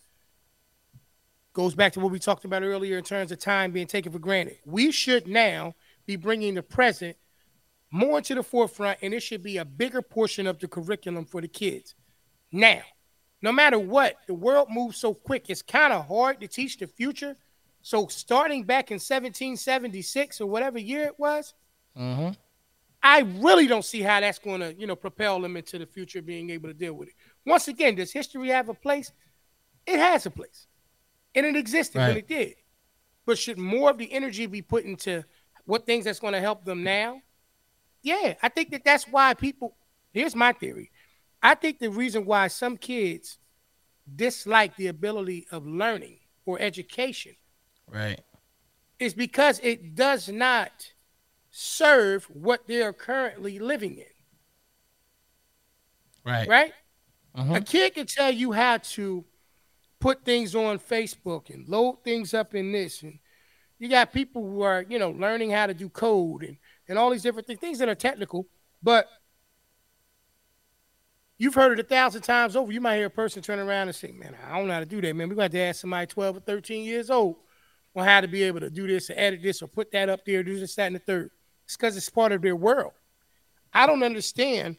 goes 1.54 1.74
back 1.74 1.94
to 1.94 2.00
what 2.00 2.12
we 2.12 2.20
talked 2.20 2.46
about 2.46 2.64
earlier 2.64 2.98
in 2.98 3.04
terms 3.04 3.32
of 3.32 3.40
time 3.40 3.72
being 3.72 3.88
taken 3.88 4.12
for 4.12 4.20
granted. 4.20 4.58
We 4.66 4.92
should 4.92 5.28
now 5.28 5.74
be 6.06 6.18
bringing 6.18 6.54
the 6.54 6.62
present 6.62 7.16
more 7.92 8.22
to 8.22 8.36
the 8.36 8.44
forefront, 8.44 9.00
and 9.02 9.14
it 9.14 9.22
should 9.22 9.42
be 9.42 9.58
a 9.58 9.66
bigger 9.66 10.02
portion 10.02 10.48
of 10.48 10.60
the 10.60 10.68
curriculum 10.68 11.26
for 11.26 11.40
the 11.40 11.48
kids. 11.48 11.96
Now, 12.52 12.82
no 13.42 13.52
matter 13.52 13.80
what, 13.80 14.18
the 14.28 14.34
world 14.34 14.68
moves 14.70 14.98
so 14.98 15.14
quick, 15.14 15.50
it's 15.50 15.62
kind 15.62 15.94
of 15.94 16.08
hard 16.08 16.42
to 16.42 16.48
teach 16.48 16.78
the 16.78 16.88
future. 16.88 17.38
So, 17.82 18.08
starting 18.08 18.64
back 18.64 18.92
in 18.92 18.96
1776 18.96 20.42
or 20.42 20.48
whatever 20.48 20.80
year 20.80 21.04
it 21.04 21.18
was, 21.18 21.54
mm-hmm. 21.98 22.32
I 23.06 23.20
really 23.20 23.68
don't 23.68 23.86
see 23.86 24.02
how 24.02 24.20
that's 24.20 24.40
going 24.40 24.62
to, 24.62 24.74
you 24.74 24.88
know, 24.88 24.96
propel 24.96 25.40
them 25.40 25.56
into 25.56 25.78
the 25.78 25.86
future 25.86 26.24
being 26.24 26.50
able 26.50 26.70
to 26.70 26.74
deal 26.74 26.94
with 26.94 27.10
it. 27.10 27.14
Once 27.46 27.68
again, 27.68 27.94
does 27.94 28.12
history 28.12 28.48
have 28.50 28.68
a 28.68 28.74
place? 28.74 29.12
It 29.86 30.00
has 30.00 30.26
a 30.26 30.32
place, 30.32 30.66
and 31.36 31.46
it 31.46 31.56
existed 31.56 32.00
right. 32.00 32.08
when 32.08 32.18
it 32.18 32.28
did. 32.28 32.56
But 33.28 33.38
should 33.38 33.60
more 33.60 33.92
of 33.92 34.00
the 34.00 34.12
energy 34.12 34.48
be 34.48 34.64
put 34.64 34.86
into 34.86 35.24
what 35.66 35.86
things 35.86 36.06
that's 36.06 36.20
going 36.20 36.34
to 36.34 36.42
help 36.42 36.66
them 36.66 36.84
now? 36.84 37.22
Yeah, 38.02 38.34
I 38.42 38.50
think 38.50 38.72
that 38.72 38.84
that's 38.84 39.08
why 39.08 39.36
people. 39.36 39.76
Here's 40.12 40.36
my 40.36 40.54
theory. 40.54 40.90
I 41.44 41.54
think 41.54 41.78
the 41.78 41.92
reason 41.92 42.26
why 42.26 42.48
some 42.48 42.76
kids 42.76 43.38
dislike 44.16 44.76
the 44.78 44.88
ability 44.88 45.46
of 45.52 45.68
learning 45.68 46.22
or 46.48 46.60
education, 46.60 47.36
right, 47.88 48.20
is 48.98 49.14
because 49.14 49.60
it 49.62 49.94
does 49.94 50.28
not 50.28 50.72
serve 51.58 52.26
what 52.26 52.68
they 52.68 52.82
are 52.82 52.92
currently 52.92 53.60
living 53.60 53.96
in. 53.96 54.04
Right. 56.26 56.46
Right? 56.50 56.74
Uh-huh. 57.34 57.54
A 57.54 57.62
kid 57.62 57.94
can 57.94 58.08
tell 58.08 58.30
you 58.30 58.52
how 58.52 58.80
to 58.80 59.24
put 60.02 60.26
things 60.26 60.54
on 60.54 60.80
Facebook 60.80 61.50
and 61.50 61.66
load 61.70 62.04
things 62.04 62.34
up 62.34 62.56
in 62.56 62.74
this. 62.74 63.04
And 63.04 63.20
you 63.80 63.88
got 63.88 64.12
people 64.12 64.46
who 64.46 64.64
are, 64.64 64.86
you 64.90 65.00
know, 65.00 65.12
learning 65.12 65.52
how 65.52 65.66
to 65.66 65.74
do 65.74 65.88
code 65.88 66.44
and, 66.44 66.58
and 66.90 67.00
all 67.00 67.10
these 67.10 67.24
different 67.24 67.48
things, 67.48 67.62
things 67.62 67.80
that 67.80 67.88
are 67.88 67.96
technical, 67.96 68.48
but 68.84 69.08
you've 71.38 71.56
heard 71.56 71.80
it 71.80 71.86
a 71.86 71.88
thousand 71.88 72.24
times 72.24 72.58
over. 72.58 72.70
You 72.70 72.82
might 72.82 72.98
hear 72.98 73.06
a 73.06 73.10
person 73.10 73.42
turn 73.42 73.60
around 73.60 73.88
and 73.88 73.96
say, 73.96 74.12
Man, 74.12 74.36
I 74.46 74.58
don't 74.58 74.68
know 74.68 74.74
how 74.74 74.82
to 74.82 74.86
do 74.86 75.00
that, 75.00 75.16
man. 75.16 75.30
we're 75.30 75.36
got 75.36 75.52
to 75.52 75.60
ask 75.60 75.80
somebody 75.80 76.08
12 76.08 76.36
or 76.36 76.42
13 76.42 76.84
years 76.84 77.10
old 77.10 77.38
on 77.96 78.06
how 78.06 78.20
to 78.20 78.28
be 78.28 78.44
able 78.44 78.60
to 78.60 78.70
do 78.70 78.88
this 78.88 79.10
or 79.10 79.14
edit 79.16 79.42
this 79.42 79.62
or 79.62 79.68
put 79.68 79.90
that 79.94 80.10
up 80.10 80.26
there, 80.26 80.44
do 80.44 80.60
this, 80.60 80.76
that, 80.76 80.88
and 80.88 80.98
the 80.98 81.00
third. 81.00 81.32
It's 81.66 81.76
because 81.76 81.98
it's 81.98 82.10
part 82.10 82.32
of 82.32 82.42
their 82.42 82.56
world. 82.56 82.94
I 83.74 83.88
don't 83.88 84.04
understand 84.04 84.78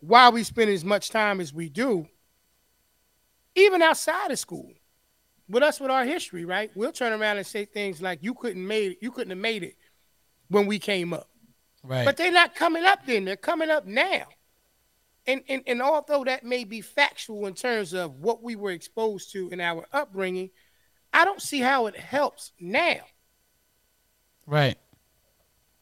why 0.00 0.30
we 0.30 0.44
spend 0.44 0.70
as 0.70 0.84
much 0.84 1.10
time 1.10 1.40
as 1.40 1.52
we 1.52 1.68
do, 1.68 2.06
even 3.54 3.82
outside 3.82 4.30
of 4.30 4.38
school. 4.38 4.72
With 5.48 5.62
us, 5.62 5.78
with 5.78 5.90
our 5.90 6.06
history, 6.06 6.46
right? 6.46 6.70
We'll 6.74 6.92
turn 6.92 7.12
around 7.12 7.36
and 7.36 7.46
say 7.46 7.66
things 7.66 8.00
like, 8.00 8.20
"You 8.22 8.32
couldn't 8.34 8.66
made 8.66 8.92
it. 8.92 8.98
You 9.02 9.10
couldn't 9.10 9.30
have 9.30 9.38
made 9.38 9.62
it 9.62 9.76
when 10.48 10.66
we 10.66 10.78
came 10.78 11.12
up." 11.12 11.28
Right. 11.82 12.06
But 12.06 12.16
they're 12.16 12.32
not 12.32 12.54
coming 12.54 12.84
up 12.84 13.04
then. 13.04 13.26
They're 13.26 13.36
coming 13.36 13.68
up 13.70 13.84
now. 13.86 14.26
And, 15.26 15.42
and 15.48 15.62
and 15.66 15.82
although 15.82 16.24
that 16.24 16.44
may 16.44 16.64
be 16.64 16.80
factual 16.80 17.46
in 17.46 17.54
terms 17.54 17.92
of 17.92 18.20
what 18.20 18.42
we 18.42 18.56
were 18.56 18.70
exposed 18.70 19.32
to 19.32 19.50
in 19.50 19.60
our 19.60 19.86
upbringing, 19.92 20.50
I 21.12 21.24
don't 21.26 21.42
see 21.42 21.60
how 21.60 21.86
it 21.86 21.96
helps 21.96 22.52
now. 22.58 23.00
right. 24.46 24.78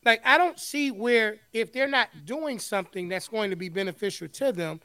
Like 0.04 0.20
I 0.24 0.38
don't 0.38 0.58
see 0.58 0.90
where 0.90 1.36
if 1.52 1.72
they're 1.72 1.88
not 1.88 2.08
doing 2.24 2.58
something 2.58 3.08
that's 3.08 3.28
going 3.28 3.50
to 3.50 3.56
be 3.56 3.68
beneficial 3.68 4.28
to 4.28 4.52
them, 4.52 4.80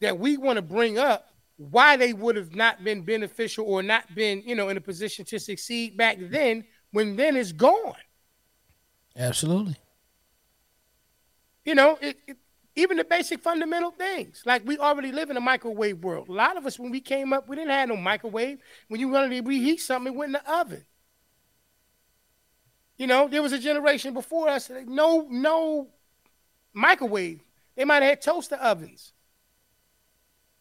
that 0.00 0.18
we 0.18 0.36
want 0.36 0.56
to 0.56 0.62
bring 0.62 0.98
up 0.98 1.28
why 1.56 1.96
they 1.96 2.12
would 2.12 2.36
have 2.36 2.54
not 2.54 2.84
been 2.84 3.02
beneficial 3.02 3.64
or 3.66 3.82
not 3.82 4.14
been, 4.14 4.42
you 4.46 4.54
know, 4.54 4.68
in 4.68 4.76
a 4.76 4.80
position 4.80 5.24
to 5.26 5.38
succeed 5.38 5.96
back 5.96 6.16
then 6.20 6.64
when 6.92 7.16
then 7.16 7.36
is 7.36 7.52
gone. 7.52 7.94
Absolutely. 9.16 9.76
You 11.64 11.74
know, 11.74 11.98
it, 12.00 12.16
it, 12.26 12.36
even 12.76 12.96
the 12.96 13.04
basic 13.04 13.40
fundamental 13.40 13.90
things. 13.90 14.42
Like 14.46 14.62
we 14.64 14.78
already 14.78 15.10
live 15.10 15.30
in 15.30 15.36
a 15.36 15.40
microwave 15.40 15.98
world. 15.98 16.28
A 16.28 16.32
lot 16.32 16.56
of 16.56 16.64
us, 16.64 16.78
when 16.78 16.90
we 16.90 17.00
came 17.00 17.32
up, 17.32 17.48
we 17.48 17.56
didn't 17.56 17.72
have 17.72 17.88
no 17.88 17.96
microwave. 17.96 18.60
When 18.86 19.00
you 19.00 19.08
wanted 19.08 19.30
to 19.30 19.48
reheat 19.48 19.80
something, 19.80 20.12
it 20.12 20.16
went 20.16 20.28
in 20.28 20.32
the 20.44 20.52
oven. 20.52 20.84
You 22.98 23.06
know, 23.06 23.28
there 23.28 23.42
was 23.42 23.52
a 23.52 23.58
generation 23.58 24.12
before 24.12 24.48
us, 24.48 24.70
no, 24.86 25.26
no 25.30 25.88
microwave. 26.72 27.40
They 27.76 27.84
might 27.84 28.02
have 28.02 28.10
had 28.10 28.22
toaster 28.22 28.56
ovens. 28.56 29.12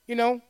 You 0.05 0.15
know, 0.15 0.41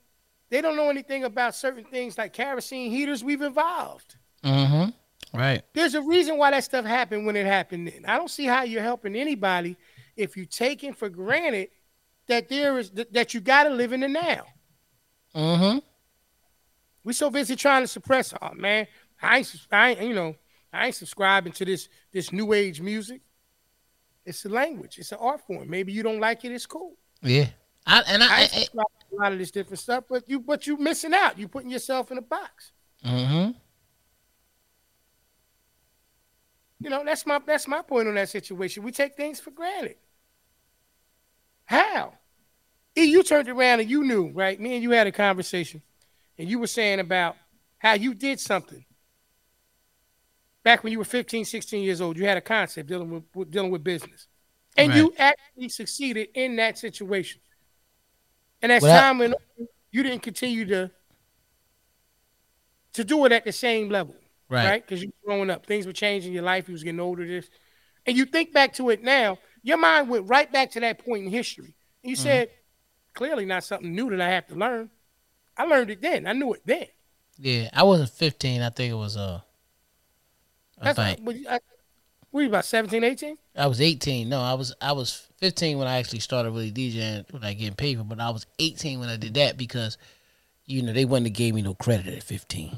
they 0.49 0.61
don't 0.61 0.75
know 0.75 0.89
anything 0.89 1.23
about 1.23 1.55
certain 1.55 1.85
things 1.85 2.17
like 2.17 2.33
kerosene 2.33 2.91
heaters. 2.91 3.23
We've 3.23 3.41
evolved. 3.41 4.15
Mm-hmm. 4.43 5.37
Right. 5.37 5.63
There's 5.73 5.95
a 5.95 6.01
reason 6.01 6.37
why 6.37 6.51
that 6.51 6.63
stuff 6.63 6.85
happened 6.85 7.25
when 7.25 7.35
it 7.35 7.45
happened. 7.45 7.87
Then 7.87 8.05
I 8.05 8.17
don't 8.17 8.29
see 8.29 8.45
how 8.45 8.63
you're 8.63 8.81
helping 8.81 9.15
anybody 9.15 9.77
if 10.15 10.35
you're 10.37 10.45
taking 10.45 10.93
for 10.93 11.09
granted 11.09 11.69
that 12.27 12.49
there 12.49 12.77
is 12.77 12.91
that, 12.91 13.13
that 13.13 13.33
you 13.33 13.39
got 13.39 13.63
to 13.63 13.69
live 13.69 13.93
in 13.93 14.01
the 14.01 14.07
now. 14.07 14.45
Mm-hmm. 15.35 15.79
We 17.03 17.13
so 17.13 17.29
busy 17.29 17.55
trying 17.55 17.83
to 17.83 17.87
suppress. 17.87 18.33
Oh 18.41 18.53
man, 18.53 18.87
I 19.21 19.37
ain't, 19.37 19.67
I 19.71 19.89
ain't, 19.91 20.01
you 20.01 20.13
know, 20.13 20.35
I 20.77 20.87
ain't 20.87 20.95
subscribing 20.95 21.53
to 21.53 21.65
this 21.65 21.89
this 22.11 22.31
new 22.31 22.53
age 22.53 22.81
music. 22.81 23.21
It's 24.25 24.45
a 24.45 24.49
language. 24.49 24.97
It's 24.99 25.11
an 25.11 25.19
art 25.21 25.41
form. 25.41 25.69
Maybe 25.69 25.91
you 25.91 26.03
don't 26.03 26.19
like 26.19 26.43
it. 26.45 26.51
It's 26.51 26.65
cool. 26.65 26.95
Yeah. 27.21 27.47
I 27.85 28.03
and 28.07 28.21
I, 28.21 28.27
I, 28.27 28.29
I, 28.39 28.41
ain't 28.41 28.71
to 28.71 28.79
a 28.79 29.15
lot 29.15 29.31
of 29.31 29.39
this 29.39 29.51
different 29.51 29.79
stuff, 29.79 30.03
but 30.09 30.27
you 30.29 30.39
but 30.39 30.67
you 30.67 30.77
missing 30.77 31.13
out. 31.13 31.39
You 31.39 31.47
putting 31.47 31.69
yourself 31.69 32.11
in 32.11 32.17
a 32.17 32.21
box. 32.21 32.71
mm-hmm. 33.03 33.51
You 36.79 36.89
know, 36.91 37.03
that's 37.03 37.25
my 37.25 37.39
that's 37.45 37.67
my 37.67 37.81
point 37.81 38.07
on 38.07 38.15
that 38.15 38.29
situation. 38.29 38.83
We 38.83 38.91
take 38.91 39.15
things 39.15 39.39
for 39.39 39.51
granted. 39.51 39.95
How? 41.65 42.13
E, 42.97 43.03
you 43.03 43.23
turned 43.23 43.49
around 43.49 43.79
and 43.79 43.89
you 43.89 44.03
knew, 44.03 44.31
right? 44.31 44.59
Me 44.59 44.73
and 44.73 44.83
you 44.83 44.91
had 44.91 45.07
a 45.07 45.11
conversation, 45.11 45.81
and 46.37 46.49
you 46.49 46.59
were 46.59 46.67
saying 46.67 46.99
about 46.99 47.35
how 47.77 47.93
you 47.93 48.13
did 48.13 48.39
something 48.39 48.83
back 50.67 50.83
when 50.83 50.91
you 50.91 50.99
were 50.99 51.05
15, 51.05 51.45
16 51.45 51.81
years 51.81 52.01
old. 52.01 52.17
You 52.17 52.25
had 52.25 52.35
a 52.35 52.41
concept 52.41 52.89
dealing 52.89 53.09
with, 53.09 53.23
with 53.33 53.49
dealing 53.49 53.71
with 53.71 53.85
business, 53.85 54.27
and 54.75 54.93
you 54.93 55.13
actually 55.17 55.69
succeeded 55.69 56.27
in 56.33 56.57
that 56.57 56.77
situation. 56.77 57.39
And 58.61 58.69
as 58.69 58.83
Well, 58.83 58.99
time 59.01 59.19
went 59.19 59.33
on, 59.33 59.67
you 59.91 60.03
didn't 60.03 60.23
continue 60.23 60.65
to 60.65 60.91
to 62.93 63.03
do 63.05 63.23
it 63.25 63.31
at 63.31 63.45
the 63.45 63.51
same 63.53 63.89
level 63.89 64.15
Right. 64.49 64.65
right? 64.65 64.85
Because 64.85 65.01
you 65.01 65.07
were 65.23 65.31
growing 65.33 65.49
up, 65.49 65.65
things 65.65 65.85
were 65.85 65.93
changing, 65.93 66.33
your 66.33 66.43
life, 66.43 66.67
you 66.67 66.73
was 66.73 66.83
getting 66.83 66.99
older, 66.99 67.25
this, 67.25 67.49
and 68.05 68.17
you 68.17 68.25
think 68.25 68.51
back 68.51 68.73
to 68.73 68.89
it 68.89 69.01
now, 69.03 69.37
your 69.63 69.77
mind 69.77 70.09
went 70.09 70.27
right 70.27 70.51
back 70.51 70.71
to 70.71 70.81
that 70.81 71.03
point 71.05 71.23
in 71.25 71.31
history. 71.31 71.75
And 72.03 72.09
you 72.11 72.15
Mm-hmm. 72.15 72.23
said, 72.23 72.49
clearly 73.13 73.45
not 73.45 73.63
something 73.63 73.93
new 73.95 74.09
that 74.09 74.19
I 74.21 74.29
have 74.29 74.47
to 74.47 74.55
learn. 74.55 74.89
I 75.55 75.63
learned 75.63 75.91
it 75.91 76.01
then. 76.01 76.27
I 76.27 76.33
knew 76.33 76.53
it 76.53 76.61
then. 76.65 76.87
Yeah. 77.37 77.69
I 77.73 77.83
wasn't 77.83 78.09
15. 78.09 78.61
I 78.61 78.69
think 78.69 78.91
it 78.91 78.95
was 78.95 79.15
uh. 79.15 79.41
I 80.79 80.93
That's 80.93 80.97
think 80.97 81.27
what, 81.27 81.35
I, 81.49 81.59
what 82.31 82.41
are 82.41 82.43
you 82.43 82.49
about 82.49 82.65
17, 82.65 83.03
18? 83.03 83.37
I 83.55 83.67
was 83.67 83.81
18. 83.81 84.29
No, 84.29 84.41
I 84.41 84.53
was 84.53 84.73
I 84.81 84.91
was 84.91 85.27
15 85.37 85.77
when 85.77 85.87
I 85.87 85.97
actually 85.97 86.19
started 86.19 86.51
really 86.51 86.71
DJing 86.71 87.31
when 87.31 87.43
I 87.43 87.53
getting 87.53 87.75
paid 87.75 87.97
for. 87.97 88.03
But 88.03 88.19
I 88.19 88.29
was 88.29 88.45
18 88.59 88.99
when 88.99 89.09
I 89.09 89.17
did 89.17 89.33
that 89.35 89.57
because, 89.57 89.97
you 90.65 90.81
know, 90.81 90.93
they 90.93 91.05
wouldn't 91.05 91.27
have 91.27 91.35
gave 91.35 91.55
me 91.55 91.61
no 91.61 91.73
credit 91.73 92.07
at 92.07 92.23
15. 92.23 92.77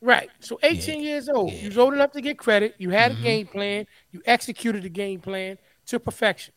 Right. 0.00 0.30
So 0.40 0.58
18 0.62 1.00
years 1.00 1.28
old, 1.28 1.52
you 1.52 1.68
was 1.68 1.78
old 1.78 1.94
enough 1.94 2.12
to 2.12 2.20
get 2.20 2.36
credit. 2.36 2.74
You 2.78 2.90
had 2.90 3.12
a 3.12 3.14
mm-hmm. 3.14 3.22
game 3.22 3.46
plan. 3.46 3.86
You 4.10 4.20
executed 4.26 4.82
the 4.82 4.88
game 4.88 5.20
plan 5.20 5.58
to 5.86 6.00
perfection. 6.00 6.54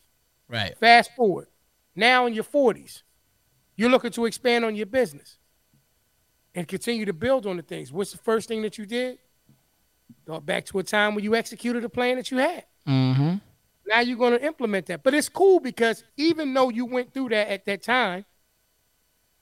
Right. 0.50 0.78
Fast 0.78 1.16
forward, 1.16 1.48
now 1.96 2.26
in 2.26 2.34
your 2.34 2.44
40s, 2.44 3.04
you're 3.76 3.90
looking 3.90 4.12
to 4.12 4.26
expand 4.26 4.66
on 4.66 4.76
your 4.76 4.86
business 4.86 5.38
and 6.56 6.68
continue 6.68 7.06
to 7.06 7.14
build 7.14 7.46
on 7.46 7.58
the 7.58 7.64
things. 7.64 7.92
What's 7.92 8.12
the 8.12 8.18
first 8.18 8.48
thing 8.48 8.62
that 8.64 8.78
you 8.78 8.86
did? 8.86 9.20
Back 10.44 10.66
to 10.66 10.80
a 10.80 10.84
time 10.84 11.16
when 11.16 11.24
you 11.24 11.36
executed 11.36 11.84
a 11.84 11.90
plan 11.90 12.18
that 12.18 12.32
you 12.32 12.38
had. 12.38 12.66
Mm-hmm. 12.88 13.36
Now 13.88 14.00
you're 14.00 14.18
going 14.18 14.38
to 14.38 14.44
implement 14.44 14.88
that. 14.88 15.04
But 15.04 15.14
it's 15.14 15.30
cool 15.30 15.60
because 15.60 16.04
even 16.18 16.54
though 16.54 16.70
you 16.70 16.86
went 16.86 17.14
through 17.14 17.30
that 17.30 17.48
at 17.50 17.66
that 17.66 17.84
time, 17.84 18.26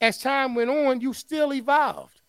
as 0.00 0.18
time 0.18 0.54
went 0.54 0.70
on, 0.70 1.00
you 1.00 1.12
still 1.14 1.52
evolved. 1.54 2.20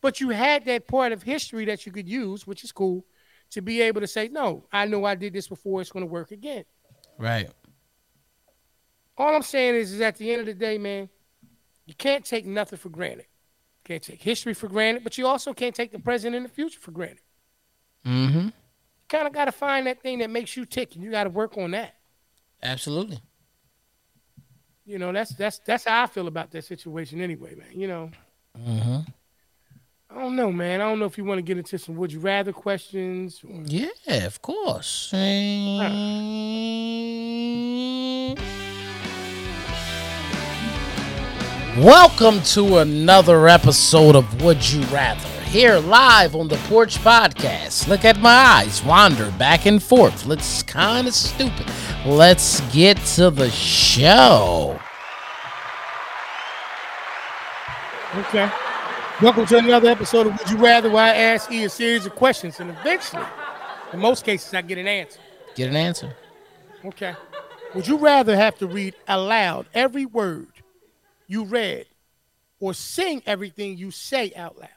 But 0.00 0.20
you 0.20 0.30
had 0.30 0.64
that 0.64 0.88
part 0.88 1.12
of 1.12 1.22
history 1.22 1.66
that 1.66 1.84
you 1.84 1.92
could 1.92 2.08
use, 2.08 2.46
which 2.46 2.64
is 2.64 2.72
cool, 2.72 3.04
to 3.50 3.60
be 3.60 3.82
able 3.82 4.00
to 4.00 4.06
say, 4.06 4.28
no, 4.28 4.64
I 4.72 4.86
know 4.86 5.04
I 5.04 5.14
did 5.14 5.34
this 5.34 5.48
before, 5.48 5.80
it's 5.80 5.90
going 5.90 6.06
to 6.06 6.10
work 6.10 6.30
again. 6.30 6.64
Right. 7.18 7.50
All 9.18 9.34
I'm 9.34 9.42
saying 9.42 9.74
is, 9.74 9.92
is 9.92 10.00
at 10.00 10.16
the 10.16 10.30
end 10.32 10.40
of 10.40 10.46
the 10.46 10.54
day, 10.54 10.78
man, 10.78 11.10
you 11.84 11.94
can't 11.94 12.24
take 12.24 12.46
nothing 12.46 12.78
for 12.78 12.88
granted. 12.88 13.26
You 13.26 13.94
can't 13.94 14.02
take 14.02 14.22
history 14.22 14.54
for 14.54 14.68
granted, 14.68 15.04
but 15.04 15.18
you 15.18 15.26
also 15.26 15.52
can't 15.52 15.74
take 15.74 15.92
the 15.92 15.98
present 15.98 16.34
and 16.34 16.46
the 16.46 16.48
future 16.48 16.80
for 16.80 16.92
granted. 16.92 17.20
Mm-hmm. 18.06 18.46
You 18.46 18.52
kind 19.08 19.26
of 19.26 19.32
got 19.32 19.46
to 19.46 19.52
find 19.52 19.86
that 19.86 20.02
thing 20.02 20.18
that 20.18 20.30
makes 20.30 20.56
you 20.56 20.64
tick, 20.64 20.94
and 20.94 21.04
you 21.04 21.10
got 21.10 21.24
to 21.24 21.30
work 21.30 21.56
on 21.58 21.72
that. 21.72 21.94
Absolutely. 22.62 23.20
You 24.86 24.98
know, 24.98 25.12
that's 25.12 25.34
that's 25.34 25.58
that's 25.60 25.84
how 25.84 26.02
I 26.02 26.06
feel 26.06 26.26
about 26.26 26.50
that 26.50 26.64
situation 26.64 27.20
anyway, 27.20 27.54
man. 27.54 27.68
You 27.72 27.86
know, 27.88 28.10
Mm-hmm. 28.58 29.00
I 30.10 30.14
don't 30.20 30.34
know, 30.34 30.50
man. 30.50 30.80
I 30.80 30.84
don't 30.88 30.98
know 30.98 31.04
if 31.04 31.16
you 31.16 31.24
want 31.24 31.38
to 31.38 31.42
get 31.42 31.56
into 31.56 31.78
some 31.78 31.94
would 31.96 32.12
you 32.12 32.18
rather 32.18 32.52
questions. 32.52 33.42
Or... 33.48 33.62
Yeah, 33.64 33.88
of 34.24 34.42
course. 34.42 35.12
Welcome 41.78 42.42
to 42.42 42.78
another 42.78 43.48
episode 43.48 44.16
of 44.16 44.42
Would 44.42 44.68
You 44.68 44.82
Rather. 44.86 45.29
Here 45.50 45.78
live 45.78 46.36
on 46.36 46.46
the 46.46 46.54
Porch 46.68 46.98
Podcast. 46.98 47.88
Look 47.88 48.04
at 48.04 48.20
my 48.20 48.30
eyes 48.30 48.84
wander 48.84 49.32
back 49.32 49.66
and 49.66 49.82
forth. 49.82 50.24
Looks 50.24 50.62
kind 50.62 51.08
of 51.08 51.12
stupid. 51.12 51.66
Let's 52.06 52.60
get 52.72 52.96
to 53.16 53.30
the 53.30 53.50
show. 53.50 54.78
Okay. 58.14 58.48
Welcome 59.20 59.44
to 59.46 59.58
another 59.58 59.88
episode 59.88 60.28
of 60.28 60.38
Would 60.38 60.50
You 60.50 60.56
Rather, 60.56 60.88
where 60.88 61.02
I 61.02 61.16
ask 61.16 61.50
you 61.50 61.66
a 61.66 61.68
series 61.68 62.06
of 62.06 62.14
questions, 62.14 62.60
and 62.60 62.70
eventually, 62.70 63.26
in 63.92 63.98
most 63.98 64.24
cases, 64.24 64.54
I 64.54 64.62
get 64.62 64.78
an 64.78 64.86
answer. 64.86 65.18
Get 65.56 65.68
an 65.68 65.74
answer. 65.74 66.14
Okay. 66.84 67.16
Would 67.74 67.88
you 67.88 67.96
rather 67.96 68.36
have 68.36 68.56
to 68.58 68.68
read 68.68 68.94
aloud 69.08 69.66
every 69.74 70.06
word 70.06 70.52
you 71.26 71.44
read 71.44 71.86
or 72.60 72.72
sing 72.72 73.20
everything 73.26 73.76
you 73.76 73.90
say 73.90 74.32
out 74.36 74.56
loud? 74.56 74.68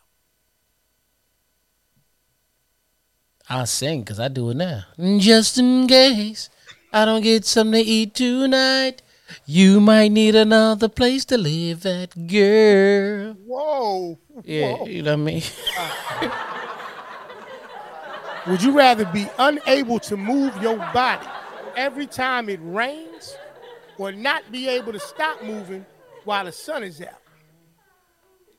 I'll 3.50 3.66
sing 3.66 4.02
because 4.02 4.20
I 4.20 4.28
do 4.30 4.50
it 4.52 4.58
now. 4.58 4.86
Just 5.18 5.58
in 5.58 5.88
case 5.88 6.50
I 6.92 7.06
don't 7.06 7.22
get 7.22 7.46
something 7.46 7.84
to 7.84 7.90
eat 7.90 8.14
tonight, 8.16 9.02
you 9.46 9.82
might 9.82 10.12
need 10.12 10.36
another 10.36 10.88
place 10.88 11.26
to 11.26 11.38
live 11.38 11.86
at, 11.86 12.28
girl. 12.28 13.34
Whoa. 13.46 14.18
Yeah, 14.44 14.74
Whoa. 14.74 14.86
you 14.86 15.02
know 15.04 15.12
what 15.12 15.20
I 15.20 15.24
mean? 15.24 15.44
Would 18.48 18.62
you 18.62 18.72
rather 18.72 19.06
be 19.06 19.28
unable 19.40 20.00
to 20.00 20.18
move 20.18 20.56
your 20.62 20.78
body 20.94 21.26
every 21.76 22.08
time 22.08 22.50
it 22.50 22.60
rains 22.62 23.36
or 23.98 24.12
not 24.12 24.52
be 24.52 24.68
able 24.68 24.92
to 24.92 25.00
stop 25.00 25.42
moving 25.44 25.86
while 26.26 26.46
the 26.46 26.52
sun 26.52 26.84
is 26.84 27.02
out? 27.02 27.20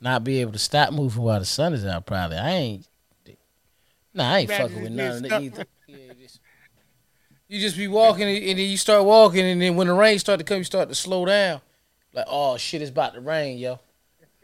Not 0.01 0.25
be 0.25 0.41
able 0.41 0.53
to 0.53 0.59
stop 0.59 0.93
moving 0.93 1.23
while 1.23 1.39
the 1.39 1.45
sun 1.47 1.75
is 1.75 1.85
out, 1.85 2.07
probably. 2.07 2.37
I 2.39 2.51
ain't. 2.51 2.89
Nah, 4.15 4.33
I 4.33 4.39
ain't 4.41 4.51
Rather 4.51 4.63
fucking 4.69 4.83
with 4.83 4.85
than 4.85 4.97
none 4.97 5.17
of 5.17 5.23
being 5.23 5.31
that 5.31 5.43
either. 5.43 5.67
Yeah, 5.87 6.13
just- 6.21 6.41
You 7.49 7.61
just 7.61 7.77
be 7.77 7.89
walking 7.89 8.29
and 8.29 8.59
then 8.59 8.71
you 8.71 8.77
start 8.77 9.05
walking 9.05 9.45
and 9.45 9.61
then 9.61 9.77
when 9.77 9.87
the 9.89 9.93
rain 9.95 10.19
start 10.19 10.39
to 10.39 10.45
come, 10.45 10.59
you 10.59 10.65
start 10.65 10.89
to 10.89 10.95
slow 10.95 11.25
down. 11.25 11.61
Like, 12.13 12.27
oh 12.29 12.57
shit, 12.57 12.81
it's 12.81 12.91
about 12.91 13.15
to 13.15 13.21
rain, 13.21 13.59
yo. 13.59 13.81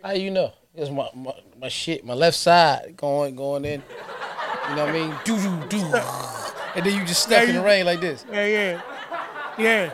How 0.03 0.13
you 0.13 0.31
know? 0.31 0.53
It's 0.75 0.91
my, 0.91 1.09
my, 1.15 1.33
my 1.61 1.69
shit, 1.69 2.05
my 2.05 2.15
left 2.15 2.37
side 2.37 2.95
going 2.97 3.37
going 3.37 3.65
in. 3.65 3.83
You 4.69 4.77
know 4.77 4.85
what 4.87 4.91
I 4.91 4.93
mean? 4.93 5.15
Do 5.25 5.37
do 5.39 5.67
do. 5.69 6.01
And 6.77 6.87
then 6.87 6.95
you 6.97 7.05
just 7.05 7.25
stuck 7.25 7.43
Yeah, 7.43 7.49
in 7.49 7.55
the 7.57 7.63
rain 7.63 7.85
like 7.85 8.01
this. 8.01 8.25
Yeah, 8.31 8.47
yeah, 8.47 8.81
yeah. 9.59 9.91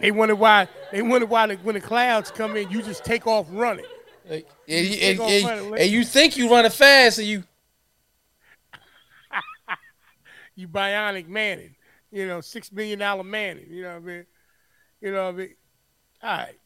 They 0.00 0.10
wonder 0.10 0.34
why. 0.34 0.66
They 0.90 1.00
wonder 1.00 1.26
why 1.28 1.46
the, 1.46 1.54
when 1.58 1.76
the 1.76 1.80
clouds 1.80 2.32
come 2.32 2.56
in, 2.56 2.68
you 2.70 2.82
just 2.82 3.04
take 3.04 3.24
off 3.28 3.46
running. 3.50 3.84
Like, 4.28 4.48
and, 4.68 4.84
you, 4.84 4.96
take 4.96 5.10
and, 5.12 5.20
off 5.20 5.30
and- 5.30 5.44
running, 5.46 5.78
and 5.82 5.90
you 5.92 6.04
think 6.04 6.36
you 6.36 6.50
running 6.50 6.72
fast 6.72 7.20
and 7.20 7.28
you 7.28 7.44
You 10.56 10.68
bionic 10.68 11.28
Manning, 11.28 11.76
you 12.10 12.26
know, 12.26 12.40
six 12.40 12.72
million 12.72 12.98
dollar 12.98 13.22
Manning. 13.22 13.66
You 13.68 13.82
know 13.82 13.94
what 13.94 13.96
I 13.96 14.00
mean? 14.00 14.26
You 15.00 15.12
know 15.12 15.24
what 15.26 15.34
I 15.34 15.38
mean? 15.38 15.54
All 16.22 16.30
right. 16.30 16.58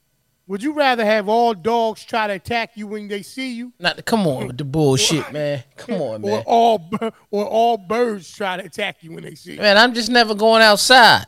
Would 0.47 0.63
you 0.65 0.73
rather 0.73 1.05
have 1.05 1.29
all 1.29 1.55
dogs 1.55 2.05
try 2.05 2.27
to 2.27 2.33
attack 2.33 2.73
you 2.75 2.89
when 2.89 3.07
they 3.07 3.23
see 3.23 3.53
you, 3.53 3.73
not 3.79 3.97
to 3.97 4.03
come 4.03 4.27
on 4.27 4.49
with 4.49 4.59
the 4.59 4.65
bullshit, 4.65 5.33
man. 5.33 5.63
Come 5.77 6.01
on, 6.01 6.25
or 6.29 6.41
all 6.41 6.91
or 7.31 7.45
all 7.45 7.77
birds 7.77 8.33
try 8.35 8.57
to 8.57 8.65
attack 8.65 8.97
you 9.03 9.13
when 9.13 9.23
they 9.23 9.37
see 9.37 9.53
you? 9.53 9.61
Man, 9.61 9.77
I'm 9.77 9.95
just 9.95 10.11
never 10.11 10.35
going 10.35 10.61
outside. 10.61 11.27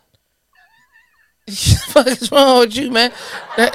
fuck 1.49 2.09
is 2.09 2.33
wrong 2.33 2.61
with 2.61 2.77
you, 2.77 2.91
man? 2.91 3.13
The, 3.57 3.73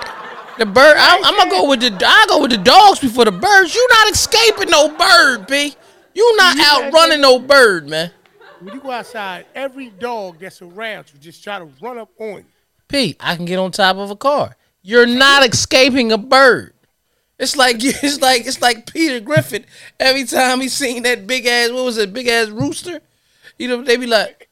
the 0.58 0.66
bird, 0.66 0.98
I'm, 1.00 1.24
I'm 1.24 1.38
gonna 1.38 1.50
go 1.50 1.70
with 1.70 1.80
the 1.80 1.98
I 2.06 2.26
go 2.28 2.42
with 2.42 2.52
the 2.52 2.58
dogs 2.58 3.00
before 3.00 3.24
the 3.24 3.32
birds. 3.32 3.74
You're 3.74 3.90
not 3.90 4.12
escaping 4.12 4.70
no 4.70 4.90
bird, 4.98 5.48
b. 5.48 5.76
You 6.14 6.36
not 6.36 6.58
You 6.58 6.64
out 6.64 6.82
can't 6.82 6.94
running 6.94 7.22
no 7.22 7.40
bird, 7.40 7.88
man. 7.88 8.12
When 8.60 8.74
you 8.74 8.82
go 8.82 8.92
outside, 8.92 9.46
every 9.54 9.90
dog 9.90 10.40
that's 10.40 10.62
around 10.62 11.06
you 11.14 11.20
just 11.20 11.44
try 11.44 11.60
to 11.60 11.66
run 11.82 11.98
up 11.98 12.10
on 12.20 12.38
you. 12.38 12.46
Pete, 12.88 13.18
I 13.20 13.36
can 13.36 13.46
get 13.46 13.60
on 13.60 13.72
top 13.72 13.98
of 13.98 14.10
a 14.10 14.16
car. 14.16 14.56
You're 14.82 15.06
not 15.06 15.46
escaping 15.48 16.12
a 16.12 16.18
bird. 16.18 16.74
It's 17.38 17.56
like 17.56 17.76
it's 17.80 18.22
like 18.22 18.48
it's 18.48 18.62
like 18.62 18.92
Peter 18.92 19.20
Griffin. 19.20 19.66
Every 20.00 20.24
time 20.24 20.62
he 20.62 20.70
seen 20.70 21.04
that 21.04 21.28
big 21.28 21.46
ass, 21.46 21.70
what 21.72 21.86
was 21.86 21.98
it, 21.98 22.14
big 22.14 22.28
ass 22.28 22.50
rooster? 22.50 23.02
You 23.60 23.68
know, 23.68 23.84
they 23.84 23.98
be 23.98 24.08
like, 24.08 24.50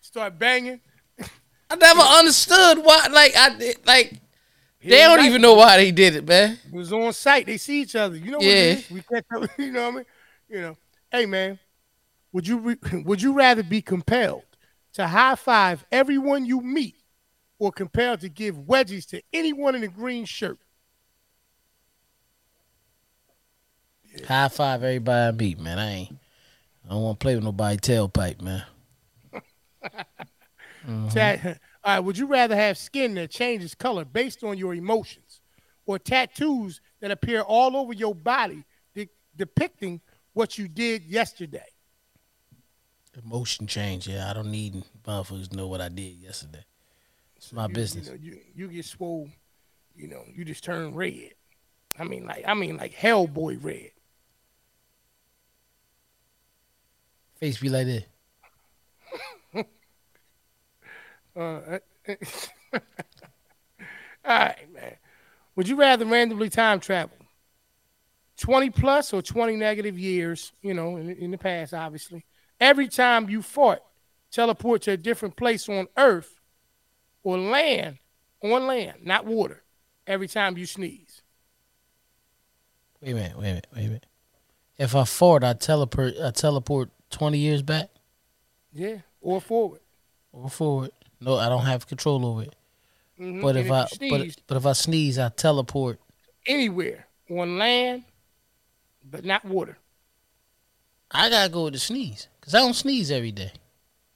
Start 0.00 0.38
banging. 0.38 0.80
I 1.70 1.76
never 1.76 2.00
understood 2.00 2.78
why. 2.78 3.08
Like 3.12 3.36
I 3.36 3.56
did, 3.56 3.76
like 3.86 4.14
they 4.82 4.98
don't 4.98 5.18
like 5.18 5.26
even 5.26 5.40
know 5.42 5.54
why 5.54 5.76
they 5.76 5.90
did 5.92 6.16
it, 6.16 6.26
man. 6.26 6.58
It 6.66 6.72
was 6.72 6.92
on 6.92 7.12
site. 7.12 7.46
They 7.46 7.56
see 7.58 7.82
each 7.82 7.94
other. 7.94 8.16
You 8.16 8.32
know 8.32 8.38
what 8.38 8.46
Yeah. 8.46 8.52
it 8.52 8.78
is? 8.78 8.90
We 8.90 9.02
catch 9.02 9.24
up. 9.34 9.50
You 9.58 9.70
know 9.72 9.82
what 9.84 9.92
I 9.92 9.96
mean? 9.96 10.04
You 10.48 10.60
know. 10.60 10.76
Hey 11.12 11.26
man, 11.26 11.58
would 12.34 12.46
you 12.48 12.58
re- 12.58 12.76
would 13.04 13.22
you 13.22 13.32
rather 13.32 13.62
be 13.62 13.80
compelled 13.80 14.44
to 14.92 15.06
high 15.06 15.36
five 15.36 15.86
everyone 15.90 16.44
you 16.44 16.60
meet, 16.60 16.96
or 17.58 17.72
compelled 17.72 18.20
to 18.20 18.28
give 18.28 18.56
wedgies 18.56 19.08
to 19.08 19.22
anyone 19.32 19.74
in 19.74 19.82
a 19.82 19.88
green 19.88 20.26
shirt? 20.26 20.58
High 24.26 24.48
five 24.48 24.82
everybody 24.82 25.28
I 25.28 25.30
meet, 25.30 25.58
man. 25.58 25.78
I 25.78 25.90
ain't. 25.90 26.18
I 26.84 26.90
don't 26.90 27.02
want 27.02 27.18
to 27.18 27.24
play 27.24 27.34
with 27.36 27.44
nobody 27.44 27.78
tailpipe, 27.78 28.42
man. 28.42 28.64
Tat- 31.10 31.44
all 31.84 31.94
right. 31.94 32.00
Would 32.00 32.18
you 32.18 32.26
rather 32.26 32.54
have 32.54 32.76
skin 32.76 33.14
that 33.14 33.30
changes 33.30 33.74
color 33.74 34.04
based 34.04 34.44
on 34.44 34.58
your 34.58 34.74
emotions, 34.74 35.40
or 35.86 35.98
tattoos 35.98 36.80
that 37.00 37.10
appear 37.10 37.40
all 37.42 37.76
over 37.76 37.92
your 37.92 38.14
body 38.14 38.64
de- 38.94 39.08
depicting 39.36 40.00
what 40.32 40.58
you 40.58 40.68
did 40.68 41.04
yesterday? 41.04 41.64
Emotion 43.22 43.66
change, 43.66 44.08
yeah. 44.08 44.28
I 44.28 44.32
don't 44.32 44.50
need 44.50 44.82
motherfuckers 45.06 45.50
to 45.50 45.56
know 45.56 45.68
what 45.68 45.80
I 45.80 45.88
did 45.88 46.16
yesterday. 46.16 46.64
It's 47.36 47.52
my 47.52 47.66
you, 47.66 47.74
business. 47.74 48.06
You, 48.06 48.12
know, 48.12 48.18
you 48.20 48.38
you 48.54 48.68
get 48.68 48.84
swole, 48.84 49.28
you 49.94 50.08
know, 50.08 50.24
you 50.34 50.44
just 50.44 50.64
turn 50.64 50.94
red. 50.94 51.34
I 51.98 52.04
mean, 52.04 52.26
like 52.26 52.44
I 52.46 52.54
mean, 52.54 52.76
like 52.76 52.94
Hellboy 52.94 53.62
red. 53.62 53.90
Face 57.36 57.58
be 57.58 57.68
like 57.68 57.86
that. 57.86 58.06
Uh, 61.36 61.80
all 62.72 62.80
right, 64.24 64.72
man. 64.72 64.96
Would 65.56 65.68
you 65.68 65.74
rather 65.74 66.04
randomly 66.04 66.48
time 66.48 66.78
travel, 66.78 67.16
twenty 68.38 68.70
plus 68.70 69.12
or 69.12 69.20
twenty 69.20 69.56
negative 69.56 69.98
years? 69.98 70.52
You 70.62 70.74
know, 70.74 70.96
in, 70.96 71.10
in 71.10 71.32
the 71.32 71.38
past, 71.38 71.74
obviously. 71.74 72.24
Every 72.60 72.88
time 72.88 73.28
you 73.28 73.42
fart, 73.42 73.82
teleport 74.30 74.82
to 74.82 74.92
a 74.92 74.96
different 74.96 75.36
place 75.36 75.68
on 75.68 75.86
Earth 75.96 76.40
or 77.22 77.38
land, 77.38 77.98
on 78.42 78.66
land, 78.66 78.98
not 79.02 79.26
water. 79.26 79.62
Every 80.06 80.28
time 80.28 80.56
you 80.58 80.66
sneeze. 80.66 81.22
Wait 83.00 83.12
a 83.12 83.14
minute, 83.14 83.36
wait 83.38 83.44
a 83.44 83.48
minute, 83.48 83.66
wait 83.74 83.80
a 83.84 83.86
minute. 83.88 84.06
If 84.78 84.94
I 84.94 85.04
fart, 85.04 85.44
I 85.44 85.52
teleport 85.54 86.14
I 86.22 86.30
teleport 86.30 86.90
twenty 87.10 87.38
years 87.38 87.62
back 87.62 87.90
Yeah, 88.72 88.98
or 89.20 89.40
forward. 89.40 89.80
or 90.32 90.50
forward. 90.50 90.90
No, 91.20 91.36
I 91.36 91.48
don't 91.48 91.64
have 91.64 91.86
control 91.86 92.26
over 92.26 92.42
it. 92.42 92.54
Mhm. 93.18 93.40
But 93.40 93.56
And 93.56 93.66
if 93.66 93.72
I 93.72 93.86
you 94.00 94.10
but, 94.10 94.36
but 94.46 94.56
if 94.56 94.66
I 94.66 94.72
sneeze, 94.72 95.18
I 95.18 95.28
teleport. 95.28 96.00
anywhere 96.46 97.06
on 97.30 97.56
land, 97.58 98.04
but 99.04 99.24
not 99.24 99.44
water. 99.44 99.78
I 101.10 101.30
gotta 101.30 101.50
go 101.50 101.64
with 101.64 101.74
the 101.74 101.78
sneeze 101.78 102.28
because 102.44 102.54
I 102.54 102.58
don't 102.58 102.74
sneeze 102.74 103.10
every 103.10 103.32
day. 103.32 103.52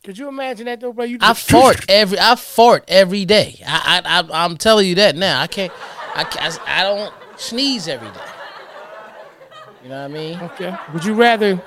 Could 0.04 0.18
you 0.18 0.28
imagine 0.28 0.66
that 0.66 0.80
though, 0.80 0.92
bro? 0.92 1.06
You 1.06 1.16
I 1.22 1.32
fart 1.32 1.86
every 1.88 2.18
I 2.18 2.34
fart 2.34 2.84
every 2.86 3.24
day. 3.24 3.62
I 3.66 4.02
I, 4.04 4.20
I 4.20 4.44
I'm 4.44 4.58
telling 4.58 4.86
you 4.86 4.96
that 4.96 5.16
now. 5.16 5.40
I 5.40 5.46
can't. 5.46 5.72
I 6.14 6.24
can't, 6.24 6.68
I 6.68 6.82
don't 6.82 7.14
sneeze 7.36 7.88
every 7.88 8.08
day. 8.08 8.20
You 9.82 9.88
know 9.88 10.02
what 10.02 10.10
I 10.10 10.14
mean? 10.14 10.40
Okay. 10.40 10.76
Would 10.92 11.04
you 11.04 11.14
rather 11.14 11.62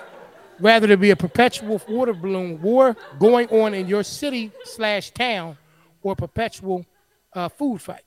rather 0.60 0.86
there 0.86 0.98
be 0.98 1.10
a 1.10 1.16
perpetual 1.16 1.82
water 1.90 2.14
balloon 2.14 2.62
war 2.62 2.96
going 3.18 3.48
on 3.50 3.74
in 3.74 3.88
your 3.88 4.04
city 4.04 4.52
slash 4.64 5.12
town, 5.12 5.58
or 6.04 6.14
a 6.14 6.16
perpetual 6.16 6.86
uh, 7.34 7.50
food 7.50 7.82
fight? 7.82 8.04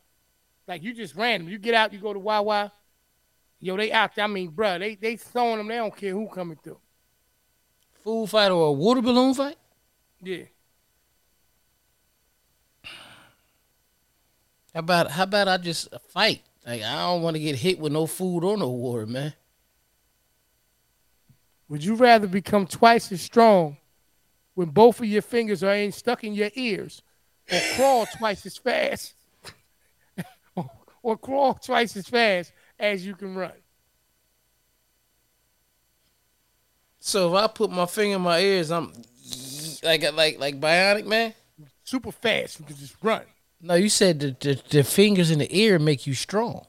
Like 0.68 0.82
you 0.82 0.94
just 0.94 1.16
random. 1.16 1.48
You 1.48 1.58
get 1.58 1.74
out, 1.74 1.92
you 1.92 1.98
go 1.98 2.12
to 2.12 2.20
Wawa. 2.20 2.72
Yo, 3.58 3.76
they 3.76 3.90
out 3.90 4.14
there. 4.14 4.24
I 4.24 4.28
mean, 4.28 4.50
bro, 4.50 4.78
they 4.78 4.94
they 4.94 5.16
throwing 5.16 5.58
them. 5.58 5.66
They 5.66 5.76
don't 5.76 5.96
care 5.96 6.12
who 6.12 6.28
coming 6.28 6.58
through. 6.62 6.78
Food 8.04 8.28
fight 8.28 8.50
or 8.50 8.68
a 8.68 8.72
water 8.72 9.00
balloon 9.00 9.32
fight? 9.32 9.56
Yeah. 10.22 10.44
How 14.74 14.80
about 14.80 15.10
how 15.10 15.22
about 15.22 15.48
I 15.48 15.56
just 15.56 15.88
fight? 16.08 16.42
Like 16.66 16.82
I 16.82 17.06
don't 17.06 17.22
want 17.22 17.36
to 17.36 17.40
get 17.40 17.56
hit 17.56 17.78
with 17.78 17.92
no 17.92 18.06
food 18.06 18.44
or 18.44 18.58
no 18.58 18.68
water, 18.68 19.06
man. 19.06 19.32
Would 21.70 21.82
you 21.82 21.94
rather 21.94 22.26
become 22.26 22.66
twice 22.66 23.10
as 23.10 23.22
strong 23.22 23.78
when 24.52 24.68
both 24.68 25.00
of 25.00 25.06
your 25.06 25.22
fingers 25.22 25.64
are 25.64 25.74
in, 25.74 25.90
stuck 25.90 26.24
in 26.24 26.34
your 26.34 26.50
ears, 26.54 27.00
or 27.50 27.58
crawl 27.74 28.06
twice 28.18 28.44
as 28.44 28.58
fast, 28.58 29.14
or, 30.56 30.70
or 31.02 31.16
crawl 31.16 31.54
twice 31.54 31.96
as 31.96 32.06
fast 32.06 32.52
as 32.78 33.06
you 33.06 33.14
can 33.14 33.34
run? 33.34 33.52
So 37.06 37.36
if 37.36 37.42
I 37.44 37.46
put 37.48 37.70
my 37.70 37.84
finger 37.84 38.16
in 38.16 38.22
my 38.22 38.38
ears, 38.40 38.70
I'm 38.70 38.90
like 39.82 40.10
like 40.14 40.38
like 40.38 40.58
bionic 40.58 41.04
man. 41.04 41.34
Super 41.84 42.10
fast, 42.10 42.60
you 42.60 42.64
can 42.64 42.76
just 42.76 42.96
run. 43.02 43.20
No, 43.60 43.74
you 43.74 43.90
said 43.90 44.20
the, 44.20 44.36
the 44.40 44.62
the 44.70 44.82
fingers 44.84 45.30
in 45.30 45.38
the 45.38 45.54
ear 45.54 45.78
make 45.78 46.06
you 46.06 46.14
strong. 46.14 46.64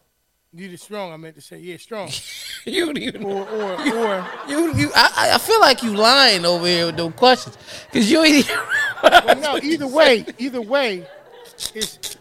You 0.51 0.67
just 0.67 0.83
strong. 0.83 1.13
I 1.13 1.17
meant 1.17 1.35
to 1.35 1.41
say, 1.41 1.59
yeah, 1.59 1.77
strong. 1.77 2.09
you 2.65 2.91
even 2.91 3.23
Or 3.23 3.47
or 3.47 3.73
or 3.75 4.27
you 4.49 4.73
you 4.75 4.91
I, 4.93 5.31
I- 5.35 5.37
feel 5.37 5.61
like 5.61 5.81
you 5.81 5.95
lying 5.95 6.45
over 6.45 6.67
here 6.67 6.87
with 6.87 6.97
those 6.97 7.13
questions 7.13 7.57
because 7.89 8.11
you 8.11 8.21
ain't. 8.21 8.51
well, 9.03 9.35
no. 9.37 9.57
Either 9.63 9.87
way, 9.87 10.25
either 10.37 10.61
way, 10.61 11.07
it's 11.73 12.17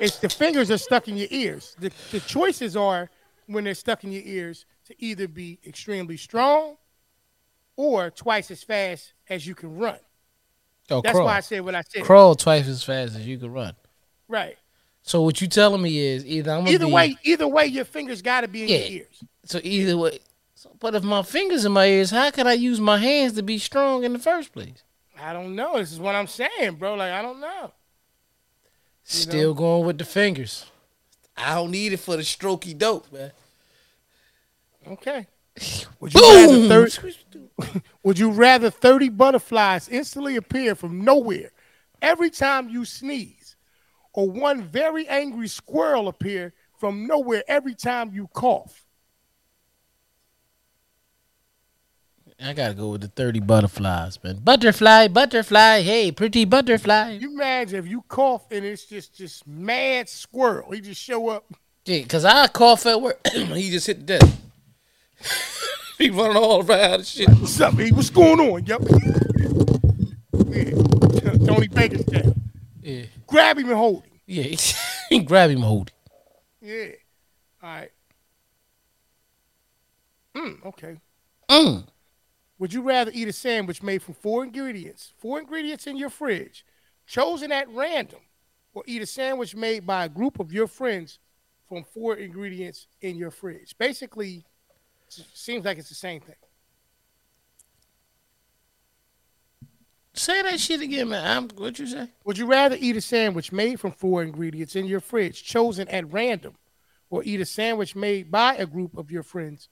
it's 0.00 0.18
the 0.18 0.28
fingers 0.28 0.70
are 0.70 0.76
stuck 0.78 1.08
in 1.08 1.16
your 1.16 1.28
ears. 1.30 1.74
The 1.78 1.90
the 2.10 2.20
choices 2.20 2.76
are 2.76 3.08
when 3.46 3.64
they're 3.64 3.74
stuck 3.74 4.04
in 4.04 4.12
your 4.12 4.22
ears 4.26 4.66
to 4.88 4.94
either 4.98 5.26
be 5.28 5.58
extremely 5.66 6.18
strong 6.18 6.76
or 7.76 8.10
twice 8.10 8.50
as 8.50 8.62
fast 8.62 9.12
as 9.28 9.46
you 9.46 9.54
can 9.54 9.76
run. 9.76 9.98
Oh, 10.90 11.00
That's 11.02 11.14
crawl. 11.14 11.26
why 11.26 11.36
I 11.36 11.40
said 11.40 11.64
what 11.64 11.74
I 11.74 11.82
said. 11.88 12.04
crawl 12.04 12.34
twice 12.34 12.68
as 12.68 12.82
fast 12.82 13.16
as 13.16 13.26
you 13.26 13.38
can 13.38 13.52
run. 13.52 13.74
Right. 14.28 14.56
So 15.02 15.22
what 15.22 15.40
you 15.40 15.46
telling 15.46 15.82
me 15.82 15.98
is 15.98 16.24
either 16.26 16.50
I'm 16.52 16.66
Either 16.66 16.86
be, 16.86 16.92
way, 16.92 17.16
either 17.22 17.46
way, 17.46 17.66
your 17.66 17.84
fingers 17.84 18.22
got 18.22 18.40
to 18.42 18.48
be 18.48 18.62
in 18.64 18.68
Yeah. 18.68 18.76
your 18.78 18.88
ears. 19.02 19.24
So 19.44 19.60
either 19.62 19.96
way. 19.96 20.18
So, 20.54 20.70
but 20.80 20.94
if 20.94 21.02
my 21.04 21.22
fingers 21.22 21.64
in 21.64 21.72
my 21.72 21.86
ears, 21.86 22.10
how 22.10 22.30
can 22.30 22.46
I 22.46 22.54
use 22.54 22.80
my 22.80 22.98
hands 22.98 23.34
to 23.34 23.42
be 23.42 23.58
strong 23.58 24.04
in 24.04 24.12
the 24.12 24.18
first 24.18 24.52
place? 24.52 24.82
I 25.20 25.32
don't 25.32 25.54
know. 25.54 25.76
This 25.78 25.92
is 25.92 26.00
what 26.00 26.14
I'm 26.14 26.26
saying, 26.26 26.74
bro. 26.78 26.94
Like 26.94 27.12
I 27.12 27.22
don't 27.22 27.40
know. 27.40 27.72
Still 29.04 29.54
going 29.54 29.86
with 29.86 29.98
the 29.98 30.04
fingers. 30.04 30.66
I 31.36 31.54
don't 31.54 31.70
need 31.70 31.92
it 31.92 31.98
for 31.98 32.16
the 32.16 32.22
strokey 32.22 32.76
dope, 32.76 33.12
man. 33.12 33.30
Okay. 34.88 35.26
Would 36.00 36.14
you 36.14 36.20
rather 36.20 36.88
30, 36.88 37.14
would 38.02 38.18
you 38.18 38.30
rather 38.30 38.70
30 38.70 39.08
butterflies 39.08 39.88
instantly 39.88 40.36
appear 40.36 40.74
from 40.74 41.04
nowhere 41.04 41.50
every 42.02 42.30
time 42.30 42.68
you 42.68 42.84
sneeze, 42.84 43.56
or 44.12 44.30
one 44.30 44.62
very 44.62 45.08
angry 45.08 45.48
squirrel 45.48 46.08
appear 46.08 46.52
from 46.78 47.06
nowhere 47.06 47.42
every 47.48 47.74
time 47.74 48.12
you 48.12 48.28
cough? 48.34 48.86
I 52.38 52.52
gotta 52.52 52.74
go 52.74 52.90
with 52.90 53.00
the 53.00 53.08
thirty 53.08 53.40
butterflies, 53.40 54.22
man. 54.22 54.36
Butterfly, 54.44 55.08
butterfly, 55.08 55.80
hey, 55.80 56.12
pretty 56.12 56.44
butterfly. 56.44 57.12
You 57.12 57.32
imagine 57.32 57.78
if 57.78 57.88
you 57.88 58.04
cough 58.08 58.44
and 58.50 58.62
it's 58.62 58.84
just 58.84 59.16
just 59.16 59.46
mad 59.46 60.06
squirrel. 60.10 60.70
He 60.72 60.82
just 60.82 61.00
show 61.00 61.30
up. 61.30 61.46
Yeah, 61.86 62.02
cause 62.02 62.26
I 62.26 62.46
cough 62.48 62.84
at 62.84 63.00
work. 63.00 63.26
he 63.32 63.70
just 63.70 63.86
hit 63.86 64.06
the 64.06 64.18
desk. 64.18 64.36
he 65.98 66.10
running 66.10 66.36
all 66.36 66.64
around 66.64 66.94
and 66.94 67.06
shit. 67.06 67.28
What's 67.28 67.60
up, 67.60 67.74
man? 67.74 67.94
What's 67.94 68.10
going 68.10 68.40
on? 68.40 68.64
Yep. 68.66 68.82
yeah. 70.48 71.46
Tony 71.46 71.68
Baker's. 71.68 72.04
Yeah, 72.82 73.02
Grab 73.26 73.58
him 73.58 73.68
and 73.68 73.76
hold 73.76 74.04
him. 74.04 74.20
yeah. 74.26 74.56
grab 75.24 75.50
him, 75.50 75.56
and 75.56 75.64
hold 75.64 75.90
him. 75.90 76.68
Yeah. 76.68 76.86
All 77.62 77.68
right. 77.68 77.90
Mm, 80.36 80.66
okay. 80.66 80.96
Mm. 81.48 81.84
Would 82.58 82.72
you 82.72 82.82
rather 82.82 83.10
eat 83.12 83.28
a 83.28 83.32
sandwich 83.32 83.82
made 83.82 84.02
from 84.02 84.14
four 84.14 84.44
ingredients, 84.44 85.12
four 85.18 85.38
ingredients 85.40 85.86
in 85.86 85.96
your 85.96 86.10
fridge, 86.10 86.64
chosen 87.06 87.50
at 87.52 87.68
random, 87.70 88.20
or 88.72 88.82
eat 88.86 89.02
a 89.02 89.06
sandwich 89.06 89.54
made 89.54 89.86
by 89.86 90.04
a 90.04 90.08
group 90.08 90.38
of 90.38 90.52
your 90.52 90.66
friends 90.66 91.18
from 91.68 91.82
four 91.84 92.14
ingredients 92.14 92.86
in 93.00 93.16
your 93.16 93.30
fridge? 93.30 93.74
Basically, 93.78 94.44
seems 95.08 95.64
like 95.64 95.78
it's 95.78 95.88
the 95.88 95.94
same 95.94 96.20
thing. 96.20 96.34
Say 100.14 100.40
that 100.42 100.58
shit 100.58 100.80
again, 100.80 101.10
man. 101.10 101.36
I'm, 101.36 101.48
what 101.58 101.78
you 101.78 101.86
say? 101.86 102.08
Would 102.24 102.38
you 102.38 102.46
rather 102.46 102.76
eat 102.80 102.96
a 102.96 103.02
sandwich 103.02 103.52
made 103.52 103.78
from 103.78 103.92
four 103.92 104.22
ingredients 104.22 104.74
in 104.74 104.86
your 104.86 105.00
fridge, 105.00 105.44
chosen 105.44 105.86
at 105.88 106.10
random, 106.10 106.54
or 107.10 107.22
eat 107.24 107.40
a 107.40 107.44
sandwich 107.44 107.94
made 107.94 108.30
by 108.30 108.54
a 108.56 108.64
group 108.64 108.96
of 108.96 109.10
your 109.10 109.22
friends 109.22 109.68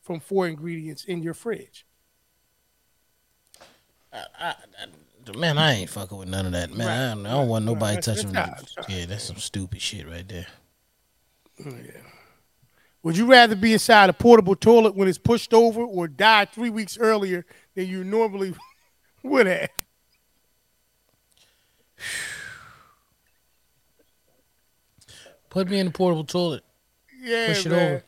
from 0.00 0.18
four 0.18 0.48
ingredients 0.48 1.04
in 1.04 1.22
your 1.22 1.34
fridge? 1.34 1.86
Man, 5.36 5.58
I 5.58 5.74
ain't 5.74 5.90
fucking 5.90 6.18
with 6.18 6.28
none 6.28 6.46
of 6.46 6.52
that, 6.52 6.72
man. 6.72 6.88
I, 6.88 7.14
don't, 7.14 7.26
I 7.26 7.30
don't 7.30 7.48
want 7.48 7.64
nobody 7.64 7.96
Right. 7.96 8.02
touching 8.02 8.32
me. 8.32 8.40
Yeah, 8.88 9.06
that's 9.06 9.24
some 9.24 9.36
stupid 9.36 9.80
shit 9.80 10.08
right 10.08 10.26
there. 10.26 10.46
Oh, 11.64 11.70
Would 13.02 13.16
you 13.16 13.26
rather 13.26 13.56
be 13.56 13.72
inside 13.72 14.10
a 14.10 14.12
portable 14.12 14.54
toilet 14.54 14.94
when 14.94 15.08
it's 15.08 15.18
pushed 15.18 15.52
over 15.52 15.82
or 15.82 16.06
die 16.06 16.44
three 16.44 16.70
weeks 16.70 16.96
earlier 16.98 17.44
than 17.74 17.88
you 17.88 18.04
normally 18.04 18.54
would 19.24 19.46
have? 19.46 19.70
Put 25.50 25.68
me 25.68 25.78
in 25.78 25.86
the 25.86 25.92
portable 25.92 26.24
toilet. 26.24 26.64
Yeah, 27.20 27.48
Push 27.48 27.66
it 27.66 27.70
man. 27.70 27.78
over. 27.92 28.04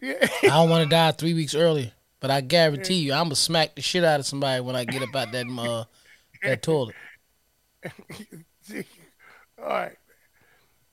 Yeah. 0.00 0.26
I 0.44 0.46
don't 0.46 0.70
want 0.70 0.84
to 0.84 0.88
die 0.88 1.10
three 1.12 1.34
weeks 1.34 1.54
earlier, 1.54 1.92
but 2.20 2.30
I 2.30 2.40
guarantee 2.40 2.94
you, 2.94 3.12
I'm 3.12 3.24
gonna 3.24 3.36
smack 3.36 3.74
the 3.74 3.82
shit 3.82 4.02
out 4.02 4.18
of 4.18 4.26
somebody 4.26 4.62
when 4.62 4.74
I 4.74 4.84
get 4.84 5.02
up 5.02 5.14
out 5.14 5.30
that 5.32 5.46
uh, 5.46 5.84
that 6.42 6.62
toilet. 6.62 6.94
All 9.58 9.66
right. 9.66 9.96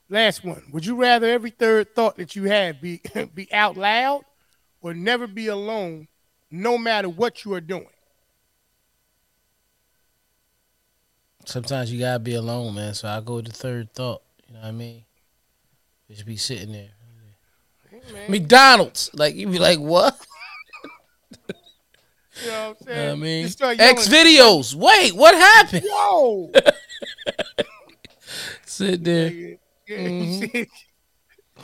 Last 0.09 0.43
one. 0.43 0.63
Would 0.71 0.85
you 0.85 0.95
rather 0.95 1.27
every 1.27 1.49
third 1.49 1.93
thought 1.93 2.17
that 2.17 2.35
you 2.35 2.45
have 2.45 2.81
be 2.81 3.01
be 3.35 3.51
out 3.51 3.75
loud 3.75 4.23
or 4.81 4.93
never 4.93 5.27
be 5.27 5.47
alone 5.47 6.07
no 6.49 6.77
matter 6.77 7.09
what 7.09 7.43
you 7.43 7.53
are 7.53 7.61
doing? 7.61 7.87
Sometimes 11.45 11.91
you 11.91 11.99
gotta 11.99 12.19
be 12.19 12.35
alone, 12.35 12.75
man. 12.75 12.93
So 12.93 13.07
I 13.07 13.19
go 13.21 13.35
with 13.35 13.45
the 13.45 13.53
third 13.53 13.93
thought. 13.93 14.21
You 14.47 14.53
know 14.53 14.61
what 14.61 14.67
I 14.67 14.71
mean? 14.71 15.03
Just 16.09 16.25
be 16.25 16.37
sitting 16.37 16.71
there. 16.71 16.89
McDonald's, 18.29 19.09
like 19.13 19.35
you 19.35 19.47
be 19.47 19.59
like, 19.59 19.79
what? 19.79 20.17
You 22.39 22.51
know 22.51 22.75
what 22.77 22.77
I'm 22.81 22.87
You 22.87 22.93
know 22.93 22.95
saying? 22.95 23.11
I 23.11 23.15
mean? 23.15 23.43
Just 23.45 23.57
start 23.57 23.77
yelling, 23.77 23.97
X 23.97 24.07
videos. 24.07 24.75
Wait, 24.75 25.15
what 25.15 25.33
happened? 25.33 25.83
Whoa! 25.89 26.51
Sit 28.65 29.03
there, 29.03 29.57
Mm-hmm. 29.89 30.57
you 30.57 30.65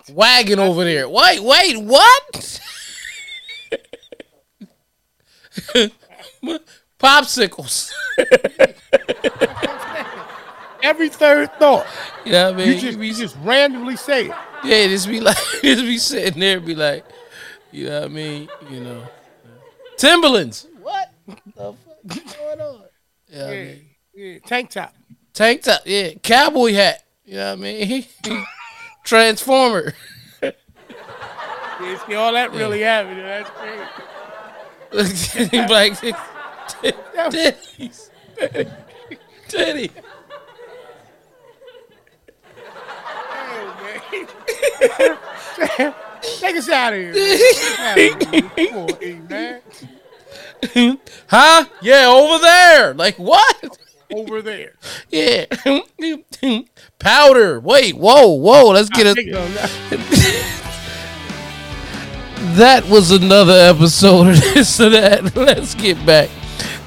wagging 0.09 0.59
over 0.59 0.83
there. 0.83 1.07
Wait, 1.09 1.39
wait, 1.41 1.77
what? 1.77 2.59
Popsicles. 6.99 7.91
Every 10.83 11.09
third 11.09 11.53
thought. 11.53 11.85
You 12.25 12.33
know 12.33 12.51
what 12.51 12.53
I 12.55 12.57
mean? 12.57 12.67
You 12.75 12.79
just, 12.79 12.99
you 12.99 13.13
just 13.13 13.37
randomly 13.41 13.95
say 13.95 14.25
it. 14.25 14.35
Yeah, 14.63 14.87
just 14.87 15.07
be 15.07 15.19
like, 15.19 15.37
just 15.61 15.83
be 15.83 15.97
sitting 15.97 16.39
there, 16.39 16.59
be 16.59 16.75
like, 16.75 17.05
you 17.71 17.85
know 17.85 18.01
what 18.01 18.09
I 18.09 18.13
mean? 18.13 18.49
You 18.69 18.81
know, 18.81 19.03
Timberlands. 19.97 20.67
What 20.81 21.11
the 21.25 21.73
fuck 21.73 22.17
is 22.17 22.33
going 22.33 22.59
on? 22.59 22.81
Yeah, 23.27 23.45
I 23.45 23.51
mean, 23.51 23.81
yeah. 24.13 24.39
Tank 24.45 24.69
top. 24.71 24.93
tank 25.33 25.63
top. 25.63 25.81
Yeah, 25.85 26.13
cowboy 26.21 26.73
hat. 26.73 27.03
You 27.33 27.39
know 27.39 27.55
what 27.55 27.59
I 27.59 27.61
mean? 27.61 28.05
Transformer. 29.03 29.93
See, 30.39 32.13
all 32.13 32.31
that 32.33 32.51
really 32.53 32.81
happened. 32.81 33.21
That's 33.21 33.49
crazy. 33.49 33.81
like 35.67 35.93
titties, 37.31 38.11
titty. 39.47 39.89
Take 46.39 46.55
us 46.55 46.69
out 46.69 46.93
of 46.93 46.99
here. 46.99 47.13
man. 47.13 47.39
Take 47.41 47.57
us 47.57 47.79
out 47.79 47.97
of 47.97 48.21
here. 48.29 48.45
Come 48.67 48.77
on, 48.77 49.03
E, 49.03 49.13
man. 49.27 50.99
Huh? 51.27 51.65
Yeah, 51.81 52.05
over 52.09 52.39
there. 52.39 52.93
Like 52.93 53.17
what? 53.17 53.79
Over 54.11 54.41
there. 54.41 54.73
Yeah. 55.09 55.45
Powder. 56.99 57.59
Wait. 57.59 57.95
Whoa. 57.95 58.27
Whoa. 58.33 58.69
Let's 58.71 58.89
get 58.89 59.07
it. 59.07 59.15
Take 59.15 59.27
it 59.27 59.35
on 59.35 59.53
that. 62.57 62.85
Was 62.89 63.11
another 63.11 63.53
episode 63.53 64.27
of 64.29 64.39
this 64.41 64.79
or 64.79 64.89
that. 64.89 65.35
Let's 65.35 65.73
get 65.75 66.03
back 66.05 66.29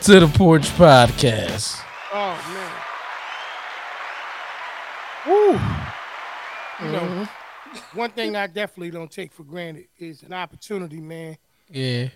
to 0.02 0.20
the 0.20 0.28
Porch 0.28 0.64
Podcast. 0.70 1.80
Oh 2.12 2.38
man. 2.52 2.72
Woo. 5.26 5.52
You 6.86 6.92
know, 6.92 7.00
Mm-hmm. 7.00 7.98
one 7.98 8.10
thing 8.10 8.36
I 8.36 8.46
definitely 8.46 8.90
don't 8.90 9.10
take 9.10 9.32
for 9.32 9.42
granted 9.42 9.86
is 9.98 10.22
an 10.22 10.32
opportunity, 10.32 11.00
man. 11.00 11.36
Yeah. 11.70 12.08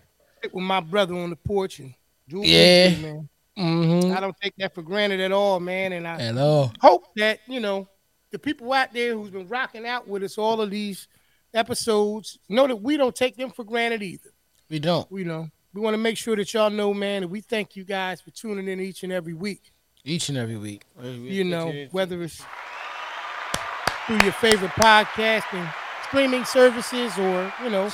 Sit 0.43 0.55
with 0.55 0.65
my 0.65 0.81
brother 0.81 1.15
on 1.17 1.31
the 1.31 1.37
porch 1.37 1.79
and 1.81 1.95
do 2.29 2.43
Yeah. 2.45 2.91
do, 2.91 3.03
man. 3.03 3.29
Mm-hmm. 3.61 4.17
I 4.17 4.21
don't 4.21 4.37
take 4.43 4.55
that 4.57 4.75
for 4.75 4.83
granted 4.83 5.21
at 5.21 5.33
all, 5.33 5.61
man. 5.61 5.93
And 5.93 6.09
I 6.09 6.21
At 6.21 6.39
all. 6.39 6.73
hope 6.81 7.05
that 7.17 7.41
you 7.47 7.61
know 7.61 7.89
the 8.31 8.39
people 8.39 8.73
out 8.73 8.93
there 8.93 9.15
who's 9.15 9.31
been 9.31 9.49
rocking 9.49 9.87
out 9.87 10.09
with 10.09 10.23
us 10.23 10.39
all 10.39 10.61
of 10.61 10.71
these 10.71 11.09
episodes 11.53 12.39
know 12.49 12.67
that 12.67 12.77
we 12.77 12.97
don't 12.97 13.15
take 13.15 13.37
them 13.37 13.51
for 13.51 13.65
granted 13.65 14.03
either. 14.03 14.31
We 14.69 14.79
don't. 14.79 15.07
You 15.11 15.25
know, 15.25 15.49
we 15.75 15.81
want 15.81 15.95
to 15.95 15.99
make 15.99 16.17
sure 16.17 16.37
that 16.37 16.53
y'all 16.55 16.71
know, 16.71 16.95
man, 16.95 17.23
that 17.23 17.29
we 17.29 17.41
thank 17.41 17.77
you 17.77 17.85
guys 17.85 18.21
for 18.21 18.31
tuning 18.31 18.69
in 18.69 18.81
each 18.81 19.03
and 19.03 19.13
every 19.13 19.35
week. 19.35 19.73
Each 20.05 20.29
and 20.29 20.39
every 20.39 20.57
week. 20.57 20.85
You 21.03 21.45
know, 21.45 21.73
whether 21.91 22.23
it's 22.23 22.43
through 24.07 24.19
your 24.23 24.33
favorite 24.33 24.71
podcasting 24.73 25.73
streaming 26.05 26.45
services 26.45 27.17
or 27.19 27.53
you 27.63 27.71
know, 27.71 27.91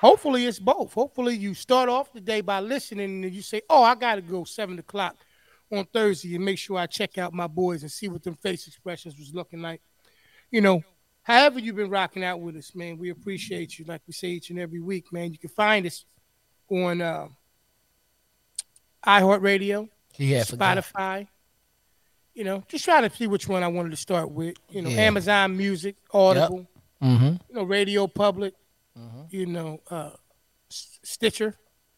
hopefully 0.00 0.46
it's 0.46 0.58
both. 0.58 0.92
Hopefully 0.92 1.36
you 1.36 1.54
start 1.54 1.88
off 1.88 2.12
the 2.12 2.20
day 2.20 2.40
by 2.40 2.60
listening 2.60 3.24
and 3.24 3.34
you 3.34 3.42
say, 3.42 3.62
"Oh, 3.68 3.82
I 3.82 3.94
got 3.94 4.16
to 4.16 4.22
go 4.22 4.44
seven 4.44 4.78
o'clock 4.78 5.16
on 5.72 5.84
Thursday 5.92 6.34
and 6.36 6.44
make 6.44 6.58
sure 6.58 6.78
I 6.78 6.86
check 6.86 7.18
out 7.18 7.32
my 7.32 7.46
boys 7.46 7.82
and 7.82 7.90
see 7.90 8.08
what 8.08 8.22
them 8.22 8.34
face 8.36 8.66
expressions 8.66 9.18
was 9.18 9.34
looking 9.34 9.62
like." 9.62 9.80
You 10.50 10.60
know, 10.60 10.82
however 11.22 11.58
you've 11.58 11.76
been 11.76 11.90
rocking 11.90 12.22
out 12.24 12.40
with 12.40 12.56
us, 12.56 12.74
man, 12.74 12.98
we 12.98 13.10
appreciate 13.10 13.78
you. 13.78 13.84
Like 13.84 14.02
we 14.06 14.12
say 14.12 14.28
each 14.28 14.50
and 14.50 14.58
every 14.58 14.80
week, 14.80 15.12
man. 15.12 15.32
You 15.32 15.38
can 15.38 15.50
find 15.50 15.84
us 15.86 16.04
on 16.70 17.00
uh, 17.00 17.28
iHeartRadio, 19.06 19.88
Yeah, 20.16 20.42
Spotify. 20.42 21.28
You 22.34 22.44
know, 22.44 22.62
just 22.68 22.84
trying 22.84 23.08
to 23.08 23.14
see 23.16 23.26
which 23.26 23.48
one 23.48 23.62
I 23.62 23.68
wanted 23.68 23.90
to 23.90 23.96
start 23.96 24.30
with. 24.30 24.56
You 24.68 24.82
know, 24.82 24.90
Yeah. 24.90 25.02
Amazon 25.02 25.56
Music, 25.56 25.96
Audible, 26.12 26.66
Mm-hmm. 27.02 27.24
you 27.48 27.54
know, 27.54 27.64
RadioPublic. 27.66 28.52
You 29.36 29.44
know, 29.46 29.80
uh, 29.90 30.10
Stitcher, 30.70 31.54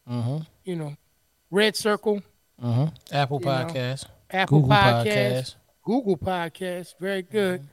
Mm-hmm. 0.09 0.37
you 0.65 0.75
know, 0.75 0.95
RedCircle, 1.53 2.21
Mm-hmm. 2.61 2.85
Apple 3.15 3.39
know, 3.39 3.47
Podcast. 3.47 4.05
Apple 4.29 4.59
Google 4.61 4.75
Podcasts, 4.75 5.05
Podcast. 5.05 5.55
Google 5.85 6.17
Podcasts. 6.17 6.93
Very 6.99 7.21
good. 7.21 7.67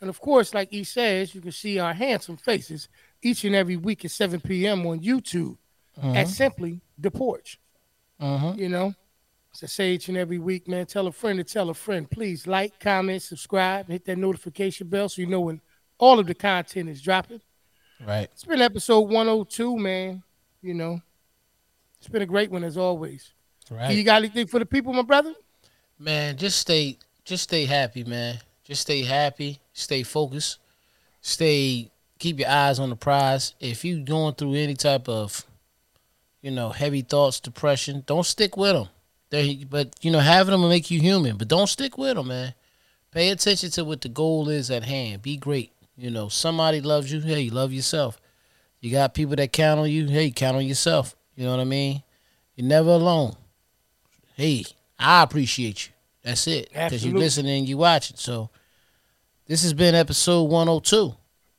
And 0.00 0.08
of 0.08 0.20
course, 0.20 0.54
like 0.54 0.70
he 0.70 0.84
says, 0.84 1.34
you 1.34 1.40
can 1.40 1.50
see 1.52 1.78
our 1.80 1.92
handsome 1.92 2.36
faces 2.36 2.88
each 3.20 3.44
and 3.44 3.54
every 3.56 3.76
week 3.76 4.04
at 4.04 4.12
7 4.12 4.40
p.m. 4.40 4.86
on 4.86 5.00
YouTube. 5.00 5.56
mm-hmm. 5.98 6.16
at 6.16 6.28
simply 6.28 6.80
the 6.96 7.10
porch. 7.10 7.58
Mm-hmm. 8.22 8.58
You 8.60 8.68
know, 8.68 8.94
so 9.52 9.64
I 9.64 9.66
say 9.66 9.92
each 9.94 10.08
and 10.08 10.16
every 10.16 10.38
week, 10.38 10.68
man, 10.68 10.86
tell 10.86 11.06
a 11.08 11.12
friend 11.12 11.38
to 11.38 11.44
tell 11.44 11.68
a 11.70 11.74
friend. 11.74 12.08
Please 12.08 12.46
like, 12.46 12.78
comment, 12.78 13.22
subscribe, 13.22 13.88
hit 13.88 14.04
that 14.04 14.16
notification 14.18 14.86
bell 14.88 15.08
so 15.08 15.20
you 15.20 15.26
know 15.26 15.40
when 15.40 15.60
all 15.98 16.18
of 16.20 16.26
the 16.28 16.34
content 16.34 16.88
is 16.88 17.02
dropping. 17.02 17.40
Right. 18.06 18.28
It's 18.32 18.44
been 18.44 18.62
episode 18.62 19.00
102, 19.00 19.76
man. 19.76 20.22
You 20.62 20.74
know, 20.74 21.00
it's 21.98 22.08
been 22.08 22.22
a 22.22 22.26
great 22.26 22.50
one 22.50 22.64
as 22.64 22.76
always. 22.76 23.32
Right. 23.70 23.96
You 23.96 24.04
got 24.04 24.16
anything 24.22 24.46
for 24.46 24.58
the 24.58 24.66
people, 24.66 24.92
my 24.92 25.02
brother? 25.02 25.34
Man, 25.98 26.36
just 26.36 26.58
stay, 26.58 26.98
just 27.24 27.44
stay 27.44 27.66
happy, 27.66 28.04
man. 28.04 28.38
Just 28.64 28.82
stay 28.82 29.02
happy, 29.02 29.58
stay 29.72 30.02
focused, 30.02 30.58
stay, 31.20 31.90
keep 32.18 32.38
your 32.38 32.48
eyes 32.48 32.78
on 32.78 32.90
the 32.90 32.96
prize. 32.96 33.54
If 33.60 33.84
you 33.84 34.02
going 34.02 34.34
through 34.34 34.54
any 34.54 34.74
type 34.74 35.08
of, 35.08 35.44
you 36.40 36.50
know, 36.50 36.70
heavy 36.70 37.02
thoughts, 37.02 37.40
depression, 37.40 38.02
don't 38.06 38.24
stick 38.24 38.56
with 38.56 38.72
them. 38.72 38.88
They, 39.30 39.64
but 39.64 39.94
you 40.02 40.10
know, 40.10 40.20
having 40.20 40.52
them 40.52 40.62
will 40.62 40.68
make 40.68 40.90
you 40.90 41.00
human. 41.00 41.36
But 41.36 41.48
don't 41.48 41.68
stick 41.68 41.98
with 41.98 42.16
them, 42.16 42.28
man. 42.28 42.54
Pay 43.10 43.30
attention 43.30 43.70
to 43.70 43.84
what 43.84 44.00
the 44.00 44.08
goal 44.08 44.48
is 44.48 44.70
at 44.70 44.84
hand. 44.84 45.22
Be 45.22 45.36
great. 45.36 45.72
You 46.00 46.10
know, 46.10 46.28
somebody 46.28 46.80
loves 46.80 47.12
you. 47.12 47.20
Hey, 47.20 47.42
you 47.42 47.50
love 47.50 47.72
yourself. 47.72 48.18
You 48.80 48.90
got 48.90 49.12
people 49.12 49.36
that 49.36 49.52
count 49.52 49.80
on 49.80 49.90
you. 49.90 50.06
Hey, 50.06 50.30
count 50.30 50.56
on 50.56 50.64
yourself. 50.64 51.14
You 51.36 51.44
know 51.44 51.50
what 51.50 51.60
I 51.60 51.64
mean? 51.64 52.02
You're 52.56 52.66
never 52.66 52.90
alone. 52.90 53.36
Hey, 54.34 54.64
I 54.98 55.22
appreciate 55.22 55.86
you. 55.86 55.92
That's 56.22 56.46
it. 56.46 56.70
Because 56.72 57.04
you're 57.04 57.18
listening, 57.18 57.66
you 57.66 57.76
watching. 57.76 58.16
So 58.16 58.48
this 59.46 59.62
has 59.62 59.74
been 59.74 59.94
episode 59.94 60.44
102. 60.44 61.14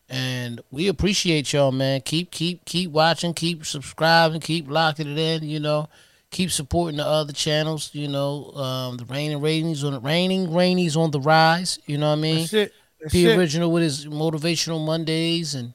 And 0.09 0.59
we 0.71 0.87
appreciate 0.87 1.53
y'all, 1.53 1.71
man. 1.71 2.01
Keep 2.01 2.31
keep 2.31 2.65
keep 2.65 2.89
watching, 2.89 3.35
keep 3.35 3.63
subscribing, 3.65 4.41
keep 4.41 4.69
locking 4.69 5.07
it 5.07 5.17
in, 5.17 5.47
you 5.47 5.59
know 5.59 5.87
keep 6.31 6.49
supporting 6.49 6.97
the 6.97 7.05
other 7.05 7.33
channels. 7.33 7.91
You 7.93 8.07
know, 8.07 8.51
um, 8.53 8.97
the 8.97 9.05
raining 9.05 9.41
ratings 9.41 9.83
on 9.83 9.93
the 9.93 9.99
raining 9.99 10.47
rainies 10.47 10.97
on 10.97 11.11
the 11.11 11.19
rise. 11.19 11.77
You 11.85 11.97
know 11.97 12.09
what 12.09 12.17
I 12.17 12.21
mean? 12.21 12.39
That's 12.39 12.53
it. 12.53 12.73
That's 13.01 13.13
P 13.13 13.25
it. 13.27 13.37
original 13.37 13.71
with 13.71 13.83
his 13.83 14.05
motivational 14.05 14.83
Mondays 14.85 15.55
and 15.55 15.73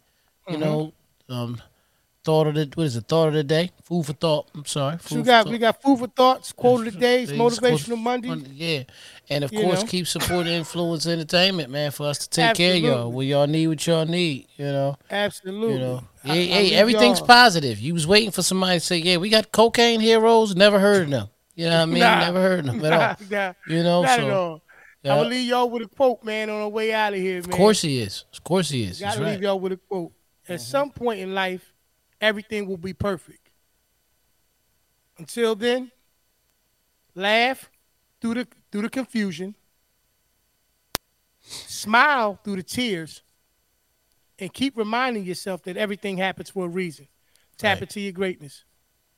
you 0.48 0.56
Mhm. 0.56 0.60
know, 0.60 0.92
um, 1.28 1.60
thought 2.24 2.46
of 2.48 2.54
the 2.54 2.68
what 2.74 2.84
is 2.86 2.96
it? 2.96 3.04
Thought 3.08 3.28
of 3.28 3.34
the 3.34 3.44
day, 3.44 3.70
food 3.84 4.06
for 4.06 4.12
thought. 4.12 4.48
I'm 4.54 4.64
sorry. 4.64 4.98
So 5.04 5.16
we 5.16 5.22
got 5.22 5.48
we 5.48 5.58
got 5.58 5.80
food 5.82 5.98
for 5.98 6.06
thoughts, 6.08 6.52
quote 6.52 6.86
of 6.86 6.94
the 6.94 6.98
days, 7.00 7.28
Days, 7.30 7.38
motivational 7.38 7.86
quote- 7.88 7.98
Monday. 7.98 8.28
Monday, 8.28 8.50
Yeah, 8.54 8.82
and 9.28 9.44
of 9.44 9.52
You 9.52 9.62
course, 9.62 9.82
know. 9.82 9.86
keep 9.88 10.06
supporting 10.06 10.52
Influence 10.52 11.06
Entertainment, 11.06 11.70
man, 11.70 11.90
for 11.90 12.06
us 12.06 12.18
to 12.18 12.28
take 12.28 12.54
care 12.54 12.74
of 12.74 12.80
y'all. 12.80 12.90
Absolutely. 12.92 13.14
What 13.14 13.26
y'all 13.26 13.46
need, 13.46 13.66
what 13.68 13.86
y'all 13.86 14.06
need. 14.06 14.46
You 14.56 14.64
know, 14.66 14.96
Absolutely. 15.10 15.72
you 15.74 15.78
know. 15.80 16.04
I- 16.24 16.28
hey, 16.28 16.42
I 16.42 16.46
hey, 16.68 16.74
everything's 16.74 17.18
y'all- 17.18 17.26
positive. 17.28 17.80
You 17.80 17.92
was 17.94 18.06
waiting 18.06 18.30
for 18.32 18.42
somebody 18.42 18.78
to 18.80 18.84
say, 18.84 18.98
"Yeah, 18.98 19.16
we 19.18 19.28
got 19.28 19.50
cocaine 19.52 20.00
heroes." 20.00 20.54
Never 20.56 20.78
heard 20.80 21.02
of 21.04 21.10
them. 21.10 21.28
You 21.54 21.64
know 21.70 21.76
what 21.76 21.82
I 21.82 21.84
mean? 21.86 22.00
Nah. 22.00 22.18
Never 22.20 22.40
heard 22.40 22.58
of 22.60 22.66
them 22.66 22.84
at 22.84 22.92
all. 22.92 22.98
Nah, 22.98 23.16
nah, 23.30 23.52
You 23.66 23.82
know, 23.82 24.02
not 24.02 24.18
so 24.20 24.60
at 25.06 25.10
all. 25.10 25.16
yeah. 25.16 25.20
I'm 25.22 25.24
gonna 25.24 25.34
leave 25.36 25.48
y'all 25.48 25.70
with 25.70 25.82
a 25.82 25.88
quote, 25.88 26.24
man, 26.24 26.50
on 26.50 26.60
our 26.60 26.68
way 26.68 26.92
out 26.92 27.12
of 27.14 27.18
here, 27.20 27.40
man. 27.40 27.44
of 27.44 27.50
course 27.50 27.82
he 27.82 27.98
is. 28.00 28.24
Of 28.32 28.44
course 28.44 28.68
he 28.70 28.84
is. 28.84 29.00
Gotta 29.00 29.18
That's 29.18 29.18
leave 29.18 29.26
right. 29.26 29.34
Mm-hmm. 29.36 29.42
y'all 29.44 29.60
with 29.60 29.72
a 29.72 29.76
quote. 29.76 30.12
At 30.48 30.60
some 30.60 30.90
point 30.90 31.20
in 31.20 31.34
life, 31.34 31.72
everything 32.20 32.66
will 32.68 32.76
be 32.76 32.92
perfect. 32.92 33.50
Until 35.18 35.54
then, 35.56 35.90
laugh 37.14 37.68
through 38.20 38.34
the 38.34 38.48
through 38.70 38.82
the 38.82 38.90
confusion, 38.90 39.54
smile 41.40 42.38
through 42.44 42.56
the 42.56 42.62
tears, 42.62 43.22
and 44.38 44.52
keep 44.52 44.76
reminding 44.76 45.24
yourself 45.24 45.62
that 45.64 45.76
everything 45.76 46.18
happens 46.18 46.50
for 46.50 46.66
a 46.66 46.68
reason. 46.68 47.08
Tap 47.58 47.76
Right. 47.76 47.82
into 47.82 48.00
your 48.00 48.12
greatness. 48.12 48.64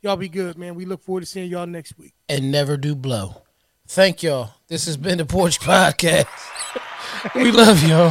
Y'all 0.00 0.16
be 0.16 0.28
good, 0.28 0.56
man. 0.56 0.76
We 0.76 0.84
look 0.84 1.02
forward 1.02 1.20
to 1.20 1.26
seeing 1.26 1.50
y'all 1.50 1.66
next 1.66 1.98
week. 1.98 2.14
And 2.28 2.52
never 2.52 2.76
do 2.76 2.94
blow. 2.94 3.42
Thank 3.90 4.22
y'all. 4.22 4.50
This 4.68 4.84
has 4.84 4.98
been 4.98 5.16
the 5.16 5.24
Porch 5.24 5.60
Podcast. 5.60 6.26
we 7.34 7.50
love 7.50 7.82
y'all. 7.82 8.10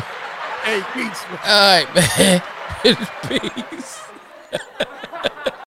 Hey, 0.64 0.82
peace. 0.92 1.24
All 1.46 1.86
right, 1.86 1.88
man. 1.94 2.42
Peace. 3.70 4.02